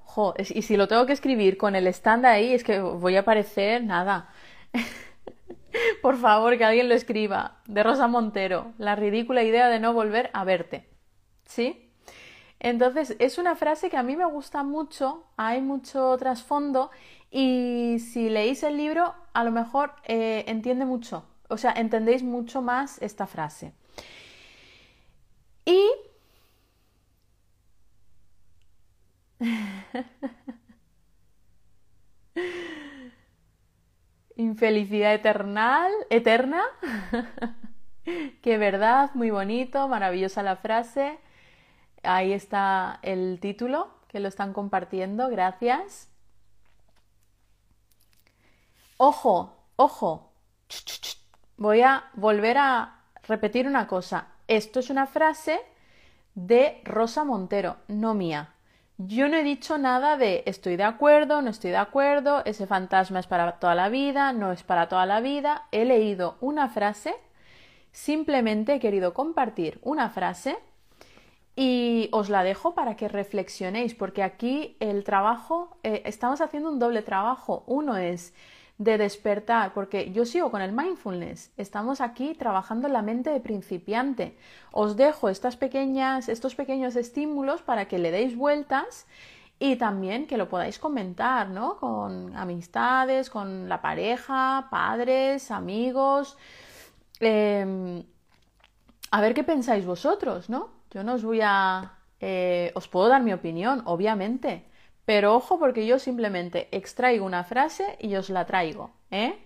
y 0.51 0.61
si 0.61 0.77
lo 0.77 0.87
tengo 0.87 1.07
que 1.07 1.15
escribir 1.15 1.57
con 1.57 1.75
el 1.75 1.87
stand 1.87 2.27
ahí, 2.27 2.53
es 2.53 2.63
que 2.63 2.79
voy 2.79 3.17
a 3.17 3.21
aparecer 3.21 3.83
nada. 3.83 4.29
Por 6.03 6.19
favor, 6.19 6.59
que 6.59 6.65
alguien 6.67 6.91
lo 6.91 6.95
escriba. 6.95 7.57
De 7.67 7.83
Rosa 7.83 8.07
Montero. 8.07 8.75
La 8.77 8.97
ridícula 8.97 9.43
idea 9.43 9.69
de 9.69 9.81
no 9.81 9.95
volver 9.95 10.29
a 10.35 10.45
verte. 10.45 10.91
¿Sí? 11.47 11.91
Entonces, 12.61 13.17
es 13.19 13.39
una 13.39 13.57
frase 13.57 13.89
que 13.89 13.97
a 13.97 14.03
mí 14.03 14.15
me 14.15 14.27
gusta 14.27 14.63
mucho, 14.63 15.25
hay 15.39 15.63
mucho 15.63 16.15
trasfondo 16.19 16.91
y 17.31 18.01
si 18.01 18.29
leéis 18.29 18.63
el 18.63 18.77
libro, 18.77 19.15
a 19.33 19.43
lo 19.43 19.53
mejor 19.53 19.93
eh, 20.05 20.45
entiende 20.49 20.85
mucho, 20.85 21.25
o 21.49 21.57
sea, 21.57 21.73
entendéis 21.73 22.23
mucho 22.23 22.61
más 22.61 23.01
esta 23.01 23.27
frase. 23.27 23.73
Y 25.65 25.81
infelicidad 34.37 35.15
eternal, 35.15 35.93
eterna. 36.11 36.63
Qué 38.43 38.59
verdad, 38.59 39.11
muy 39.15 39.31
bonito, 39.31 39.87
maravillosa 39.89 40.43
la 40.43 40.57
frase. 40.57 41.19
Ahí 42.03 42.33
está 42.33 43.01
el 43.03 43.39
título 43.41 43.89
que 44.09 44.21
lo 44.21 44.29
están 44.29 44.53
compartiendo, 44.53 45.29
gracias. 45.29 46.09
Ojo, 48.97 49.57
ojo. 49.77 50.33
Voy 51.57 51.83
a 51.83 52.05
volver 52.15 52.59
a 52.59 53.03
repetir 53.27 53.67
una 53.67 53.87
cosa. 53.87 54.29
Esto 54.47 54.81
es 54.81 54.91
una 54.91 55.07
frase 55.07 55.61
de 56.35 56.81
Rosa 56.85 57.25
Montero, 57.25 57.77
no 57.89 58.15
mía. 58.15 58.55
Yo 59.01 59.29
no 59.29 59.37
he 59.37 59.45
dicho 59.45 59.79
nada 59.79 60.17
de 60.17 60.43
estoy 60.47 60.75
de 60.75 60.83
acuerdo, 60.83 61.41
no 61.41 61.51
estoy 61.51 61.71
de 61.71 61.77
acuerdo, 61.77 62.45
ese 62.45 62.67
fantasma 62.67 63.21
es 63.21 63.29
para 63.29 63.61
toda 63.61 63.77
la 63.77 63.89
vida, 63.89 64.33
no 64.33 64.51
es 64.51 64.65
para 64.65 64.89
toda 64.89 65.07
la 65.07 65.21
vida. 65.21 65.69
He 65.71 65.85
leído 65.85 66.37
una 66.41 66.69
frase, 66.69 67.15
simplemente 67.93 68.75
he 68.75 68.81
querido 68.81 69.15
compartir 69.15 69.79
una 69.83 70.11
frase 70.11 70.59
y 71.55 72.09
os 72.11 72.29
la 72.29 72.43
dejo 72.43 72.75
para 72.75 72.97
que 72.97 73.07
reflexionéis, 73.07 73.95
porque 73.95 74.25
aquí 74.25 74.77
el 74.81 75.05
trabajo, 75.05 75.77
eh, 75.85 76.03
estamos 76.05 76.41
haciendo 76.41 76.69
un 76.69 76.81
doble 76.81 77.03
trabajo. 77.03 77.63
Uno 77.69 77.97
es 77.97 78.35
de 78.79 78.97
despertar, 78.97 79.75
porque 79.75 80.13
yo 80.13 80.25
sigo 80.25 80.53
con 80.53 80.63
el 80.63 80.73
mindfulness. 80.73 81.51
Estamos 81.57 82.01
aquí 82.01 82.35
trabajando 82.35 82.87
en 82.87 82.93
la 82.93 83.03
mente 83.03 83.31
de 83.31 83.41
principiante. 83.41 84.39
Os 84.71 84.97
dejo 84.97 85.29
estas 85.29 85.57
pequeñas, 85.57 86.29
estos 86.29 86.55
pequeños 86.55 86.95
estímulos 86.95 87.61
para 87.61 87.89
que 87.89 87.99
le 87.99 88.13
deis 88.13 88.37
vueltas 88.37 89.07
y 89.59 89.75
también 89.77 90.29
que 90.29 90.37
lo 90.37 90.49
podáis 90.49 90.79
comentar, 90.79 91.49
¿no? 91.49 91.77
Con 91.79 92.37
amistades, 92.37 93.31
con 93.31 93.69
la 93.69 93.83
pareja, 93.83 94.69
padres, 94.71 95.51
amigos. 95.51 96.39
Em, 97.19 98.05
a 99.11 99.21
ver 99.21 99.35
qué 99.35 99.43
pensáis 99.43 99.85
vosotros, 99.85 100.49
¿no? 100.49 100.71
Yo 100.93 101.03
no 101.03 101.15
os 101.15 101.25
voy 101.25 101.41
a... 101.43 101.95
Eh, 102.21 102.71
os 102.75 102.87
puedo 102.87 103.09
dar 103.09 103.23
mi 103.23 103.33
opinión, 103.33 103.83
obviamente 103.87 104.68
Pero 105.09 105.35
ojo 105.35 105.59
porque 105.59 105.87
yo 105.87 105.99
simplemente 105.99 106.69
extraigo 106.71 107.25
una 107.25 107.43
frase 107.43 107.97
y 107.99 108.15
os 108.17 108.29
la 108.29 108.45
traigo, 108.45 108.91
¿eh? 109.11 109.39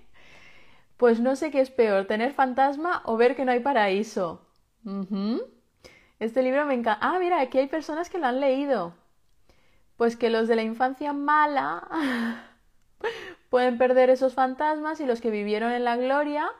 Pues 0.97 1.21
no 1.21 1.37
sé 1.37 1.53
qué 1.53 1.61
es 1.61 1.71
peor, 1.71 2.07
tener 2.07 2.33
fantasma 2.33 3.01
o 3.05 3.17
ver 3.17 3.37
que 3.37 3.45
no 3.45 3.53
hay 3.53 3.61
paraíso. 3.61 4.45
Este 6.19 6.43
libro 6.43 6.67
me 6.67 6.75
encanta. 6.75 6.99
Ah, 7.01 7.17
mira, 7.21 7.41
aquí 7.41 7.59
hay 7.59 7.69
personas 7.69 8.11
que 8.11 8.19
lo 8.19 8.27
han 8.27 8.41
leído. 8.41 8.95
Pues 9.97 10.17
que 10.17 10.31
los 10.31 10.49
de 10.49 10.57
la 10.57 10.65
infancia 10.65 11.13
mala 11.13 12.49
pueden 13.49 13.79
perder 13.79 14.11
esos 14.11 14.35
fantasmas 14.35 14.99
y 14.99 15.07
los 15.07 15.21
que 15.21 15.31
vivieron 15.31 15.71
en 15.71 15.85
la 15.85 15.97
gloria, 15.97 16.51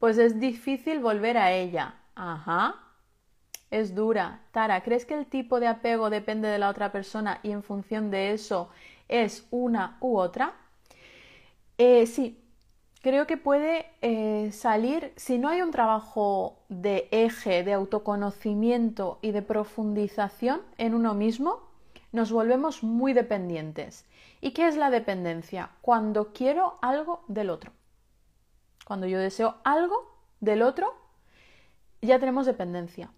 pues 0.00 0.18
es 0.18 0.40
difícil 0.40 0.98
volver 0.98 1.38
a 1.38 1.52
ella. 1.52 1.94
Ajá. 2.16 2.89
Es 3.70 3.94
dura. 3.94 4.40
Tara, 4.52 4.82
¿crees 4.82 5.04
que 5.04 5.14
el 5.14 5.26
tipo 5.26 5.60
de 5.60 5.68
apego 5.68 6.10
depende 6.10 6.48
de 6.48 6.58
la 6.58 6.68
otra 6.68 6.90
persona 6.90 7.40
y 7.42 7.52
en 7.52 7.62
función 7.62 8.10
de 8.10 8.32
eso 8.32 8.70
es 9.08 9.46
una 9.50 9.96
u 10.00 10.18
otra? 10.18 10.54
Eh, 11.78 12.06
sí, 12.06 12.42
creo 13.00 13.26
que 13.26 13.36
puede 13.36 13.86
eh, 14.02 14.50
salir, 14.52 15.12
si 15.16 15.38
no 15.38 15.48
hay 15.48 15.62
un 15.62 15.70
trabajo 15.70 16.58
de 16.68 17.08
eje, 17.10 17.62
de 17.62 17.72
autoconocimiento 17.72 19.18
y 19.22 19.30
de 19.30 19.42
profundización 19.42 20.62
en 20.76 20.94
uno 20.94 21.14
mismo, 21.14 21.70
nos 22.12 22.32
volvemos 22.32 22.82
muy 22.82 23.12
dependientes. 23.12 24.04
¿Y 24.40 24.50
qué 24.50 24.66
es 24.66 24.76
la 24.76 24.90
dependencia? 24.90 25.70
Cuando 25.80 26.32
quiero 26.32 26.78
algo 26.82 27.24
del 27.28 27.50
otro. 27.50 27.72
Cuando 28.84 29.06
yo 29.06 29.18
deseo 29.18 29.56
algo 29.64 30.18
del 30.40 30.62
otro, 30.62 30.94
ya 32.02 32.18
tenemos 32.18 32.46
dependencia. 32.46 33.10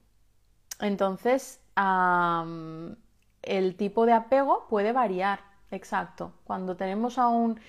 Entonces, 0.82 1.60
el 1.76 3.76
tipo 3.76 4.04
de 4.04 4.12
apego 4.12 4.66
puede 4.68 4.92
variar, 4.92 5.40
exacto. 5.70 6.32
Cuando 6.44 6.76
tenemos 6.76 7.18
a 7.18 7.28
un, 7.28 7.60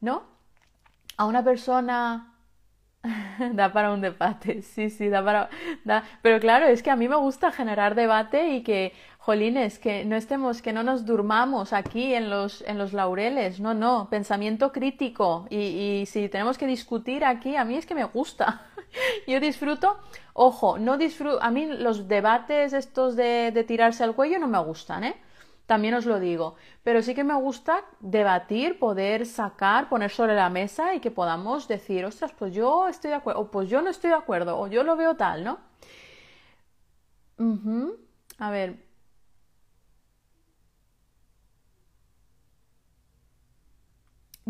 ¿no? 0.00 0.22
A 1.16 1.26
una 1.26 1.44
persona 1.44 2.34
da 3.52 3.72
para 3.72 3.92
un 3.92 4.00
debate, 4.00 4.62
sí, 4.62 4.88
sí, 4.88 5.08
da 5.08 5.24
para... 5.24 5.50
Pero 6.22 6.40
claro, 6.40 6.66
es 6.66 6.82
que 6.82 6.90
a 6.90 6.96
mí 6.96 7.08
me 7.08 7.16
gusta 7.16 7.50
generar 7.50 7.94
debate 7.94 8.50
y 8.50 8.62
que 8.62 8.94
jolines, 9.20 9.78
que 9.78 10.04
no 10.06 10.16
estemos, 10.16 10.62
que 10.62 10.72
no 10.72 10.82
nos 10.82 11.04
durmamos 11.04 11.74
aquí 11.74 12.14
en 12.14 12.30
los, 12.30 12.62
en 12.62 12.78
los 12.78 12.94
laureles, 12.94 13.60
no, 13.60 13.74
no, 13.74 14.08
pensamiento 14.08 14.72
crítico 14.72 15.46
y, 15.50 15.58
y 15.58 16.06
si 16.06 16.28
tenemos 16.30 16.56
que 16.56 16.66
discutir 16.66 17.22
aquí, 17.24 17.54
a 17.54 17.64
mí 17.66 17.76
es 17.76 17.84
que 17.84 17.94
me 17.94 18.04
gusta. 18.04 18.66
Yo 19.28 19.38
disfruto, 19.38 19.98
ojo, 20.32 20.78
no 20.78 20.96
disfruto, 20.96 21.42
a 21.42 21.50
mí 21.50 21.66
los 21.66 22.08
debates 22.08 22.72
estos 22.72 23.14
de, 23.14 23.52
de 23.52 23.62
tirarse 23.62 24.02
al 24.04 24.14
cuello 24.14 24.38
no 24.38 24.48
me 24.48 24.58
gustan, 24.58 25.04
¿eh? 25.04 25.16
También 25.66 25.94
os 25.94 26.06
lo 26.06 26.18
digo, 26.18 26.56
pero 26.82 27.00
sí 27.00 27.14
que 27.14 27.22
me 27.22 27.34
gusta 27.34 27.84
debatir, 28.00 28.78
poder 28.78 29.26
sacar, 29.26 29.88
poner 29.88 30.10
sobre 30.10 30.34
la 30.34 30.48
mesa 30.50 30.94
y 30.94 31.00
que 31.00 31.12
podamos 31.12 31.68
decir, 31.68 32.04
ostras, 32.06 32.32
pues 32.32 32.52
yo 32.54 32.88
estoy 32.88 33.10
de 33.10 33.16
acuerdo, 33.16 33.42
o 33.42 33.50
pues 33.50 33.68
yo 33.68 33.80
no 33.82 33.90
estoy 33.90 34.10
de 34.10 34.16
acuerdo, 34.16 34.58
o 34.58 34.66
yo 34.66 34.82
lo 34.82 34.96
veo 34.96 35.14
tal, 35.14 35.44
¿no? 35.44 35.58
A 38.38 38.50
ver, 38.50 38.89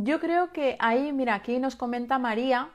Yo 0.03 0.19
creo 0.19 0.51
que 0.51 0.77
ahí, 0.79 1.13
mira, 1.13 1.35
aquí 1.35 1.59
nos 1.59 1.77
comenta 1.77 2.19
María, 2.19 2.71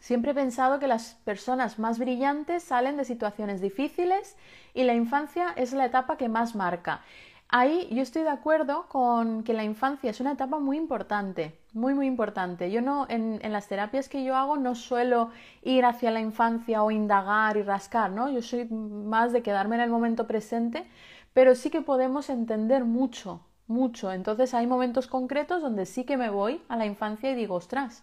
siempre 0.00 0.32
he 0.32 0.34
pensado 0.34 0.78
que 0.78 0.86
las 0.86 1.14
personas 1.24 1.78
más 1.78 1.98
brillantes 1.98 2.62
salen 2.62 2.98
de 2.98 3.06
situaciones 3.06 3.62
difíciles 3.62 4.36
y 4.74 4.84
la 4.84 4.92
infancia 4.92 5.54
es 5.56 5.72
la 5.72 5.86
etapa 5.86 6.18
que 6.18 6.28
más 6.28 6.54
marca. 6.54 7.00
Ahí 7.48 7.88
yo 7.90 8.02
estoy 8.02 8.22
de 8.22 8.28
acuerdo 8.28 8.86
con 8.88 9.44
que 9.44 9.54
la 9.54 9.64
infancia 9.64 10.10
es 10.10 10.20
una 10.20 10.32
etapa 10.32 10.58
muy 10.58 10.76
importante, 10.76 11.58
muy 11.72 11.94
muy 11.94 12.06
importante. 12.06 12.70
Yo 12.70 12.82
no, 12.82 13.06
en, 13.08 13.40
en, 13.42 13.52
las 13.52 13.68
terapias 13.68 14.10
que 14.10 14.22
yo 14.22 14.36
hago 14.36 14.58
no 14.58 14.74
suelo 14.74 15.30
ir 15.62 15.86
hacia 15.86 16.10
la 16.10 16.20
infancia 16.20 16.82
o 16.82 16.90
indagar 16.90 17.56
y 17.56 17.62
rascar, 17.62 18.10
¿no? 18.10 18.28
Yo 18.28 18.42
soy 18.42 18.66
más 18.66 19.32
de 19.32 19.42
quedarme 19.42 19.76
en 19.76 19.82
el 19.82 19.90
momento 19.90 20.26
presente, 20.26 20.84
pero 21.32 21.54
sí 21.54 21.70
que 21.70 21.80
podemos 21.80 22.28
entender 22.28 22.84
mucho 22.84 23.40
mucho. 23.68 24.12
Entonces 24.12 24.54
hay 24.54 24.66
momentos 24.66 25.06
concretos 25.06 25.62
donde 25.62 25.86
sí 25.86 26.04
que 26.04 26.16
me 26.16 26.30
voy 26.30 26.62
a 26.68 26.76
la 26.76 26.86
infancia 26.86 27.30
y 27.30 27.34
digo, 27.34 27.54
ostras, 27.54 28.02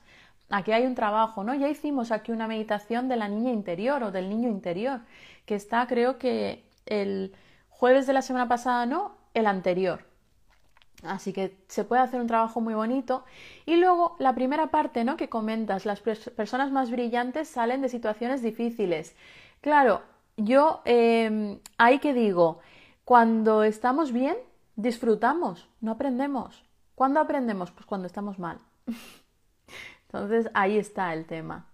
aquí 0.49 0.71
hay 0.71 0.85
un 0.85 0.95
trabajo, 0.95 1.43
¿no? 1.43 1.53
Ya 1.55 1.69
hicimos 1.69 2.11
aquí 2.11 2.31
una 2.31 2.47
meditación 2.47 3.07
de 3.07 3.15
la 3.15 3.27
niña 3.27 3.51
interior 3.51 4.03
o 4.03 4.11
del 4.11 4.29
niño 4.29 4.49
interior, 4.49 5.01
que 5.45 5.55
está 5.55 5.87
creo 5.87 6.17
que 6.17 6.63
el 6.85 7.33
jueves 7.69 8.07
de 8.07 8.13
la 8.13 8.21
semana 8.21 8.47
pasada, 8.47 8.85
no, 8.85 9.15
el 9.33 9.47
anterior. 9.47 10.05
Así 11.03 11.33
que 11.33 11.57
se 11.67 11.83
puede 11.83 12.01
hacer 12.01 12.21
un 12.21 12.27
trabajo 12.27 12.61
muy 12.61 12.73
bonito. 12.73 13.25
Y 13.65 13.75
luego 13.75 14.15
la 14.19 14.33
primera 14.33 14.67
parte, 14.67 15.03
¿no? 15.03 15.17
Que 15.17 15.27
comentas, 15.27 15.85
las 15.85 15.99
personas 15.99 16.71
más 16.71 16.91
brillantes 16.91 17.49
salen 17.49 17.81
de 17.81 17.89
situaciones 17.89 18.41
difíciles. 18.41 19.15
Claro, 19.59 20.01
yo 20.37 20.81
eh, 20.85 21.59
ahí 21.77 21.99
que 21.99 22.13
digo, 22.13 22.59
cuando 23.03 23.63
estamos 23.63 24.13
bien, 24.13 24.37
disfrutamos, 24.75 25.67
no 25.81 25.91
aprendemos. 25.91 26.63
¿Cuándo 26.95 27.19
aprendemos? 27.19 27.71
Pues 27.71 27.85
cuando 27.85 28.07
estamos 28.07 28.39
mal. 28.39 28.59
Entonces 30.07 30.49
ahí 30.53 30.77
está 30.77 31.13
el 31.13 31.25
tema. 31.25 31.67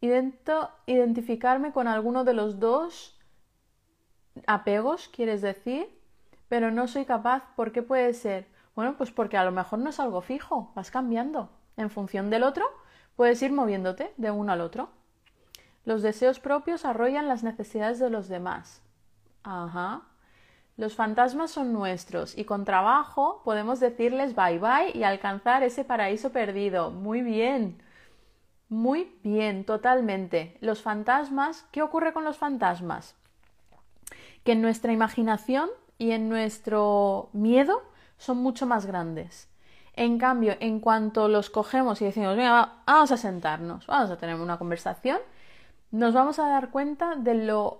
Intento 0.00 0.70
identificarme 0.86 1.72
con 1.72 1.88
alguno 1.88 2.24
de 2.24 2.34
los 2.34 2.60
dos 2.60 3.18
apegos, 4.46 5.08
quieres 5.08 5.42
decir, 5.42 5.88
pero 6.48 6.70
no 6.70 6.86
soy 6.86 7.04
capaz. 7.04 7.42
¿Por 7.56 7.72
qué 7.72 7.82
puede 7.82 8.12
ser? 8.14 8.46
Bueno, 8.76 8.96
pues 8.96 9.10
porque 9.10 9.36
a 9.36 9.44
lo 9.44 9.52
mejor 9.52 9.78
no 9.78 9.90
es 9.90 10.00
algo 10.00 10.20
fijo, 10.20 10.72
vas 10.74 10.90
cambiando. 10.90 11.48
En 11.76 11.90
función 11.90 12.30
del 12.30 12.42
otro, 12.42 12.64
puedes 13.16 13.40
ir 13.42 13.52
moviéndote 13.52 14.12
de 14.16 14.30
uno 14.30 14.52
al 14.52 14.60
otro. 14.60 14.90
Los 15.84 16.02
deseos 16.02 16.40
propios 16.40 16.84
arrollan 16.84 17.28
las 17.28 17.42
necesidades 17.42 17.98
de 17.98 18.10
los 18.10 18.28
demás. 18.28 18.82
Ajá. 19.42 20.02
Los 20.76 20.96
fantasmas 20.96 21.52
son 21.52 21.72
nuestros 21.72 22.36
y 22.36 22.44
con 22.44 22.64
trabajo 22.64 23.42
podemos 23.44 23.78
decirles 23.78 24.34
bye 24.34 24.58
bye 24.58 24.90
y 24.92 25.04
alcanzar 25.04 25.62
ese 25.62 25.84
paraíso 25.84 26.30
perdido. 26.32 26.90
Muy 26.90 27.22
bien. 27.22 27.80
Muy 28.68 29.16
bien, 29.22 29.64
totalmente. 29.64 30.56
Los 30.60 30.82
fantasmas, 30.82 31.64
¿qué 31.70 31.80
ocurre 31.82 32.12
con 32.12 32.24
los 32.24 32.38
fantasmas? 32.38 33.14
Que 34.42 34.52
en 34.52 34.62
nuestra 34.62 34.92
imaginación 34.92 35.70
y 35.96 36.10
en 36.10 36.28
nuestro 36.28 37.28
miedo 37.32 37.82
son 38.18 38.38
mucho 38.38 38.66
más 38.66 38.84
grandes. 38.84 39.48
En 39.92 40.18
cambio, 40.18 40.56
en 40.58 40.80
cuanto 40.80 41.28
los 41.28 41.50
cogemos 41.50 42.02
y 42.02 42.06
decimos, 42.06 42.36
venga, 42.36 42.82
vamos 42.84 43.12
a 43.12 43.16
sentarnos, 43.16 43.86
vamos 43.86 44.10
a 44.10 44.16
tener 44.16 44.34
una 44.40 44.58
conversación, 44.58 45.18
nos 45.92 46.14
vamos 46.14 46.40
a 46.40 46.48
dar 46.48 46.70
cuenta 46.70 47.14
de 47.14 47.34
lo 47.34 47.78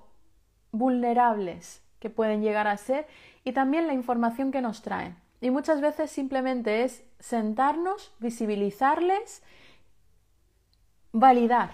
vulnerables 0.71 1.84
que 2.05 2.11
pueden 2.11 2.43
llegar 2.43 2.67
a 2.67 2.77
ser 2.77 3.07
y 3.45 3.53
también 3.53 3.87
la 3.87 3.95
información 3.95 4.53
que 4.53 4.61
nos 4.61 4.83
traen. 4.83 5.17
Y 5.41 5.49
muchas 5.49 5.81
veces 5.81 6.11
simplemente 6.11 6.85
es 6.85 7.03
sentarnos, 7.19 8.13
visibilizarles, 8.19 9.43
validar, 11.13 11.71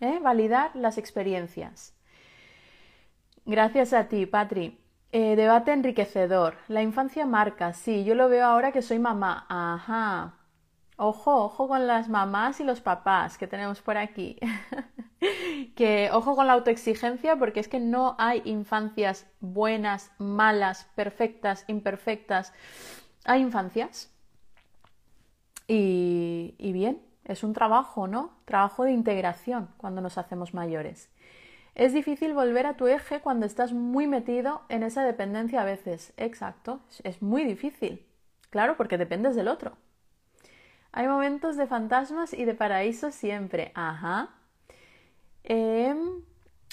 ¿eh? 0.00 0.20
validar 0.22 0.70
las 0.76 0.96
experiencias. 0.96 1.92
Gracias 3.44 3.92
a 3.92 4.04
ti, 4.04 4.26
Patri. 4.26 4.78
Eh, 5.10 5.34
debate 5.34 5.72
enriquecedor. 5.72 6.54
La 6.68 6.82
infancia 6.82 7.26
marca, 7.26 7.72
sí, 7.72 8.04
yo 8.04 8.14
lo 8.14 8.28
veo 8.28 8.46
ahora 8.46 8.70
que 8.70 8.80
soy 8.80 9.00
mamá. 9.00 9.44
Ajá. 9.48 10.34
Ojo, 10.98 11.46
ojo 11.46 11.66
con 11.66 11.88
las 11.88 12.08
mamás 12.08 12.60
y 12.60 12.64
los 12.64 12.80
papás 12.80 13.38
que 13.38 13.48
tenemos 13.48 13.82
por 13.82 13.96
aquí. 13.96 14.38
que 15.76 16.10
ojo 16.12 16.36
con 16.36 16.46
la 16.46 16.54
autoexigencia 16.54 17.36
porque 17.36 17.60
es 17.60 17.68
que 17.68 17.80
no 17.80 18.16
hay 18.18 18.42
infancias 18.44 19.26
buenas, 19.40 20.12
malas, 20.18 20.88
perfectas, 20.94 21.64
imperfectas. 21.68 22.52
Hay 23.24 23.40
infancias. 23.42 24.12
Y, 25.68 26.54
bien, 26.58 27.02
es 27.24 27.42
un 27.42 27.52
trabajo, 27.52 28.06
¿no? 28.06 28.30
Trabajo 28.44 28.84
de 28.84 28.92
integración 28.92 29.68
cuando 29.78 30.00
nos 30.00 30.16
hacemos 30.16 30.54
mayores. 30.54 31.10
Es 31.74 31.92
difícil 31.92 32.32
volver 32.32 32.66
a 32.66 32.76
tu 32.76 32.86
eje 32.86 33.20
cuando 33.20 33.44
estás 33.44 33.72
muy 33.72 34.06
metido 34.06 34.62
en 34.68 34.82
esa 34.82 35.04
dependencia 35.04 35.62
a 35.62 35.64
veces. 35.64 36.12
Exacto, 36.16 36.80
es 37.02 37.20
muy 37.20 37.44
difícil. 37.44 38.06
Claro, 38.50 38.76
porque 38.76 38.96
dependes 38.96 39.34
del 39.34 39.48
otro. 39.48 39.76
Hay 40.92 41.08
momentos 41.08 41.56
de 41.56 41.66
fantasmas 41.66 42.32
y 42.32 42.44
de 42.44 42.54
paraísos 42.54 43.14
siempre. 43.14 43.72
Ajá. 43.74 44.30
Em, 45.46 46.22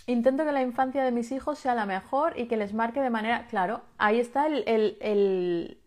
intento 0.07 0.43
que 0.43 0.51
la 0.51 0.63
infancia 0.63 1.03
de 1.03 1.11
mis 1.11 1.31
hijos 1.31 1.59
sea 1.59 1.75
la 1.75 1.85
mejor 1.85 2.37
y 2.39 2.47
que 2.47 2.57
les 2.57 2.73
marque 2.73 3.01
de 3.01 3.11
manera. 3.11 3.47
Claro, 3.47 3.81
ahí 3.97 4.19
está 4.19 4.47
el, 4.47 4.63
el, 4.67 5.77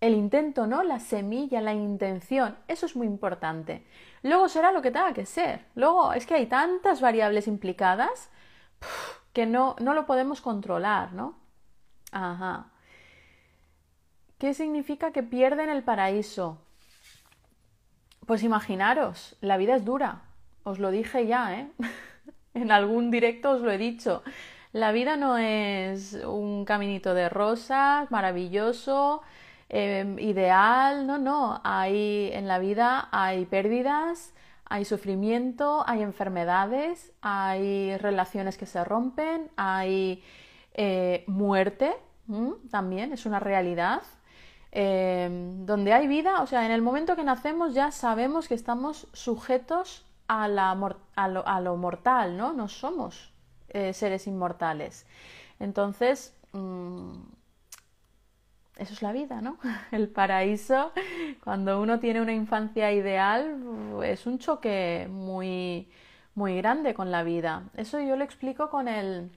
el, 0.00 0.14
intento, 0.14 0.66
¿no? 0.68 0.84
La 0.84 1.00
semilla, 1.00 1.60
la 1.60 1.74
intención. 1.74 2.56
Eso 2.68 2.86
es 2.86 2.94
muy 2.94 3.08
importante. 3.08 3.84
Luego 4.22 4.48
será 4.48 4.70
lo 4.70 4.80
que 4.80 4.92
tenga 4.92 5.12
que 5.12 5.26
ser. 5.26 5.66
Luego 5.74 6.12
es 6.12 6.24
que 6.24 6.34
hay 6.34 6.46
tantas 6.46 7.00
variables 7.00 7.48
implicadas 7.48 8.30
que 9.32 9.46
no, 9.46 9.74
no 9.80 9.92
lo 9.94 10.06
podemos 10.06 10.40
controlar, 10.40 11.12
¿no? 11.12 11.36
Ajá. 12.12 12.70
¿Qué 14.38 14.54
significa 14.54 15.10
que 15.10 15.24
pierden 15.24 15.68
el 15.68 15.82
paraíso? 15.82 16.58
Pues 18.26 18.44
imaginaros, 18.44 19.36
la 19.40 19.56
vida 19.56 19.74
es 19.74 19.84
dura. 19.84 20.22
Os 20.64 20.78
lo 20.78 20.90
dije 20.90 21.26
ya, 21.26 21.54
¿eh? 21.60 21.68
en 22.54 22.72
algún 22.72 23.10
directo 23.10 23.50
os 23.50 23.60
lo 23.60 23.70
he 23.70 23.78
dicho. 23.78 24.22
La 24.72 24.90
vida 24.92 25.16
no 25.16 25.38
es 25.38 26.14
un 26.26 26.64
caminito 26.64 27.14
de 27.14 27.28
rosas 27.28 28.10
maravilloso, 28.10 29.22
em, 29.68 30.18
ideal, 30.18 31.06
no, 31.06 31.18
no. 31.18 31.60
Hay 31.64 32.30
en 32.32 32.48
la 32.48 32.58
vida 32.58 33.08
hay 33.12 33.44
pérdidas, 33.44 34.34
hay 34.64 34.84
sufrimiento, 34.84 35.84
hay 35.86 36.02
enfermedades, 36.02 37.12
hay 37.20 37.96
relaciones 37.98 38.56
que 38.56 38.66
se 38.66 38.82
rompen, 38.84 39.50
hay 39.56 40.24
eh, 40.72 41.24
muerte, 41.26 41.94
también 42.70 43.12
es 43.12 43.26
una 43.26 43.38
realidad. 43.38 44.02
Em, 44.72 45.66
donde 45.66 45.92
hay 45.92 46.08
vida, 46.08 46.42
o 46.42 46.46
sea, 46.48 46.66
en 46.66 46.72
el 46.72 46.82
momento 46.82 47.14
que 47.14 47.22
nacemos 47.22 47.74
ya 47.74 47.92
sabemos 47.92 48.48
que 48.48 48.54
estamos 48.54 49.06
sujetos 49.12 50.04
a, 50.28 50.48
la, 50.48 50.70
a, 51.16 51.60
lo, 51.60 51.76
mortal, 51.76 52.36
¿no? 52.36 52.52
No 52.52 52.68
somos 52.68 53.32
eh, 53.68 53.92
seres 53.92 54.26
inmortales. 54.26 55.06
Entonces, 55.60 56.34
mm, 56.52 57.12
eso 58.76 58.92
es 58.92 59.02
la 59.02 59.12
vida, 59.12 59.40
¿no? 59.40 59.58
El 59.92 60.08
paraíso, 60.08 60.92
cuando 61.42 61.80
uno 61.80 62.00
tiene 62.00 62.20
una 62.20 62.32
infancia 62.32 62.92
ideal, 62.92 64.02
es 64.04 64.26
un 64.26 64.38
choque 64.38 65.06
muy, 65.10 65.88
muy 66.34 66.56
grande 66.56 66.94
con 66.94 67.10
la 67.10 67.22
vida. 67.22 67.64
Eso 67.76 68.00
yo 68.00 68.16
lo 68.16 68.24
explico 68.24 68.70
con, 68.70 68.88
el, 68.88 69.30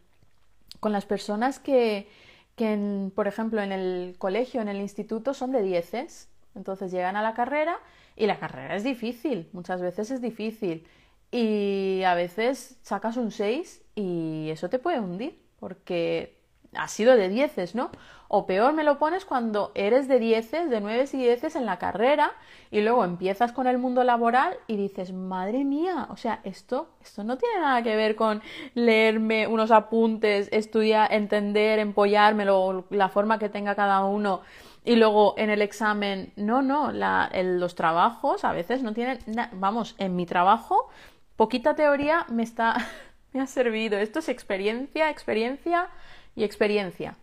con 0.79 0.91
las 0.91 1.05
personas 1.05 1.59
que, 1.59 2.09
que 2.55 3.11
por 3.13 3.27
ejemplo, 3.27 3.61
en 3.61 3.71
el 3.71 4.15
colegio, 4.17 4.61
en 4.61 4.69
el 4.69 4.77
instituto, 4.77 5.33
son 5.33 5.51
de 5.51 5.61
dieces. 5.61 6.29
Entonces 6.55 6.91
llegan 6.91 7.15
a 7.15 7.21
la 7.21 7.35
carrera 7.35 7.77
y 8.17 8.25
la 8.25 8.39
carrera 8.39 8.75
es 8.75 8.83
difícil, 8.83 9.47
muchas 9.53 9.81
veces 9.81 10.11
es 10.11 10.21
difícil. 10.21 10.85
Y 11.31 12.03
a 12.03 12.15
veces 12.15 12.79
sacas 12.81 13.17
un 13.17 13.31
6 13.31 13.83
y 13.95 14.49
eso 14.49 14.69
te 14.69 14.79
puede 14.79 14.99
hundir, 14.99 15.41
porque 15.59 16.37
has 16.73 16.91
sido 16.91 17.15
de 17.15 17.29
dieces, 17.29 17.75
¿no? 17.75 17.91
O 18.27 18.45
peor 18.45 18.73
me 18.73 18.83
lo 18.83 18.97
pones 18.97 19.23
cuando 19.23 19.71
eres 19.73 20.07
de 20.07 20.19
dieces, 20.19 20.69
de 20.69 20.81
nueves 20.81 21.13
y 21.13 21.17
dieces 21.17 21.55
en 21.55 21.65
la 21.65 21.77
carrera 21.77 22.33
y 22.71 22.81
luego 22.81 23.05
empiezas 23.05 23.53
con 23.53 23.67
el 23.67 23.77
mundo 23.77 24.03
laboral 24.03 24.57
y 24.67 24.75
dices, 24.75 25.13
madre 25.13 25.63
mía, 25.63 26.07
o 26.09 26.17
sea, 26.17 26.41
esto, 26.43 26.89
esto 27.01 27.23
no 27.23 27.37
tiene 27.37 27.61
nada 27.61 27.81
que 27.83 27.95
ver 27.95 28.15
con 28.15 28.41
leerme 28.73 29.47
unos 29.47 29.71
apuntes, 29.71 30.49
estudiar, 30.51 31.13
entender, 31.13 31.79
empollarme, 31.79 32.45
la 32.89 33.09
forma 33.09 33.39
que 33.39 33.49
tenga 33.49 33.75
cada 33.75 34.03
uno 34.03 34.41
y 34.87 34.95
luego 34.95 35.35
en 35.37 35.49
el 35.49 35.61
examen, 35.61 36.31
no, 36.37 36.61
no, 36.61 36.93
los 36.93 37.75
trabajos 37.75 38.45
a 38.45 38.53
veces 38.53 38.83
no 38.83 38.93
tienen, 38.93 39.19
vamos, 39.51 39.95
en 39.97 40.15
mi 40.15 40.25
trabajo, 40.25 40.87
poquita 41.35 41.75
teoría 41.75 42.25
me 42.29 42.41
está, 42.41 42.77
me 43.33 43.41
ha 43.41 43.47
servido. 43.47 43.99
Esto 43.99 44.19
es 44.19 44.29
experiencia, 44.29 45.09
experiencia 45.09 45.89
y 46.37 46.45
experiencia. 46.45 47.17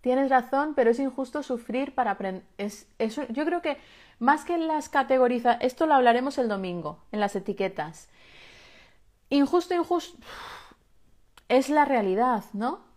Tienes 0.00 0.28
razón, 0.28 0.74
pero 0.74 0.90
es 0.90 0.98
injusto 0.98 1.44
sufrir 1.44 1.94
para 1.94 2.10
aprender. 2.10 2.42
Es, 2.58 2.88
yo 3.28 3.44
creo 3.44 3.62
que 3.62 3.76
más 4.18 4.44
que 4.44 4.54
en 4.54 4.66
las 4.66 4.88
categorizas, 4.88 5.58
esto 5.60 5.86
lo 5.86 5.94
hablaremos 5.94 6.36
el 6.36 6.48
domingo, 6.48 6.98
en 7.12 7.20
las 7.20 7.36
etiquetas. 7.36 8.08
Injusto, 9.30 9.72
injusto, 9.72 10.18
es 11.48 11.68
la 11.68 11.84
realidad, 11.84 12.42
¿no? 12.54 12.91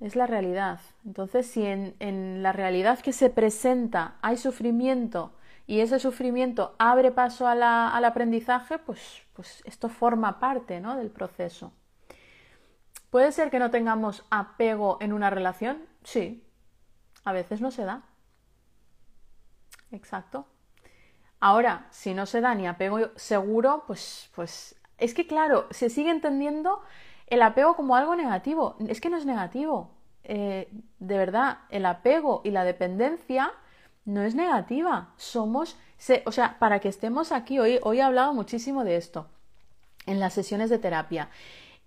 Es 0.00 0.14
la 0.14 0.26
realidad. 0.26 0.80
Entonces, 1.04 1.46
si 1.46 1.64
en, 1.64 2.42
la 2.42 2.52
realidad 2.52 3.00
que 3.00 3.12
se 3.12 3.30
presenta 3.30 4.16
hay 4.20 4.36
sufrimiento 4.36 5.32
y 5.66 5.80
ese 5.80 5.98
sufrimiento 5.98 6.74
abre 6.78 7.10
paso 7.10 7.48
al 7.48 7.62
aprendizaje, 8.04 8.78
pues, 8.78 9.22
pues 9.32 9.62
esto 9.64 9.88
forma 9.88 10.38
parte 10.38 10.80
¿no? 10.80 10.96
del 10.96 11.10
proceso. 11.10 11.72
¿Puede 13.10 13.32
ser 13.32 13.50
que 13.50 13.58
no 13.58 13.70
tengamos 13.70 14.24
apego 14.30 14.98
en 15.00 15.12
una 15.12 15.30
relación? 15.30 15.86
Sí, 16.04 16.44
a 17.24 17.32
veces 17.32 17.60
no 17.60 17.70
se 17.70 17.84
da. 17.84 18.02
Exacto. 19.90 20.46
Ahora, 21.40 21.86
si 21.90 22.14
no 22.14 22.26
se 22.26 22.40
da 22.40 22.54
ni 22.54 22.66
apego 22.66 23.10
seguro, 23.16 23.84
pues, 23.86 24.30
pues 24.34 24.76
es 24.98 25.14
que 25.14 25.26
claro, 25.26 25.66
se 25.70 25.90
sigue 25.90 26.10
entendiendo 26.10 26.82
el 27.26 27.42
apego 27.42 27.76
como 27.76 27.96
algo 27.96 28.16
negativo. 28.16 28.76
Es 28.88 29.00
que 29.00 29.10
no 29.10 29.16
es 29.16 29.26
negativo. 29.26 29.90
Eh, 30.24 30.68
de 30.98 31.18
verdad, 31.18 31.58
el 31.70 31.86
apego 31.86 32.40
y 32.44 32.50
la 32.50 32.64
dependencia 32.64 33.52
no 34.04 34.22
es 34.22 34.34
negativa. 34.34 35.12
Somos, 35.16 35.76
o 36.24 36.32
sea, 36.32 36.58
para 36.58 36.80
que 36.80 36.88
estemos 36.88 37.32
aquí 37.32 37.58
hoy, 37.58 37.78
hoy 37.82 37.98
he 37.98 38.02
hablado 38.02 38.34
muchísimo 38.34 38.84
de 38.84 38.96
esto 38.96 39.28
en 40.06 40.20
las 40.20 40.34
sesiones 40.34 40.70
de 40.70 40.78
terapia. 40.78 41.30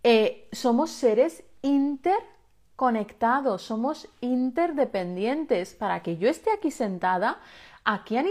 Eh, 0.04 0.48
somos 0.52 0.92
seres 0.92 1.44
interconectados, 1.62 3.62
somos 3.62 4.10
interdependientes. 4.22 5.74
Para 5.74 6.02
que 6.02 6.18
yo 6.18 6.30
esté 6.30 6.52
aquí 6.52 6.72
sentada, 6.72 7.40
aquí 7.84 8.18
han 8.18 8.28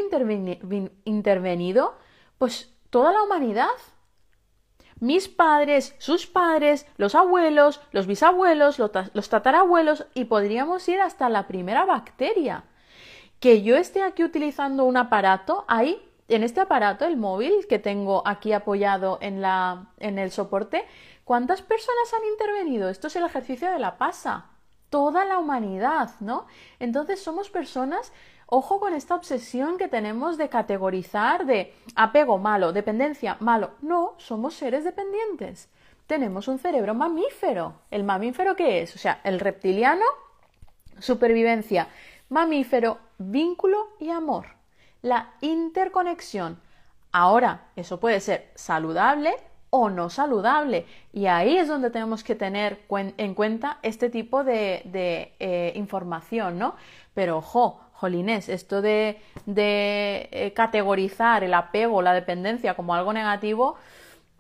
intervenido 1.05 1.95
pues 2.39 2.73
toda 2.91 3.13
la 3.13 3.23
humanidad. 3.23 3.69
Mis 5.01 5.29
padres, 5.29 5.95
sus 5.99 6.27
padres, 6.27 6.87
los 6.97 7.15
abuelos, 7.15 7.81
los 7.93 8.07
bisabuelos, 8.07 8.79
los 8.79 9.29
tatarabuelos 9.29 10.07
y 10.15 10.25
podríamos 10.25 10.89
ir 10.89 11.01
hasta 11.01 11.29
la 11.29 11.47
primera 11.47 11.85
bacteria. 11.85 12.65
Que 13.41 13.63
yo 13.63 13.77
esté 13.77 14.03
aquí 14.03 14.25
utilizando 14.25 14.85
un 14.85 14.97
aparato, 14.97 15.65
ahí 15.69 16.03
en 16.27 16.43
este 16.43 16.61
aparato, 16.61 17.05
el 17.05 17.17
móvil 17.17 17.67
que 17.69 17.79
tengo 17.79 18.23
aquí 18.27 18.53
apoyado 18.53 19.19
en, 19.23 19.41
la, 19.41 19.93
en 19.99 20.19
el 20.19 20.31
soporte, 20.31 20.85
¿Cuántas 21.29 21.61
personas 21.61 22.15
han 22.15 22.27
intervenido? 22.27 22.89
Esto 22.89 23.09
es 23.09 23.17
el 23.17 23.27
ejercicio 23.27 23.71
de 23.71 23.79
la 23.79 23.99
pasa. 23.99 24.47
Toda 24.89 25.27
la 25.27 25.39
humanidad, 25.39 26.13
¿no? 26.21 26.47
Entonces 26.79 27.23
somos 27.23 27.51
personas, 27.51 28.15
ojo 28.51 28.81
con 28.81 28.95
esta 28.95 29.15
obsesión 29.15 29.77
que 29.77 29.89
tenemos 29.89 30.39
de 30.39 30.49
categorizar 30.49 31.45
de 31.45 31.75
apego 31.95 32.39
malo, 32.39 32.73
dependencia 32.73 33.37
malo. 33.41 33.73
No, 33.83 34.15
somos 34.17 34.55
seres 34.55 34.85
dependientes. 34.85 35.69
Tenemos 36.07 36.49
un 36.49 36.59
cerebro 36.59 36.95
mamífero. 36.95 37.75
¿El 37.91 38.05
mamífero 38.05 38.57
qué 38.57 38.81
es? 38.81 38.95
O 38.97 38.99
sea, 38.99 39.21
el 39.23 39.39
reptiliano, 39.39 40.07
supervivencia, 40.99 41.89
mamífero, 42.31 42.99
vínculo 43.19 43.89
y 44.01 44.09
amor. 44.09 44.47
La 45.03 45.35
interconexión. 45.43 46.59
Ahora, 47.13 47.69
eso 47.77 48.01
puede 48.01 48.21
ser 48.21 48.51
saludable 48.55 49.35
o 49.69 49.91
no 49.91 50.09
saludable. 50.09 50.87
Y 51.13 51.27
ahí 51.27 51.59
es 51.59 51.69
donde 51.69 51.91
tenemos 51.91 52.25
que 52.25 52.35
tener 52.35 52.81
en 52.89 53.35
cuenta 53.35 53.79
este 53.83 54.09
tipo 54.09 54.45
de, 54.45 55.35
eh, 55.39 55.73
información, 55.75 56.59
¿no? 56.59 56.75
Pero 57.13 57.39
ojo, 57.39 57.81
jolines, 58.01 58.49
esto 58.49 58.81
de, 58.83 59.21
eh, 59.47 60.53
categorizar 60.55 61.45
el 61.45 61.55
apego, 61.55 62.03
la 62.03 62.15
dependencia 62.15 62.75
como 62.75 62.95
algo 62.95 63.13
negativo, 63.13 63.77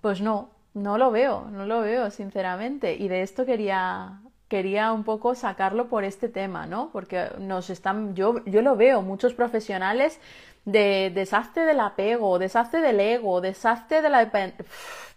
pues 0.00 0.20
no, 0.20 0.50
no 0.74 0.96
lo 0.98 1.10
veo, 1.10 1.48
no 1.50 1.66
lo 1.66 1.80
veo, 1.80 2.10
sinceramente. 2.10 2.94
Y 2.94 3.08
de 3.08 3.22
esto 3.22 3.44
quería, 3.44 4.20
quería 4.48 4.92
un 4.92 5.04
poco 5.04 5.34
sacarlo 5.34 5.88
por 5.88 6.04
este 6.04 6.28
tema, 6.28 6.66
¿no? 6.66 6.90
Porque 6.92 7.28
nos 7.38 7.70
están, 7.70 8.14
yo, 8.14 8.44
yo 8.44 8.62
lo 8.62 8.76
veo, 8.76 9.02
muchos 9.02 9.34
profesionales 9.34 10.20
de 10.64 11.10
desastre 11.14 11.64
del 11.64 11.80
apego, 11.80 12.38
desastre 12.38 12.80
del 12.80 13.00
ego, 13.00 13.40
desastre 13.40 14.02
de 14.02 14.10
la 14.10 14.20
dependencia 14.20 14.64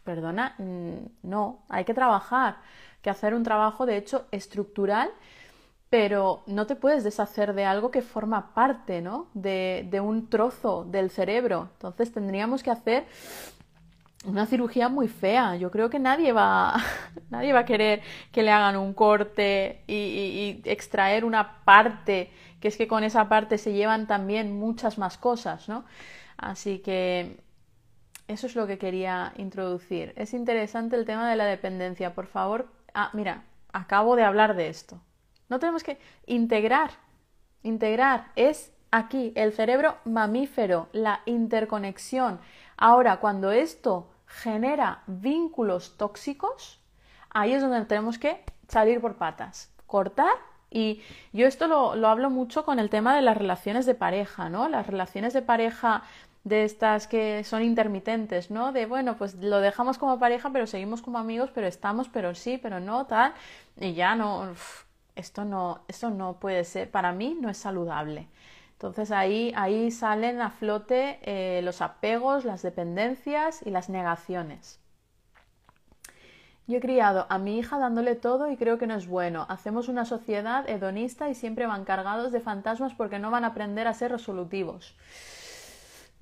perdona, 0.04 0.56
mm, 0.58 1.30
no, 1.30 1.64
hay 1.70 1.86
que 1.86 1.94
trabajar, 1.94 2.58
que 3.02 3.10
hacer 3.10 3.34
un 3.34 3.44
trabajo 3.44 3.86
de 3.86 3.98
hecho 3.98 4.26
estructural, 4.32 5.12
pero 5.92 6.42
no 6.48 6.68
te 6.68 6.78
puedes 6.78 7.04
deshacer 7.04 7.54
de 7.54 7.66
algo 7.66 7.92
que 7.92 8.02
forma 8.02 8.54
parte, 8.54 9.02
¿no? 9.02 9.28
De, 9.34 10.00
un 10.02 10.30
trozo 10.30 10.86
del 10.86 11.10
cerebro. 11.12 11.68
Entonces 11.74 12.14
tendríamos 12.14 12.64
que 12.64 12.72
hacer 12.72 13.06
una 14.24 14.46
cirugía 14.46 14.88
muy 14.88 15.10
fea. 15.10 15.58
Yo 15.58 15.70
creo 15.70 15.89
que 15.89 16.00
nadie 16.00 16.32
va, 16.32 16.78
nadie 17.30 17.52
va 17.52 17.60
a 17.60 17.66
querer 17.66 18.02
que 18.32 18.42
le 18.42 18.52
hagan 18.52 18.78
un 18.78 18.94
corte 18.94 19.84
y, 19.86 20.62
extraer 20.64 21.26
una 21.26 21.62
parte, 21.66 22.32
que 22.62 22.70
es 22.70 22.78
que 22.78 22.88
con 22.88 23.04
esa 23.04 23.28
parte 23.28 23.58
se 23.58 23.74
llevan 23.74 24.08
también 24.08 24.58
muchas 24.58 24.98
más 24.98 25.18
cosas, 25.18 25.68
¿no? 25.68 25.84
Así 26.38 26.80
que 26.80 27.38
eso 28.30 28.48
es 28.48 28.56
lo 28.56 28.66
que 28.66 28.78
quería 28.78 29.34
introducir. 29.36 30.14
Es 30.16 30.34
interesante 30.34 30.96
el 30.96 31.06
tema 31.06 31.30
de 31.30 31.36
la 31.36 31.46
dependencia. 31.46 32.16
Por 32.16 32.28
favor, 32.28 32.70
ah, 32.94 33.10
mira, 33.12 33.44
acabo 33.74 34.16
de 34.16 34.24
hablar 34.24 34.56
de 34.56 34.70
esto. 34.70 35.02
No 35.52 35.60
tenemos 35.60 35.84
que 35.84 35.99
integrar. 36.28 36.91
Integrar 37.62 38.32
es 38.38 38.72
aquí 38.89 39.34
el 39.36 39.52
cerebro 39.52 39.97
mamífero, 40.06 40.88
la 40.93 41.24
interconexión. 41.26 42.39
Ahora, 42.78 43.18
cuando 43.18 43.52
esto 43.52 44.10
genera 44.26 45.04
vínculos 45.08 45.97
tóxicos, 45.97 46.80
ahí 47.30 47.52
es 47.52 47.62
donde 47.62 47.84
tenemos 47.84 48.18
que 48.18 48.41
salir 48.70 49.02
por 49.02 49.18
patas, 49.18 49.70
cortar 49.86 50.34
Y 50.70 51.02
yo 51.34 51.47
esto 51.47 51.68
lo, 51.68 51.95
lo 51.95 52.08
hablo 52.08 52.30
mucho 52.30 52.64
con 52.64 52.80
el 52.80 52.89
tema 52.89 53.14
de 53.14 53.22
las 53.22 53.36
relaciones 53.36 53.86
de 53.86 53.93
pareja, 53.93 54.47
¿no? 54.47 54.70
Las 54.70 54.88
relaciones 54.88 55.34
de 55.34 55.41
pareja 55.41 56.04
de 56.45 56.64
estas 56.64 57.08
que 57.08 57.43
son 57.43 57.62
intermitentes, 57.62 58.52
¿no? 58.52 58.72
De 58.72 58.86
bueno, 58.86 59.18
pues 59.18 59.36
lo 59.36 59.60
dejamos 59.60 59.97
como 59.97 60.18
pareja, 60.18 60.49
pero 60.54 60.66
seguimos 60.66 61.02
como 61.02 61.20
amigos, 61.20 61.52
pero 61.54 61.68
estamos, 61.68 62.08
pero 62.08 62.36
sí, 62.36 62.58
pero 62.58 62.80
no, 62.80 63.06
tal, 63.06 63.34
y 63.78 63.93
ya 63.93 64.16
no, 64.16 64.56
esto 65.16 65.45
no, 65.45 65.82
esto 65.88 66.09
no 66.09 66.39
puede 66.39 66.64
ser, 66.64 66.89
para 66.89 67.12
mí 67.12 67.38
no 67.39 67.49
es 67.49 67.57
saludable. 67.57 68.28
Entonces 68.74 69.12
ahí, 69.12 69.53
ahí 69.55 69.91
salen 69.91 70.41
a 70.41 70.49
flote 70.49 71.20
eh, 71.22 71.62
los 71.62 71.82
apegos, 71.82 72.45
las 72.45 72.64
dependencias 72.64 73.62
y 73.66 73.70
las 73.70 73.89
negaciones. 73.89 74.80
Yo 76.68 76.78
he 76.78 76.82
criado 76.82 77.26
a 77.30 77.38
mi 77.38 77.59
hija 77.59 77.78
dándole 77.78 78.16
todo 78.16 78.49
y 78.49 78.57
creo 78.57 78.78
que 78.78 78.88
no 78.88 78.95
es 78.95 79.07
bueno. 79.07 79.45
Hacemos 79.49 79.88
una 79.88 80.05
sociedad 80.05 80.70
hedonista 80.70 81.30
y 81.30 81.36
siempre 81.36 81.68
van 81.68 81.86
cargados 81.86 82.32
de 82.32 82.39
fantasmas 82.39 82.93
porque 82.93 83.20
no 83.20 83.30
van 83.30 83.43
a 83.43 83.47
aprender 83.47 83.88
a 83.88 83.93
ser 83.93 84.12
resolutivos. 84.12 84.95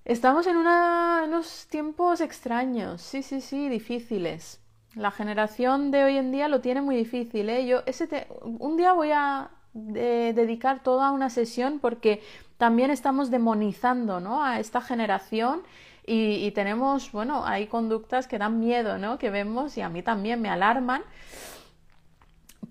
Estamos 0.05 0.47
en 0.47 0.57
unos 0.57 1.67
tiempos 1.69 2.19
extraños, 2.19 3.01
sí, 3.01 3.21
sí, 3.21 3.41
sí, 3.41 3.69
difíciles. 3.69 4.59
La 4.95 5.11
generación 5.11 5.91
de 5.91 6.03
hoy 6.03 6.17
en 6.17 6.31
día 6.31 6.47
lo 6.47 6.61
tiene 6.61 6.81
muy 6.81 6.95
difícil. 6.95 7.49
¿eh? 7.49 7.65
Yo 7.65 7.83
ese 7.85 8.27
un 8.41 8.75
día 8.77 8.93
voy 8.93 9.11
a 9.11 9.51
dedicar 9.73 10.81
toda 10.81 11.11
una 11.11 11.29
sesión 11.29 11.79
porque 11.79 12.23
también 12.57 12.89
estamos 12.89 13.29
demonizando 13.29 14.19
¿no? 14.19 14.43
a 14.43 14.59
esta 14.59 14.81
generación 14.81 15.61
y, 16.11 16.49
tenemos, 16.51 17.11
bueno, 17.11 17.45
hay 17.45 17.67
conductas 17.67 18.27
que 18.27 18.39
dan 18.39 18.59
miedo, 18.59 18.97
¿no? 18.97 19.19
Que 19.19 19.29
vemos 19.29 19.77
y 19.77 19.81
a 19.81 19.89
mí 19.89 20.01
también 20.01 20.41
me 20.41 20.49
alarman, 20.49 21.03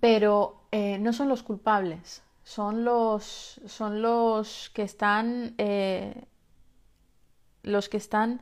pero 0.00 0.62
eh, 0.72 0.98
no 0.98 1.12
son 1.12 1.28
los 1.28 1.44
culpables, 1.44 2.24
son 2.42 2.84
los, 2.84 3.60
son 3.64 4.02
los 4.02 4.70
que 4.74 4.82
están 4.82 5.54
eh, 5.58 6.24
los 7.62 7.88
que 7.88 7.98
están 7.98 8.40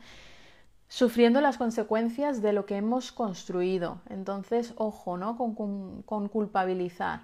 sufriendo 0.89 1.41
las 1.41 1.59
consecuencias 1.59 2.43
de 2.43 2.53
lo 2.53 2.67
que 2.67 2.77
hemos 2.77 3.13
construido. 3.13 4.01
Entonces, 4.09 4.75
ojo, 4.77 5.17
¿no? 5.17 5.37
Con, 5.37 6.29
culpabilizar. 6.29 7.21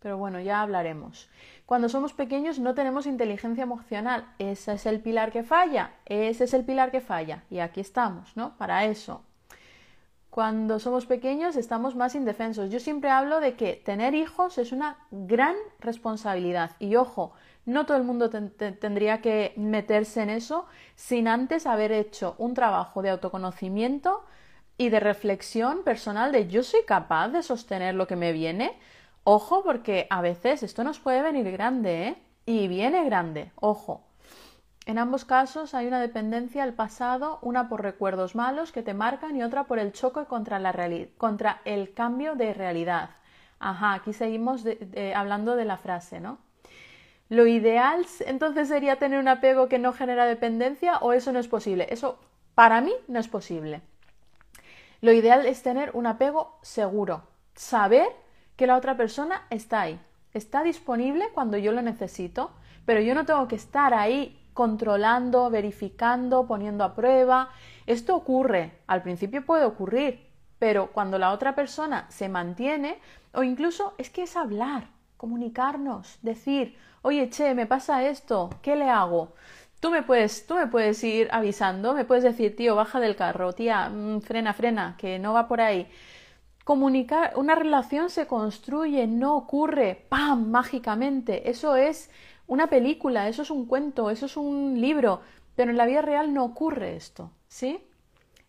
Pero 0.00 0.16
bueno, 0.16 0.40
ya 0.40 0.62
hablaremos. 0.62 1.28
Cuando 1.66 1.88
somos 1.88 2.12
pequeños 2.12 2.58
no 2.60 2.74
tenemos 2.74 3.06
inteligencia 3.06 3.64
emocional. 3.64 4.26
Ese 4.38 4.74
es 4.74 4.86
el 4.86 5.00
pilar 5.00 5.32
que 5.32 5.42
falla. 5.42 5.92
Ese 6.06 6.44
es 6.44 6.54
el 6.54 6.64
pilar 6.64 6.90
que 6.90 7.00
falla. 7.00 7.42
Y 7.50 7.58
aquí 7.58 7.80
estamos, 7.80 8.36
¿no? 8.36 8.56
Para 8.56 8.84
eso. 8.84 9.22
Cuando 10.30 10.78
somos 10.78 11.06
pequeños 11.06 11.56
estamos 11.56 11.96
más 11.96 12.14
indefensos. 12.14 12.70
Yo 12.70 12.78
siempre 12.78 13.10
hablo 13.10 13.40
de 13.40 13.54
que 13.54 13.74
tener 13.74 14.14
hijos 14.14 14.58
es 14.58 14.70
una 14.70 14.98
gran 15.10 15.56
responsabilidad. 15.80 16.76
Y 16.78 16.94
ojo, 16.94 17.32
no 17.68 17.84
todo 17.84 17.98
el 17.98 18.04
mundo 18.04 18.30
tendría 18.30 19.20
que 19.20 19.52
meterse 19.56 20.22
en 20.22 20.30
eso 20.30 20.66
sin 20.94 21.28
antes 21.28 21.66
haber 21.66 21.92
hecho 21.92 22.34
un 22.38 22.54
trabajo 22.54 23.02
de 23.02 23.10
autoconocimiento 23.10 24.24
y 24.78 24.88
de 24.88 25.00
reflexión 25.00 25.82
personal 25.84 26.32
de 26.32 26.48
yo 26.48 26.62
soy 26.62 26.84
capaz 26.86 27.28
de 27.28 27.42
sostener 27.42 27.94
lo 27.94 28.06
que 28.06 28.16
me 28.16 28.32
viene. 28.32 28.78
Ojo, 29.22 29.62
porque 29.62 30.06
a 30.08 30.22
veces 30.22 30.62
esto 30.62 30.82
nos 30.82 30.98
puede 30.98 31.20
venir 31.20 31.50
grande, 31.52 32.08
¿eh? 32.08 32.22
Y 32.46 32.68
viene 32.68 33.04
grande, 33.04 33.52
ojo. 33.56 34.02
En 34.86 34.96
ambos 34.96 35.26
casos 35.26 35.74
hay 35.74 35.86
una 35.86 36.00
dependencia 36.00 36.62
al 36.62 36.72
pasado, 36.72 37.38
una 37.42 37.68
por 37.68 37.82
recuerdos 37.82 38.34
malos 38.34 38.72
que 38.72 38.82
te 38.82 38.94
marcan 38.94 39.36
y 39.36 39.42
otra 39.42 39.64
por 39.64 39.78
el 39.78 39.92
choque 39.92 40.24
contra, 40.24 40.58
la 40.58 40.72
contra 41.18 41.60
el 41.66 41.92
cambio 41.92 42.34
de 42.34 42.54
realidad. 42.54 43.10
Ajá, 43.58 43.92
aquí 43.92 44.14
seguimos 44.14 44.64
hablando 45.14 45.54
de 45.54 45.66
la 45.66 45.76
frase, 45.76 46.20
¿no? 46.20 46.47
¿Lo 47.28 47.46
ideal 47.46 48.06
entonces 48.26 48.68
sería 48.68 48.96
tener 48.96 49.18
un 49.18 49.28
apego 49.28 49.68
que 49.68 49.78
no 49.78 49.92
genera 49.92 50.24
dependencia 50.24 50.98
o 50.98 51.12
eso 51.12 51.32
no 51.32 51.38
es 51.38 51.48
posible? 51.48 51.86
Eso 51.90 52.18
para 52.54 52.80
mí 52.80 52.92
no 53.06 53.20
es 53.20 53.28
posible. 53.28 53.82
Lo 55.00 55.12
ideal 55.12 55.46
es 55.46 55.62
tener 55.62 55.90
un 55.94 56.06
apego 56.06 56.58
seguro, 56.62 57.22
saber 57.54 58.08
que 58.56 58.66
la 58.66 58.76
otra 58.76 58.96
persona 58.96 59.46
está 59.50 59.82
ahí, 59.82 60.00
está 60.32 60.62
disponible 60.62 61.28
cuando 61.34 61.56
yo 61.58 61.70
lo 61.72 61.82
necesito, 61.82 62.50
pero 62.84 63.00
yo 63.00 63.14
no 63.14 63.26
tengo 63.26 63.46
que 63.46 63.56
estar 63.56 63.94
ahí 63.94 64.40
controlando, 64.54 65.50
verificando, 65.50 66.46
poniendo 66.48 66.82
a 66.82 66.96
prueba. 66.96 67.50
Esto 67.86 68.16
ocurre, 68.16 68.80
al 68.88 69.02
principio 69.02 69.44
puede 69.44 69.64
ocurrir, 69.64 70.26
pero 70.58 70.90
cuando 70.90 71.18
la 71.18 71.32
otra 71.32 71.54
persona 71.54 72.06
se 72.08 72.28
mantiene, 72.28 72.98
o 73.32 73.44
incluso 73.44 73.94
es 73.98 74.10
que 74.10 74.22
es 74.22 74.36
hablar, 74.36 74.88
comunicarnos, 75.18 76.18
decir, 76.22 76.78
oye, 77.02 77.28
che, 77.28 77.54
me 77.54 77.66
pasa 77.66 78.04
esto, 78.04 78.48
¿qué 78.62 78.76
le 78.76 78.88
hago? 78.88 79.34
Tú 79.80 79.90
me 79.90 80.02
puedes, 80.02 80.46
tú 80.46 80.54
me 80.54 80.66
puedes 80.66 81.04
ir 81.04 81.28
avisando, 81.30 81.92
me 81.92 82.04
puedes 82.06 82.24
decir, 82.24 82.56
tío, 82.56 82.74
baja 82.74 83.00
del 83.00 83.16
carro, 83.16 83.52
tía, 83.52 83.90
mm, 83.90 84.22
frena, 84.22 84.54
frena, 84.54 84.96
que 84.96 85.18
no 85.18 85.34
va 85.34 85.46
por 85.46 85.60
ahí. 85.60 85.86
Comunicar, 86.64 87.32
una 87.36 87.54
relación 87.54 88.10
se 88.10 88.26
construye, 88.26 89.06
no 89.06 89.36
ocurre, 89.36 90.06
¡pam!, 90.08 90.50
mágicamente. 90.50 91.50
Eso 91.50 91.76
es 91.76 92.10
una 92.46 92.68
película, 92.68 93.28
eso 93.28 93.42
es 93.42 93.50
un 93.50 93.66
cuento, 93.66 94.10
eso 94.10 94.26
es 94.26 94.36
un 94.36 94.80
libro, 94.80 95.20
pero 95.56 95.70
en 95.70 95.76
la 95.76 95.86
vida 95.86 96.02
real 96.02 96.32
no 96.34 96.44
ocurre 96.44 96.96
esto, 96.96 97.30
¿sí? 97.48 97.80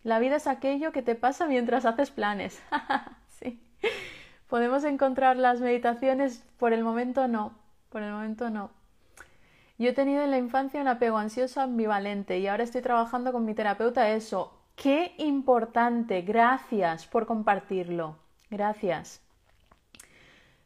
La 0.03 0.19
vida 0.19 0.37
es 0.37 0.47
aquello 0.47 0.91
que 0.91 1.01
te 1.01 1.15
pasa 1.15 1.47
mientras 1.47 1.85
haces 1.85 2.11
planes. 2.11 2.61
sí. 3.39 3.61
¿Podemos 4.49 4.83
encontrar 4.83 5.37
las 5.37 5.61
meditaciones? 5.61 6.43
Por 6.57 6.73
el 6.73 6.83
momento 6.83 7.27
no. 7.27 7.53
Por 7.89 8.01
el 8.01 8.11
momento 8.11 8.49
no. 8.49 8.71
Yo 9.77 9.89
he 9.89 9.93
tenido 9.93 10.23
en 10.23 10.31
la 10.31 10.39
infancia 10.39 10.81
un 10.81 10.87
apego 10.87 11.17
ansioso 11.17 11.61
ambivalente 11.61 12.39
y 12.39 12.47
ahora 12.47 12.63
estoy 12.63 12.81
trabajando 12.81 13.31
con 13.31 13.45
mi 13.45 13.53
terapeuta 13.53 14.09
eso. 14.09 14.51
Qué 14.75 15.13
importante. 15.19 16.23
Gracias 16.23 17.05
por 17.05 17.27
compartirlo. 17.27 18.17
Gracias. 18.49 19.21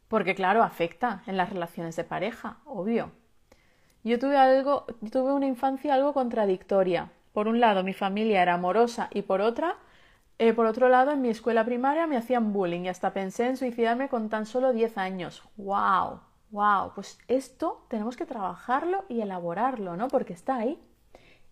Porque 0.08 0.34
claro, 0.34 0.64
afecta 0.64 1.22
en 1.28 1.36
las 1.36 1.50
relaciones 1.50 1.98
de 1.98 2.06
pareja, 2.06 2.60
obvio. 2.66 3.12
Yo 4.06 4.18
tuve 4.18 4.38
algo, 4.38 4.86
tuve 5.12 5.34
una 5.34 5.46
infancia 5.46 5.94
algo 5.94 6.14
contradictoria. 6.14 7.12
Por 7.34 7.50
un 7.50 7.60
lado, 7.60 7.84
mi 7.84 7.94
familia 7.94 8.42
era 8.42 8.54
amorosa 8.54 9.10
y 9.12 9.24
por 9.24 9.42
otra, 9.42 9.76
eh, 10.40 10.54
por 10.54 10.66
otro 10.66 10.90
lado, 10.90 11.12
en 11.12 11.22
mi 11.22 11.30
escuela 11.30 11.64
primaria 11.66 12.08
me 12.08 12.18
hacían 12.18 12.54
bullying 12.54 12.82
y 12.82 12.90
hasta 12.90 13.14
pensé 13.14 13.48
en 13.48 13.58
suicidarme 13.58 14.10
con 14.10 14.30
tan 14.30 14.46
solo 14.46 14.74
10 14.74 14.98
años. 14.98 15.44
¡Wow! 15.58 16.20
wow, 16.54 16.92
pues 16.94 17.18
esto 17.28 17.84
tenemos 17.90 18.16
que 18.16 18.28
trabajarlo 18.28 19.06
y 19.10 19.22
elaborarlo, 19.22 19.98
¿no? 19.98 20.08
Porque 20.08 20.34
está 20.34 20.58
ahí. 20.58 20.80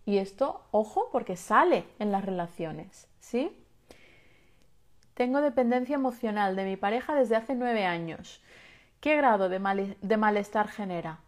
Y 0.06 0.18
esto, 0.18 0.64
ojo, 0.70 1.08
porque 1.10 1.36
sale 1.36 1.84
en 1.98 2.12
las 2.12 2.24
relaciones, 2.24 3.08
¿sí? 3.18 3.64
Tengo 5.14 5.40
dependencia 5.40 5.96
emocional 5.96 6.56
de 6.56 6.64
mi 6.64 6.76
pareja 6.76 7.14
desde 7.14 7.36
hace 7.36 7.54
nueve 7.56 7.84
años. 7.84 8.42
¿Qué 9.00 9.16
grado 9.16 9.48
de, 9.48 9.96
de 10.00 10.16
malestar 10.16 10.68
genera? 10.68 11.18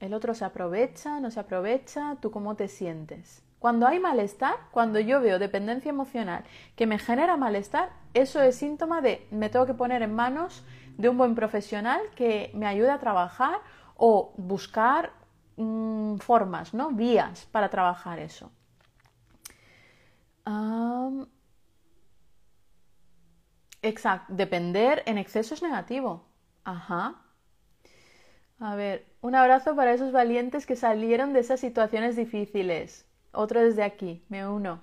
El 0.00 0.12
otro 0.12 0.34
se 0.34 0.44
aprovecha, 0.44 1.18
no 1.20 1.30
se 1.30 1.40
aprovecha, 1.40 2.16
¿tú 2.20 2.30
cómo 2.30 2.56
te 2.56 2.68
sientes? 2.68 3.43
Cuando 3.64 3.86
hay 3.86 3.98
malestar, 3.98 4.56
cuando 4.72 5.00
yo 5.00 5.22
veo 5.22 5.38
dependencia 5.38 5.88
emocional 5.88 6.44
que 6.76 6.86
me 6.86 6.98
genera 6.98 7.38
malestar, 7.38 7.88
eso 8.12 8.42
es 8.42 8.56
síntoma 8.56 9.00
de 9.00 9.26
me 9.30 9.48
tengo 9.48 9.64
que 9.64 9.72
poner 9.72 10.02
en 10.02 10.14
manos 10.14 10.66
de 10.98 11.08
un 11.08 11.16
buen 11.16 11.34
profesional 11.34 12.02
que 12.14 12.50
me 12.52 12.66
ayude 12.66 12.90
a 12.90 12.98
trabajar 12.98 13.56
o 13.96 14.34
buscar 14.36 15.12
mm, 15.56 16.16
formas, 16.16 16.74
¿no? 16.74 16.90
Vías 16.90 17.46
para 17.52 17.70
trabajar 17.70 18.18
eso. 18.18 18.52
exacto, 23.80 24.34
depender 24.34 25.02
en 25.06 25.16
exceso 25.16 25.54
es 25.54 25.62
negativo. 25.62 26.26
Ajá. 26.64 27.14
A 28.58 28.74
ver, 28.76 29.06
un 29.22 29.34
abrazo 29.34 29.74
para 29.74 29.94
esos 29.94 30.12
valientes 30.12 30.66
que 30.66 30.76
salieron 30.76 31.32
de 31.32 31.40
esas 31.40 31.60
situaciones 31.60 32.14
difíciles. 32.14 33.08
Otro 33.34 33.60
desde 33.60 33.82
aquí, 33.82 34.24
me 34.28 34.46
uno. 34.46 34.80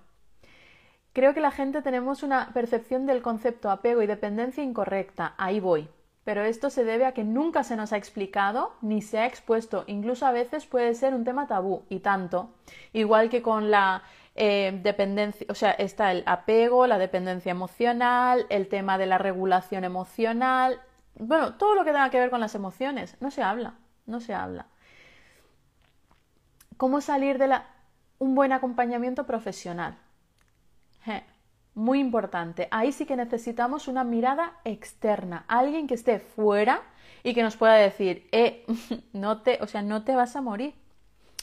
Creo 1.13 1.33
que 1.33 1.41
la 1.41 1.51
gente 1.51 1.81
tenemos 1.81 2.23
una 2.23 2.51
percepción 2.53 3.05
del 3.05 3.21
concepto 3.21 3.69
apego 3.69 4.01
y 4.01 4.07
dependencia 4.07 4.63
incorrecta. 4.63 5.33
Ahí 5.37 5.59
voy 5.59 5.89
pero 6.23 6.43
esto 6.43 6.69
se 6.69 6.83
debe 6.83 7.05
a 7.05 7.13
que 7.13 7.23
nunca 7.23 7.63
se 7.63 7.75
nos 7.75 7.93
ha 7.93 7.97
explicado 7.97 8.73
ni 8.81 9.01
se 9.01 9.19
ha 9.19 9.25
expuesto, 9.25 9.83
incluso 9.87 10.25
a 10.25 10.31
veces 10.31 10.65
puede 10.65 10.93
ser 10.93 11.13
un 11.13 11.23
tema 11.23 11.47
tabú 11.47 11.83
y 11.89 11.99
tanto, 11.99 12.51
igual 12.93 13.29
que 13.29 13.41
con 13.41 13.71
la 13.71 14.03
eh, 14.35 14.79
dependencia, 14.83 15.47
o 15.49 15.55
sea, 15.55 15.71
está 15.71 16.11
el 16.11 16.23
apego, 16.25 16.85
la 16.87 16.99
dependencia 16.99 17.51
emocional, 17.51 18.45
el 18.49 18.67
tema 18.67 18.97
de 18.97 19.07
la 19.07 19.17
regulación 19.17 19.83
emocional, 19.83 20.79
bueno, 21.15 21.55
todo 21.55 21.75
lo 21.75 21.83
que 21.83 21.91
tenga 21.91 22.09
que 22.09 22.19
ver 22.19 22.29
con 22.29 22.39
las 22.39 22.55
emociones, 22.55 23.17
no 23.19 23.31
se 23.31 23.41
habla, 23.41 23.75
no 24.05 24.19
se 24.19 24.33
habla. 24.33 24.67
¿Cómo 26.77 27.01
salir 27.01 27.37
de 27.37 27.47
la... 27.47 27.65
un 28.21 28.35
buen 28.35 28.51
acompañamiento 28.51 29.25
profesional? 29.25 29.97
Muy 31.73 31.99
importante. 31.99 32.67
Ahí 32.69 32.91
sí 32.91 33.07
que 33.07 33.15
necesitamos 33.15 33.87
una 33.87 34.03
mirada 34.03 34.59
externa, 34.63 35.43
alguien 35.47 35.87
que 35.87 35.95
esté 35.95 36.19
fuera 36.19 36.83
y 37.23 37.33
que 37.33 37.41
nos 37.41 37.57
pueda 37.57 37.73
decir, 37.73 38.29
eh, 38.31 38.63
no 39.13 39.41
te, 39.41 39.57
o 39.61 39.65
sea, 39.65 39.81
no 39.81 40.03
te 40.03 40.15
vas 40.15 40.35
a 40.35 40.41
morir. 40.41 40.75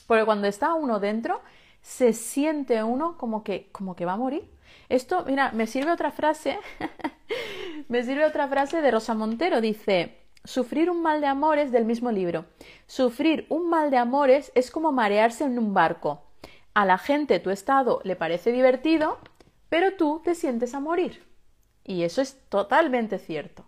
Porque 0.07 0.25
cuando 0.25 0.47
está 0.47 0.75
uno 0.75 1.01
dentro, 1.01 1.41
se 1.83 2.13
siente 2.13 2.85
uno 2.85 3.19
como 3.19 3.43
que, 3.43 3.71
como 3.73 3.97
que 3.97 4.05
va 4.05 4.13
a 4.13 4.17
morir. 4.17 4.49
Esto, 4.89 5.25
mira, 5.27 5.51
me 5.51 5.67
sirve 5.67 5.91
otra 5.91 6.13
frase, 6.13 6.61
me 7.89 8.05
sirve 8.05 8.25
otra 8.25 8.47
frase 8.47 8.81
de 8.83 8.91
Rosa 8.93 9.15
Montero, 9.15 9.61
dice, 9.61 10.17
sufrir 10.45 10.91
un 10.91 11.03
mal 11.03 11.21
de 11.21 11.27
amores 11.27 11.73
del 11.73 11.87
mismo 11.87 12.13
libro. 12.13 12.45
Sufrir 12.87 13.47
un 13.49 13.69
mal 13.69 13.91
de 13.91 13.97
amores 13.97 14.53
es 14.55 14.71
como 14.71 14.93
marearse 14.93 15.43
en 15.43 15.59
un 15.59 15.75
barco. 15.75 16.28
A 16.79 16.85
la 16.85 16.97
gente 16.97 17.41
tu 17.41 17.51
estado 17.51 18.01
le 18.05 18.15
parece 18.15 18.53
divertido, 18.53 19.19
pero 19.69 19.95
tú 19.95 20.23
te 20.25 20.37
sientes 20.37 20.77
a 20.77 20.79
morir. 20.79 21.27
Y 21.83 22.05
eso 22.05 22.23
es 22.23 22.39
totalmente 22.49 23.19
cierto. 23.19 23.65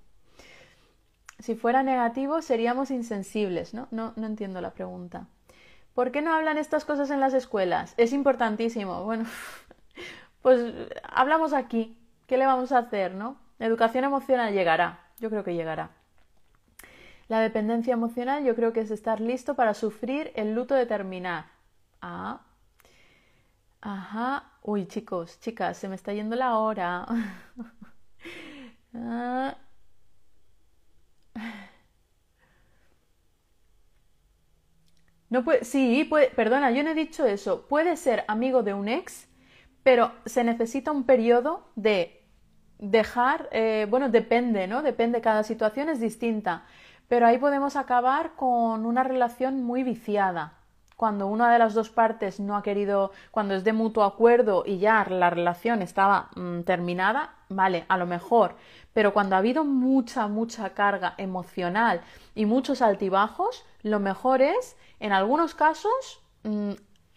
Si 1.40 1.56
fuera 1.56 1.82
negativo, 1.82 2.40
seríamos 2.40 2.92
insensibles, 2.92 3.74
¿no? 3.74 3.88
No, 3.90 4.14
entiendo 4.16 4.60
la 4.60 4.70
pregunta. 4.74 5.26
¿Por 5.92 6.12
qué 6.12 6.22
no 6.22 6.32
hablan 6.32 6.56
estas 6.56 6.84
cosas 6.84 7.10
en 7.10 7.18
las 7.18 7.34
escuelas? 7.34 7.94
Es 7.96 8.12
importantísimo. 8.12 9.02
Bueno, 9.02 9.24
pues 10.42 10.72
hablamos 11.02 11.52
aquí. 11.52 11.98
¿Qué 12.28 12.38
le 12.38 12.46
vamos 12.46 12.70
a 12.70 12.78
hacer, 12.78 13.16
no? 13.16 13.38
educación 13.58 14.04
emocional 14.04 14.54
llegará. 14.54 15.00
Yo 15.18 15.30
creo 15.30 15.42
que 15.42 15.54
llegará. 15.54 15.90
La 17.26 17.40
dependencia 17.40 17.92
emocional 17.92 18.44
yo 18.44 18.54
creo 18.54 18.72
que 18.72 18.82
es 18.82 18.92
estar 18.92 19.20
listo 19.20 19.56
para 19.56 19.74
sufrir 19.74 20.30
el 20.36 20.54
luto 20.54 20.76
de 20.76 20.86
terminar. 20.86 21.46
Ah. 22.00 22.42
Ajá. 23.82 24.58
Uy, 24.62 24.86
chicos, 24.86 25.38
chicas, 25.40 25.76
se 25.76 25.88
me 25.88 25.94
está 25.96 26.12
yendo 26.14 26.34
la 26.36 26.56
hora. 26.58 27.06
ah. 28.94 29.54
No 35.28 35.44
puede, 35.44 35.64
sí, 35.64 36.08
perdona, 36.34 36.70
yo 36.72 36.82
no 36.82 36.90
he 36.90 36.94
dicho 36.94 37.24
eso. 37.26 37.66
Puede 37.68 37.96
ser 37.96 38.24
amigo 38.28 38.62
de 38.62 38.74
un 38.74 38.88
ex, 38.88 39.28
pero 39.84 40.12
se 40.26 40.42
necesita 40.44 40.90
un 40.90 41.04
periodo 41.04 41.68
de 41.76 42.24
dejar, 42.78 43.48
eh, 43.52 43.86
bueno, 43.88 44.08
depende, 44.08 44.66
¿no? 44.66 44.82
Depende, 44.82 45.20
cada 45.20 45.44
situación 45.44 45.88
es 45.88 46.00
distinta, 46.00 46.64
pero 47.08 47.26
ahí 47.26 47.38
podemos 47.38 47.76
acabar 47.76 48.34
con 48.36 48.86
una 48.86 49.04
relación 49.04 49.62
muy 49.62 49.84
viciada. 49.84 50.59
Cuando 51.00 51.28
una 51.28 51.50
de 51.50 51.58
las 51.58 51.72
dos 51.72 51.88
partes 51.88 52.40
no 52.40 52.58
ha 52.58 52.62
querido, 52.62 53.10
cuando 53.30 53.54
es 53.54 53.64
de 53.64 53.72
mutuo 53.72 54.04
acuerdo 54.04 54.64
y 54.66 54.76
ya 54.80 55.02
la 55.08 55.30
relación 55.30 55.80
estaba 55.80 56.28
mm, 56.36 56.60
terminada, 56.64 57.36
vale, 57.48 57.86
a 57.88 57.96
lo 57.96 58.04
mejor, 58.04 58.56
pero 58.92 59.14
cuando 59.14 59.34
ha 59.34 59.38
habido 59.38 59.64
mucha, 59.64 60.28
mucha 60.28 60.74
carga 60.74 61.14
emocional 61.16 62.02
y 62.34 62.44
muchos 62.44 62.82
altibajos, 62.82 63.64
lo 63.82 63.98
mejor 63.98 64.42
es 64.42 64.76
en 64.98 65.14
algunos 65.14 65.54
casos, 65.54 66.20
mm, 66.42 66.72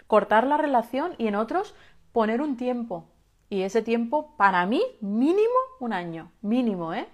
cortar 0.08 0.48
la 0.48 0.56
relación 0.56 1.16
y 1.18 1.28
en 1.28 1.36
otros 1.36 1.76
poner 2.14 2.42
un 2.42 2.56
tiempo. 2.56 3.10
Y 3.50 3.64
ese 3.64 3.82
tiempo, 3.82 4.34
para 4.38 4.66
mí, 4.66 4.82
mínimo 5.02 5.60
un 5.82 5.92
año. 5.92 6.32
Mínimo, 6.42 6.94
¿eh? 6.94 7.10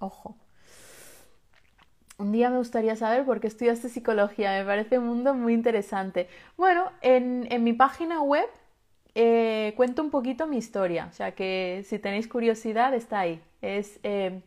Ojo. 0.00 0.36
Un 2.20 2.32
día 2.32 2.50
me 2.50 2.58
gustaría 2.58 2.96
saber 2.96 3.24
por 3.24 3.40
qué 3.40 3.46
estudiaste 3.46 3.88
psicología. 3.88 4.52
Me 4.52 4.66
parece 4.66 4.98
un 4.98 5.06
mundo 5.06 5.32
muy 5.32 5.54
interesante. 5.54 6.28
Bueno, 6.58 6.92
en, 7.00 7.48
mi 7.64 7.72
página 7.72 8.20
web 8.20 8.46
eh, 9.14 9.72
cuento 9.74 10.02
un 10.02 10.10
poquito 10.10 10.46
mi 10.46 10.58
historia. 10.58 11.06
O 11.10 11.14
sea 11.14 11.34
que 11.34 11.82
si 11.86 11.98
tenéis 11.98 12.28
curiosidad, 12.28 12.92
está 12.92 13.20
ahí. 13.20 13.42
Es 13.62 13.98
eh. 14.02 14.42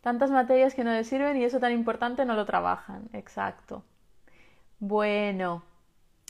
Tantas 0.00 0.30
materias 0.32 0.74
que 0.74 0.82
no 0.82 0.90
les 0.90 1.06
sirven 1.06 1.36
y 1.36 1.44
eso 1.44 1.60
tan 1.60 1.70
importante 1.70 2.24
no 2.24 2.34
lo 2.34 2.44
trabajan. 2.44 3.08
Exacto. 3.12 3.84
Bueno, 4.80 5.62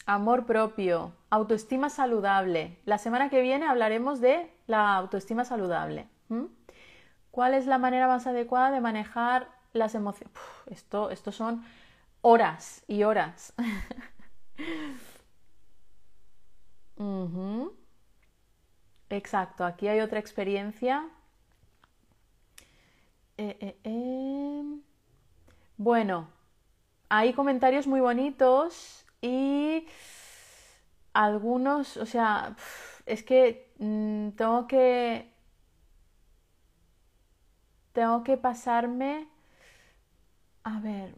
amor 0.05 0.45
propio, 0.45 1.13
autoestima 1.31 1.89
saludable. 1.89 2.77
La 2.85 2.99
semana 2.99 3.31
que 3.31 3.41
viene 3.41 3.67
hablaremos 3.67 4.21
de 4.21 4.51
la 4.67 4.95
autoestima 4.95 5.47
saludable. 5.47 6.07
¿Cuál 7.37 7.53
es 7.53 7.67
la 7.67 7.77
manera 7.77 8.09
más 8.09 8.27
adecuada 8.27 8.71
de 8.71 8.81
manejar 8.81 9.51
las 9.75 9.95
emociones? 9.95 10.35
Esto, 10.71 11.11
esto 11.11 11.33
son 11.33 11.63
horas 12.23 12.83
y 12.89 13.03
horas. 13.03 13.53
Exacto, 19.11 19.67
aquí 19.67 19.87
hay 19.87 20.01
otra 20.01 20.19
experiencia 20.19 21.07
eh, 23.37 23.59
eh, 23.61 23.77
em. 23.85 24.81
Bueno, 25.77 26.29
hay 27.11 27.35
comentarios 27.35 27.87
muy 27.87 28.01
bonitos 28.01 29.05
y 29.21 29.87
algunos, 31.13 31.99
o 31.99 32.07
sea, 32.07 32.57
es 33.05 33.23
que 33.23 33.75
mm, 33.79 34.31
tengo 34.31 34.67
que... 34.67 35.36
Tengo 37.97 38.23
que 38.25 38.37
pasarme... 38.37 39.27
A 40.65 40.81
ver. 40.81 41.17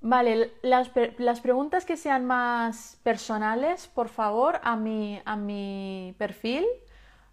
Vale, 0.00 0.54
las, 0.62 0.90
las, 1.18 1.40
preguntas 1.42 1.84
que 1.84 1.98
sean 1.98 2.24
más 2.24 2.98
personales, 3.02 3.88
por 3.88 4.08
favor, 4.08 4.58
a 4.62 4.74
mi, 4.74 5.20
a 5.26 5.36
mi 5.36 6.14
perfil 6.16 6.64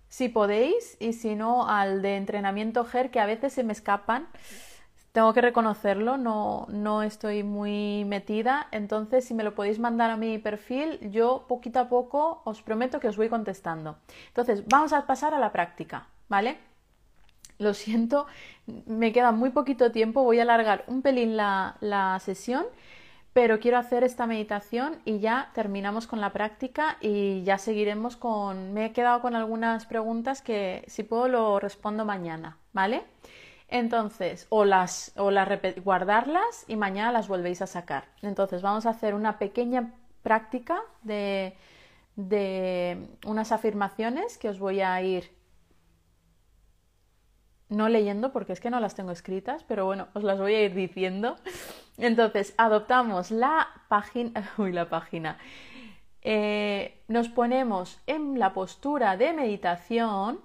si 0.09 0.27
podéis, 0.27 0.97
y 0.99 1.13
si 1.13 1.35
no, 1.35 1.69
al 1.69 2.01
de 2.01 2.17
entrenamiento 2.17 2.83
GER, 2.83 3.09
que 3.09 3.21
a 3.21 3.25
veces 3.25 3.53
se 3.53 3.63
me 3.63 3.71
escapan. 3.71 4.27
Tengo 5.17 5.33
que 5.33 5.41
reconocerlo, 5.41 6.15
no, 6.15 6.67
no 6.69 7.01
estoy 7.01 7.41
muy 7.41 8.05
metida. 8.05 8.67
Entonces, 8.69 9.25
si 9.25 9.33
me 9.33 9.43
lo 9.43 9.55
podéis 9.55 9.79
mandar 9.79 10.11
a 10.11 10.15
mi 10.15 10.37
perfil, 10.37 10.99
yo 11.09 11.45
poquito 11.47 11.79
a 11.79 11.89
poco 11.89 12.43
os 12.45 12.61
prometo 12.61 12.99
que 12.99 13.07
os 13.07 13.17
voy 13.17 13.27
contestando. 13.27 13.97
Entonces, 14.27 14.67
vamos 14.67 14.93
a 14.93 15.07
pasar 15.07 15.33
a 15.33 15.39
la 15.39 15.51
práctica, 15.51 16.05
¿vale? 16.29 16.59
Lo 17.57 17.73
siento, 17.73 18.27
me 18.85 19.11
queda 19.11 19.31
muy 19.31 19.49
poquito 19.49 19.91
tiempo, 19.91 20.23
voy 20.23 20.37
a 20.37 20.43
alargar 20.43 20.83
un 20.85 21.01
pelín 21.01 21.35
la, 21.35 21.77
la 21.79 22.19
sesión 22.19 22.67
pero 23.33 23.59
quiero 23.59 23.77
hacer 23.77 24.03
esta 24.03 24.25
meditación 24.25 24.99
y 25.05 25.19
ya 25.19 25.51
terminamos 25.53 26.07
con 26.07 26.19
la 26.19 26.33
práctica 26.33 26.97
y 27.01 27.43
ya 27.43 27.59
seguiremos 27.59 28.17
con... 28.17 28.73
Me 28.73 28.85
he 28.85 28.93
quedado 28.93 29.21
con 29.21 29.35
algunas 29.35 29.85
preguntas 29.85 30.41
que 30.41 30.83
si 30.87 31.03
puedo 31.03 31.27
lo 31.27 31.59
respondo 31.59 32.03
mañana, 32.03 32.57
¿vale? 32.73 33.03
Entonces, 33.69 34.47
o 34.49 34.63
las, 34.65 35.13
guardarlas 35.83 36.65
y 36.67 36.75
mañana 36.77 37.11
las 37.11 37.27
volvéis 37.27 37.61
a 37.61 37.67
sacar. 37.67 38.05
Entonces, 38.21 38.61
vamos 38.61 38.85
a 38.85 38.91
hacer 38.91 39.13
una 39.13 39.39
pequeña 39.39 39.93
práctica 40.23 40.81
de, 41.03 41.55
de 42.15 43.07
unas 43.25 43.51
afirmaciones 43.51 44.37
que 44.37 44.49
os 44.49 44.59
voy 44.59 44.81
a 44.81 45.01
ir 45.01 45.37
no 47.69 47.89
leyendo 47.89 48.31
porque 48.31 48.53
es 48.53 48.61
que 48.61 48.69
no 48.69 48.79
las 48.79 48.95
tengo 48.95 49.11
escritas, 49.11 49.63
pero 49.63 49.85
bueno, 49.85 50.07
os 50.13 50.23
las 50.23 50.39
voy 50.39 50.55
a 50.55 50.63
ir 50.63 50.73
diciendo. 50.73 51.35
Entonces, 51.97 52.53
adoptamos 52.57 53.31
la 53.31 53.67
página, 53.89 54.51
uy, 54.57 54.71
la 54.71 54.89
página. 54.89 55.37
Eh, 56.21 57.03
nos 57.07 57.29
ponemos 57.29 57.99
en 58.07 58.39
la 58.39 58.53
postura 58.53 59.17
de 59.17 59.33
meditación, 59.33 60.39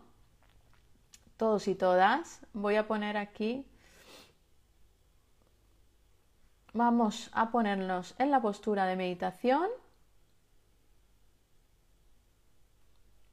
todos 1.43 1.66
y 1.66 1.74
todas. 1.74 2.40
Voy 2.53 2.76
a 2.76 2.86
poner 2.86 3.16
aquí. 3.16 3.66
Vamos 6.72 7.30
a 7.32 7.51
ponernos 7.51 8.14
en 8.18 8.30
la 8.30 8.40
postura 8.40 8.86
de 8.86 8.95
meditación. 8.95 9.66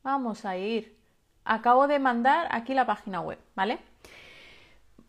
Vamos 0.01 0.43
a 0.43 0.57
ir. 0.57 0.97
Acabo 1.45 1.85
de 1.85 1.99
mandar 1.99 2.47
aquí 2.49 2.73
la 2.73 2.87
página 2.87 3.21
web, 3.21 3.37
¿vale? 3.55 3.77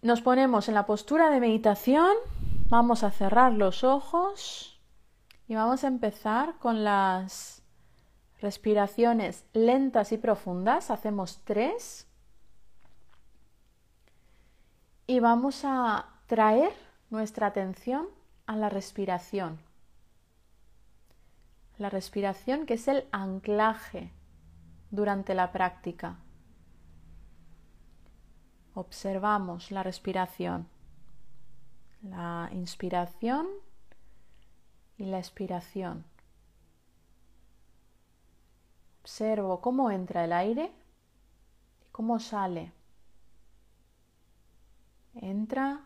Nos 0.02 0.20
ponemos 0.20 0.68
en 0.68 0.74
la 0.74 0.84
postura 0.84 1.30
de 1.30 1.40
meditación 1.40 2.14
Vamos 2.68 3.02
a 3.02 3.10
cerrar 3.10 3.54
los 3.54 3.82
ojos 3.82 4.78
y 5.48 5.54
vamos 5.54 5.84
a 5.84 5.88
empezar 5.88 6.58
con 6.58 6.84
las 6.84 7.62
respiraciones 8.42 9.46
lentas 9.54 10.12
y 10.12 10.18
profundas. 10.18 10.90
Hacemos 10.90 11.40
tres. 11.44 12.09
Y 15.10 15.18
vamos 15.18 15.64
a 15.64 16.06
traer 16.28 16.72
nuestra 17.10 17.48
atención 17.48 18.06
a 18.46 18.54
la 18.54 18.68
respiración. 18.68 19.58
La 21.78 21.90
respiración 21.90 22.64
que 22.64 22.74
es 22.74 22.86
el 22.86 23.08
anclaje 23.10 24.12
durante 24.92 25.34
la 25.34 25.50
práctica. 25.50 26.18
Observamos 28.74 29.72
la 29.72 29.82
respiración 29.82 30.68
la 32.02 32.48
inspiración 32.52 33.48
y 34.96 35.06
la 35.06 35.18
expiración. 35.18 36.04
observo 39.02 39.60
cómo 39.60 39.90
entra 39.90 40.24
el 40.24 40.32
aire 40.32 40.70
y 41.80 41.90
cómo 41.90 42.20
sale. 42.20 42.79
Entra, 45.14 45.80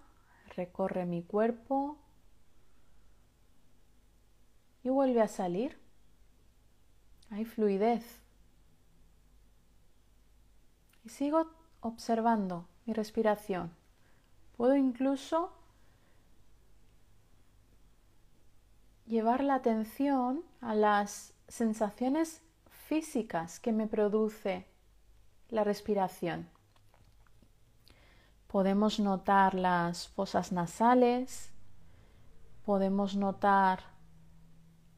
recorre 0.56 1.06
mi 1.06 1.22
cuerpo 1.22 1.96
y 4.82 4.90
vuelve 4.90 5.22
a 5.22 5.28
salir. 5.28 5.78
Hay 7.30 7.44
fluidez. 7.44 8.22
Y 11.04 11.08
sigo 11.08 11.50
observando 11.80 12.66
mi 12.86 12.92
respiración. 12.92 13.74
Puedo 14.56 14.76
incluso 14.76 15.52
llevar 19.06 19.42
la 19.42 19.56
atención 19.56 20.44
a 20.60 20.74
las 20.74 21.34
sensaciones 21.48 22.42
físicas 22.86 23.60
que 23.60 23.72
me 23.72 23.86
produce 23.86 24.66
la 25.50 25.64
respiración. 25.64 26.48
Podemos 28.54 29.00
notar 29.00 29.54
las 29.54 30.06
fosas 30.06 30.52
nasales, 30.52 31.52
podemos 32.64 33.16
notar 33.16 33.80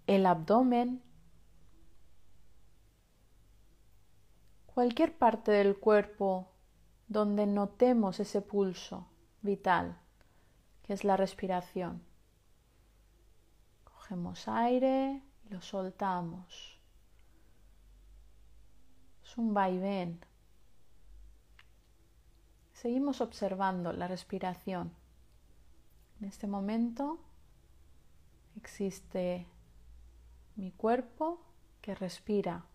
el 0.06 0.26
abdomen, 0.26 1.02
cualquier 4.66 5.16
parte 5.16 5.52
del 5.52 5.78
cuerpo 5.78 6.52
donde 7.08 7.46
notemos 7.46 8.20
ese 8.20 8.42
pulso 8.42 9.08
vital, 9.40 9.96
que 10.82 10.92
es 10.92 11.02
la 11.02 11.16
respiración. 11.16 12.02
Cogemos 13.84 14.48
aire 14.48 15.22
y 15.46 15.54
lo 15.54 15.62
soltamos. 15.62 16.78
Es 19.24 19.38
un 19.38 19.54
vaivén. 19.54 20.20
Seguimos 22.76 23.22
observando 23.22 23.94
la 23.94 24.06
respiración. 24.06 24.92
En 26.20 26.28
este 26.28 26.46
momento 26.46 27.18
existe 28.54 29.46
mi 30.56 30.72
cuerpo 30.72 31.40
que 31.80 31.94
respira. 31.94 32.66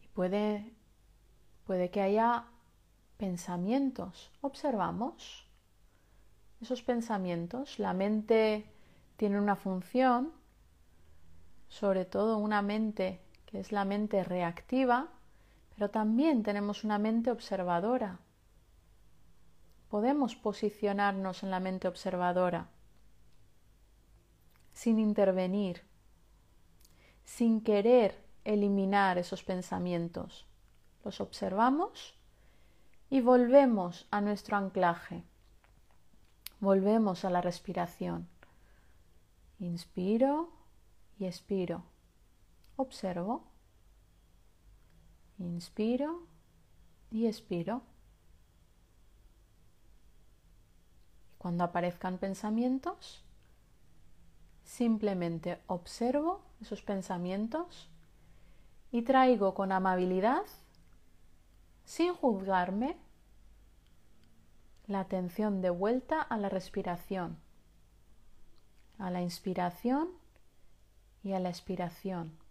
Y 0.00 0.08
puede, 0.08 0.72
puede 1.64 1.90
que 1.90 2.00
haya 2.00 2.46
pensamientos. 3.18 4.32
Observamos 4.40 5.46
esos 6.62 6.82
pensamientos. 6.82 7.78
La 7.78 7.92
mente 7.92 8.64
tiene 9.18 9.38
una 9.38 9.54
función, 9.54 10.32
sobre 11.68 12.06
todo 12.06 12.38
una 12.38 12.62
mente 12.62 13.20
que 13.44 13.60
es 13.60 13.70
la 13.70 13.84
mente 13.84 14.24
reactiva, 14.24 15.10
pero 15.74 15.90
también 15.90 16.42
tenemos 16.42 16.84
una 16.84 16.98
mente 16.98 17.30
observadora. 17.30 18.18
Podemos 19.88 20.36
posicionarnos 20.36 21.42
en 21.42 21.50
la 21.50 21.60
mente 21.60 21.88
observadora 21.88 22.68
sin 24.72 24.98
intervenir, 24.98 25.82
sin 27.24 27.60
querer 27.60 28.18
eliminar 28.44 29.18
esos 29.18 29.42
pensamientos. 29.44 30.46
Los 31.04 31.20
observamos 31.20 32.14
y 33.10 33.20
volvemos 33.20 34.06
a 34.10 34.20
nuestro 34.20 34.56
anclaje. 34.56 35.24
Volvemos 36.60 37.24
a 37.24 37.30
la 37.30 37.40
respiración. 37.40 38.28
Inspiro 39.58 40.50
y 41.18 41.26
expiro. 41.26 41.84
Observo. 42.76 43.51
Inspiro 45.38 46.26
y 47.10 47.26
expiro. 47.26 47.82
Cuando 51.38 51.64
aparezcan 51.64 52.18
pensamientos, 52.18 53.24
simplemente 54.64 55.60
observo 55.66 56.40
esos 56.60 56.82
pensamientos 56.82 57.88
y 58.92 59.02
traigo 59.02 59.54
con 59.54 59.72
amabilidad, 59.72 60.44
sin 61.84 62.14
juzgarme, 62.14 62.96
la 64.86 65.00
atención 65.00 65.62
de 65.62 65.70
vuelta 65.70 66.20
a 66.20 66.36
la 66.36 66.48
respiración, 66.48 67.38
a 68.98 69.10
la 69.10 69.22
inspiración 69.22 70.08
y 71.24 71.32
a 71.32 71.40
la 71.40 71.48
expiración. 71.48 72.41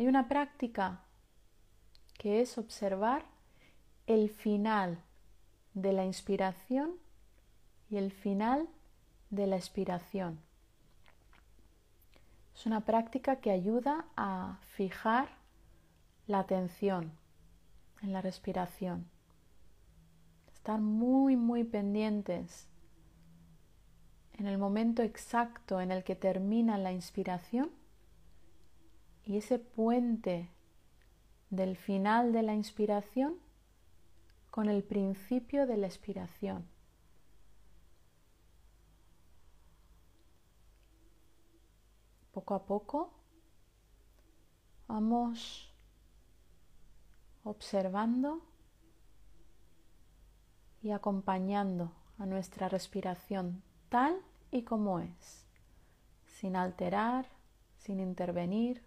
Hay 0.00 0.08
una 0.08 0.28
práctica 0.28 1.02
que 2.18 2.40
es 2.40 2.56
observar 2.56 3.26
el 4.06 4.30
final 4.30 4.98
de 5.74 5.92
la 5.92 6.06
inspiración 6.06 6.92
y 7.90 7.98
el 7.98 8.10
final 8.10 8.66
de 9.28 9.46
la 9.46 9.56
expiración. 9.56 10.40
Es 12.54 12.64
una 12.64 12.86
práctica 12.86 13.40
que 13.40 13.50
ayuda 13.50 14.06
a 14.16 14.56
fijar 14.70 15.28
la 16.26 16.38
atención 16.38 17.12
en 18.00 18.14
la 18.14 18.22
respiración. 18.22 19.06
Estar 20.50 20.80
muy, 20.80 21.36
muy 21.36 21.62
pendientes 21.62 22.68
en 24.38 24.46
el 24.46 24.56
momento 24.56 25.02
exacto 25.02 25.78
en 25.78 25.92
el 25.92 26.04
que 26.04 26.16
termina 26.16 26.78
la 26.78 26.90
inspiración 26.90 27.78
y 29.24 29.36
ese 29.36 29.58
puente 29.58 30.50
del 31.50 31.76
final 31.76 32.32
de 32.32 32.42
la 32.42 32.54
inspiración 32.54 33.36
con 34.50 34.68
el 34.68 34.82
principio 34.82 35.66
de 35.66 35.76
la 35.76 35.86
expiración. 35.86 36.66
Poco 42.32 42.54
a 42.54 42.64
poco 42.64 43.12
vamos 44.86 45.72
observando 47.44 48.40
y 50.82 50.90
acompañando 50.90 51.92
a 52.18 52.26
nuestra 52.26 52.68
respiración 52.68 53.62
tal 53.88 54.20
y 54.50 54.62
como 54.62 55.00
es, 55.00 55.46
sin 56.26 56.56
alterar, 56.56 57.26
sin 57.76 58.00
intervenir, 58.00 58.82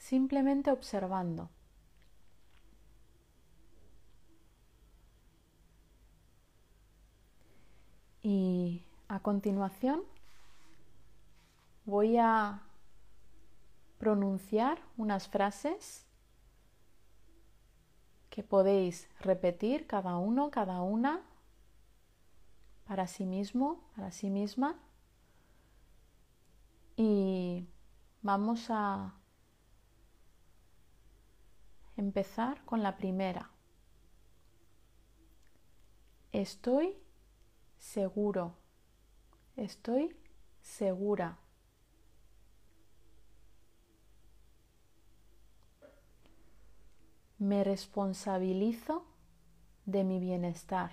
simplemente 0.00 0.72
observando. 0.72 1.50
Y 8.22 8.82
a 9.08 9.20
continuación 9.20 10.02
voy 11.84 12.16
a 12.16 12.62
pronunciar 13.98 14.80
unas 14.96 15.28
frases 15.28 16.06
que 18.30 18.42
podéis 18.42 19.08
repetir 19.20 19.86
cada 19.86 20.16
uno, 20.16 20.50
cada 20.50 20.80
una, 20.82 21.20
para 22.86 23.06
sí 23.06 23.26
mismo, 23.26 23.80
para 23.94 24.10
sí 24.12 24.30
misma. 24.30 24.78
Y 26.96 27.66
vamos 28.22 28.66
a 28.70 29.19
empezar 32.00 32.64
con 32.64 32.82
la 32.82 32.96
primera. 32.96 33.50
Estoy 36.32 36.98
seguro. 37.78 38.56
Estoy 39.56 40.16
segura. 40.60 41.38
me 47.40 47.64
responsabilizo 47.64 49.06
de 49.86 50.04
mi 50.04 50.20
bienestar. 50.20 50.90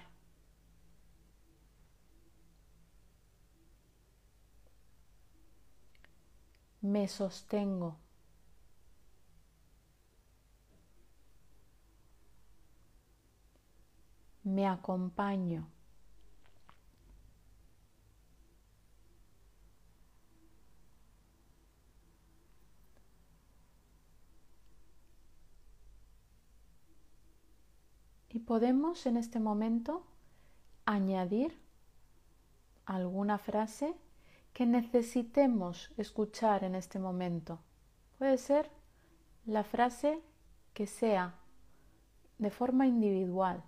Me 6.81 7.09
sostengo. 7.09 7.97
Me 14.47 14.65
acompaño. 14.65 15.67
Y 28.29 28.39
podemos 28.39 29.05
en 29.05 29.17
este 29.17 29.41
momento 29.41 30.05
añadir 30.85 31.59
alguna 32.85 33.39
frase 33.39 33.95
que 34.53 34.65
necesitemos 34.65 35.91
escuchar 35.97 36.63
en 36.63 36.75
este 36.75 36.99
momento. 36.99 37.59
Puede 38.17 38.37
ser 38.37 38.71
la 39.45 39.65
frase 39.65 40.21
que 40.73 40.87
sea 40.87 41.35
de 42.37 42.49
forma 42.49 42.87
individual. 42.87 43.61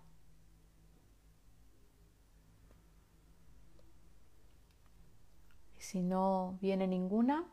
Si 5.90 6.04
no 6.04 6.60
viene 6.62 6.86
ninguna, 6.86 7.44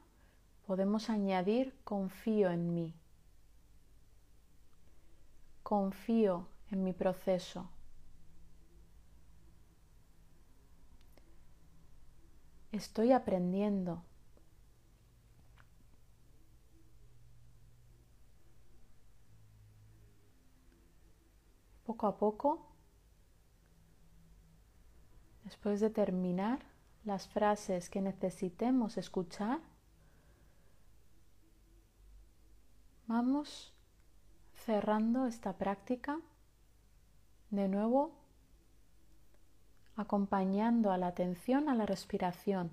podemos 0.67 1.09
añadir 1.09 1.75
confío 1.85 2.51
en 2.51 2.75
mí. 2.75 2.95
Confío 5.63 6.47
en 6.71 6.85
mi 6.85 6.93
proceso. 6.93 7.71
Estoy 12.73 13.13
aprendiendo. 13.13 14.03
Poco 21.87 22.07
a 22.07 22.19
poco, 22.19 22.67
después 25.43 25.81
de 25.81 25.89
terminar 25.89 26.76
las 27.07 27.29
frases 27.29 27.89
que 27.89 28.01
necesitemos 28.01 28.99
escuchar, 28.99 29.61
vamos 33.07 33.73
cerrando 34.67 35.27
esta 35.27 35.53
práctica 35.53 36.19
de 37.51 37.69
nuevo 37.69 38.11
acompañando 39.97 40.91
a 40.91 40.99
la 40.99 41.07
atención 41.07 41.69
a 41.69 41.75
la 41.77 41.87
respiración. 41.87 42.73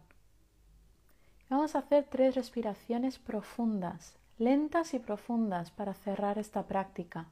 Vamos 1.49 1.75
a 1.75 1.79
hacer 1.79 2.07
tres 2.09 2.33
respiraciones 2.33 3.19
profundas, 3.19 4.17
lentas 4.39 4.95
y 4.95 4.99
profundas 4.99 5.69
para 5.69 5.93
cerrar 5.93 6.39
esta 6.39 6.65
práctica. 6.65 7.27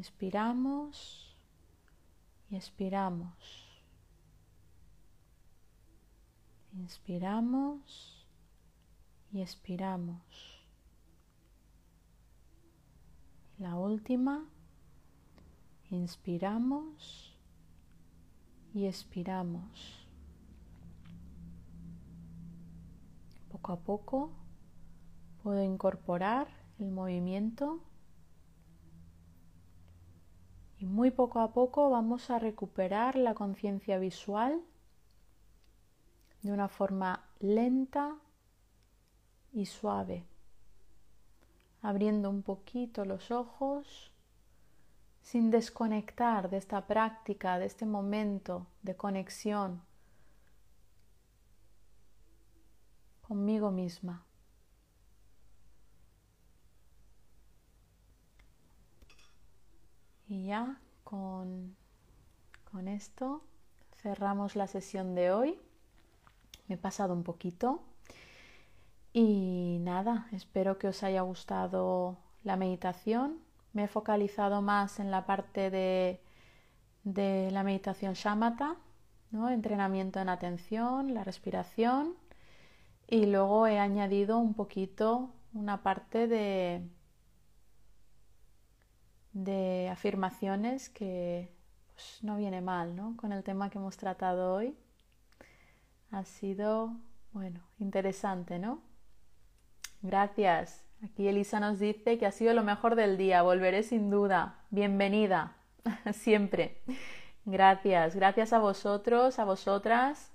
Inspiramos 0.00 1.36
y 2.48 2.56
expiramos. 2.56 3.34
Inspiramos 6.72 8.26
y 9.30 9.42
expiramos. 9.42 10.22
La 13.58 13.76
última, 13.76 14.48
inspiramos 15.90 17.36
y 18.72 18.86
expiramos. 18.86 20.08
Poco 23.52 23.72
a 23.74 23.80
poco 23.80 24.30
puedo 25.42 25.62
incorporar 25.62 26.48
el 26.78 26.90
movimiento 26.90 27.82
y 30.80 30.86
muy 30.86 31.10
poco 31.10 31.40
a 31.40 31.52
poco 31.52 31.90
vamos 31.90 32.30
a 32.30 32.38
recuperar 32.38 33.14
la 33.14 33.34
conciencia 33.34 33.98
visual 33.98 34.60
de 36.42 36.52
una 36.52 36.68
forma 36.68 37.28
lenta 37.38 38.16
y 39.52 39.66
suave 39.66 40.24
abriendo 41.82 42.30
un 42.30 42.42
poquito 42.42 43.04
los 43.04 43.30
ojos 43.30 44.10
sin 45.22 45.50
desconectar 45.50 46.50
de 46.50 46.56
esta 46.56 46.86
práctica, 46.86 47.58
de 47.58 47.66
este 47.66 47.86
momento 47.86 48.66
de 48.82 48.96
conexión 48.96 49.82
conmigo 53.22 53.70
misma. 53.70 54.24
Y 60.30 60.44
ya 60.44 60.76
con, 61.02 61.74
con 62.70 62.86
esto 62.86 63.42
cerramos 63.96 64.54
la 64.54 64.68
sesión 64.68 65.16
de 65.16 65.32
hoy. 65.32 65.58
Me 66.68 66.76
he 66.76 66.78
pasado 66.78 67.14
un 67.14 67.24
poquito. 67.24 67.82
Y 69.12 69.78
nada, 69.80 70.28
espero 70.30 70.78
que 70.78 70.86
os 70.86 71.02
haya 71.02 71.22
gustado 71.22 72.16
la 72.44 72.54
meditación. 72.54 73.40
Me 73.72 73.84
he 73.84 73.88
focalizado 73.88 74.62
más 74.62 75.00
en 75.00 75.10
la 75.10 75.26
parte 75.26 75.68
de, 75.68 76.20
de 77.02 77.50
la 77.50 77.64
meditación 77.64 78.14
shamatha, 78.14 78.76
¿no? 79.32 79.50
entrenamiento 79.50 80.20
en 80.20 80.28
atención, 80.28 81.12
la 81.12 81.24
respiración. 81.24 82.14
Y 83.08 83.26
luego 83.26 83.66
he 83.66 83.80
añadido 83.80 84.38
un 84.38 84.54
poquito 84.54 85.30
una 85.54 85.82
parte 85.82 86.28
de, 86.28 86.88
de 89.32 89.88
afirmaciones 89.90 90.88
que 90.88 91.48
pues, 91.94 92.18
no 92.22 92.36
viene 92.36 92.60
mal 92.60 92.96
¿no? 92.96 93.16
con 93.16 93.32
el 93.32 93.42
tema 93.42 93.70
que 93.70 93.78
hemos 93.78 93.96
tratado 93.96 94.54
hoy. 94.54 94.76
Ha 96.10 96.24
sido, 96.24 96.92
bueno, 97.32 97.60
interesante, 97.78 98.58
¿no? 98.58 98.80
Gracias. 100.02 100.84
Aquí 101.04 101.28
Elisa 101.28 101.60
nos 101.60 101.78
dice 101.78 102.18
que 102.18 102.26
ha 102.26 102.32
sido 102.32 102.52
lo 102.54 102.62
mejor 102.62 102.94
del 102.94 103.16
día. 103.16 103.42
Volveré 103.42 103.82
sin 103.82 104.10
duda. 104.10 104.58
Bienvenida. 104.70 105.56
Siempre. 106.12 106.82
Gracias. 107.44 108.16
Gracias 108.16 108.52
a 108.52 108.58
vosotros, 108.58 109.38
a 109.38 109.44
vosotras. 109.44 110.32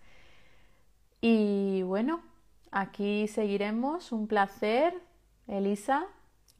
Y 1.19 1.81
bueno, 1.83 2.21
aquí 2.71 3.27
seguiremos. 3.27 4.11
Un 4.11 4.27
placer, 4.27 4.93
Elisa. 5.47 6.05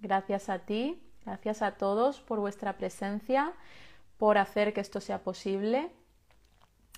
Gracias 0.01 0.49
a 0.49 0.59
ti. 0.59 1.04
Gracias 1.25 1.61
a 1.61 1.71
todos 1.71 2.21
por 2.21 2.39
vuestra 2.39 2.77
presencia, 2.77 3.53
por 4.17 4.37
hacer 4.37 4.73
que 4.73 4.81
esto 4.81 5.01
sea 5.01 5.23
posible. 5.23 5.91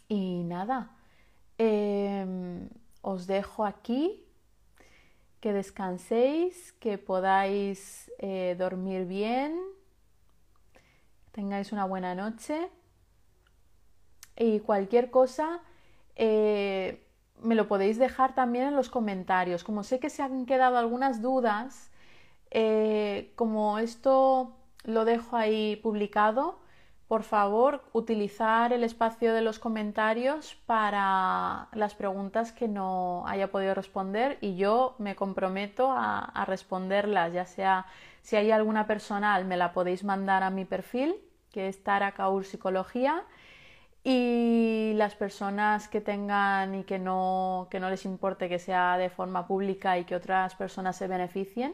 Y 0.10 0.44
nada, 0.44 0.92
em, 1.58 2.70
os 3.02 3.28
dejo 3.28 3.66
aquí 3.66 4.24
que 5.40 5.54
descanséis, 5.54 6.74
que 6.74 6.98
podáis 6.98 8.12
eh, 8.20 8.56
dormir 8.58 9.06
bien, 9.06 9.60
tengáis 11.32 11.72
una 11.72 11.86
buena 11.86 12.16
noche 12.16 12.70
y 14.36 14.60
cualquier 14.60 15.12
cosa 15.12 15.62
eh, 16.16 17.08
me 17.42 17.56
lo 17.56 17.68
podéis 17.68 18.00
dejar 18.00 18.34
también 18.34 18.68
en 18.68 18.76
los 18.76 18.90
comentarios. 18.90 19.64
Como 19.64 19.84
sé 19.84 20.00
que 20.00 20.10
se 20.10 20.24
han 20.24 20.46
quedado 20.46 20.78
algunas 20.78 21.22
dudas, 21.22 21.92
eh, 22.52 23.32
como 23.36 23.80
esto 23.80 24.56
lo 24.84 25.06
dejo 25.06 25.36
ahí 25.36 25.76
publicado, 25.78 26.60
por 27.08 27.24
favor, 27.24 27.84
utilizar 27.94 28.74
el 28.74 28.84
espacio 28.84 29.34
de 29.34 29.42
los 29.42 29.60
comentarios 29.60 30.56
para 30.66 31.70
las 31.72 31.96
preguntas 31.96 32.52
que 32.52 32.68
no 32.68 33.26
haya 33.28 33.50
podido 33.50 33.74
responder 33.74 34.38
y 34.42 34.58
yo 34.58 34.96
me 34.98 35.16
comprometo 35.16 35.90
a, 35.90 36.44
responderlas, 36.46 37.32
ya 37.32 37.46
sea 37.46 37.86
si 38.22 38.36
hay 38.36 38.52
alguna 38.52 38.88
personal, 38.88 39.46
me 39.46 39.56
la 39.56 39.72
podéis 39.72 40.04
mandar 40.04 40.44
a 40.44 40.50
mi 40.50 40.66
perfil, 40.66 41.16
que 41.52 41.70
es 41.70 41.82
Tara 41.82 42.12
Kaur 42.12 42.44
Psicología, 42.44 43.24
y 44.04 44.92
las 44.96 45.16
personas 45.16 45.88
que 45.88 46.02
tengan 46.02 46.76
y 46.76 46.84
que 46.84 47.00
no, 47.00 47.68
que 47.72 47.80
no 47.80 47.90
les 47.90 48.04
importe 48.04 48.50
que 48.50 48.60
sea 48.60 48.98
de 48.98 49.10
forma 49.10 49.48
pública 49.48 49.98
y 49.98 50.04
que 50.04 50.16
otras 50.16 50.56
personas 50.56 50.98
se 50.98 51.08
beneficien. 51.08 51.74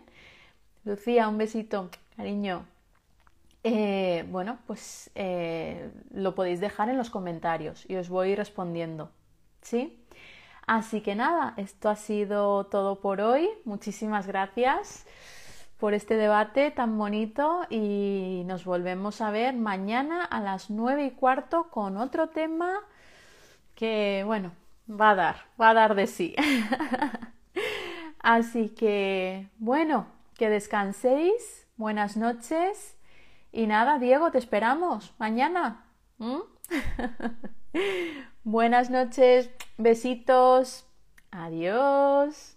Lucía, 0.85 1.30
un 1.30 1.38
besito, 1.38 1.89
cariño. 2.18 2.65
Eh, 3.64 4.26
bueno, 4.30 4.60
pues 4.68 5.10
eh, 5.15 5.89
lo 6.11 6.35
podéis 6.35 6.60
dejar 6.60 6.89
en 6.89 6.97
los 6.97 7.10
comentarios 7.10 7.89
y 7.89 7.95
os 7.95 8.10
voy 8.10 8.35
respondiendo. 8.35 9.10
¿Sí? 9.61 10.05
Así 10.68 11.01
que 11.01 11.15
nada, 11.15 11.53
esto 11.55 11.89
ha 11.89 11.95
sido 11.95 12.65
todo 12.65 12.99
por 12.99 13.22
hoy. 13.22 13.49
Muchísimas 13.64 14.27
gracias 14.27 15.05
por 15.77 15.93
este 15.93 16.15
debate 16.15 16.72
tan 16.72 16.97
bonito 16.97 17.61
y 17.69 18.43
nos 18.45 18.65
volvemos 18.65 19.22
a 19.22 19.31
ver 19.31 19.53
mañana 19.55 20.23
a 20.26 20.41
las 20.41 20.69
nueve 20.69 21.05
y 21.05 21.11
cuarto 21.11 21.69
con 21.69 21.97
otro 21.97 22.27
tema 22.27 22.80
que, 23.76 24.23
bueno, 24.26 24.51
va 24.89 25.11
a 25.11 25.15
dar, 25.15 25.35
va 25.60 25.69
a 25.69 25.73
dar 25.73 25.95
de 25.95 26.07
sí. 26.07 26.35
Así 28.19 28.69
que, 28.69 29.49
bueno, 29.57 30.07
que 30.43 30.49
descanséis, 30.49 31.69
buenas 31.77 32.17
noches. 32.17 32.97
Y 33.53 33.65
nada, 33.65 33.97
Diego, 33.97 34.29
te 34.29 34.39
esperamos 34.39 35.13
mañana. 35.17 35.85
Buenas 38.43 38.89
noches, 38.89 39.49
besitos, 39.77 40.85
adiós. 41.31 42.52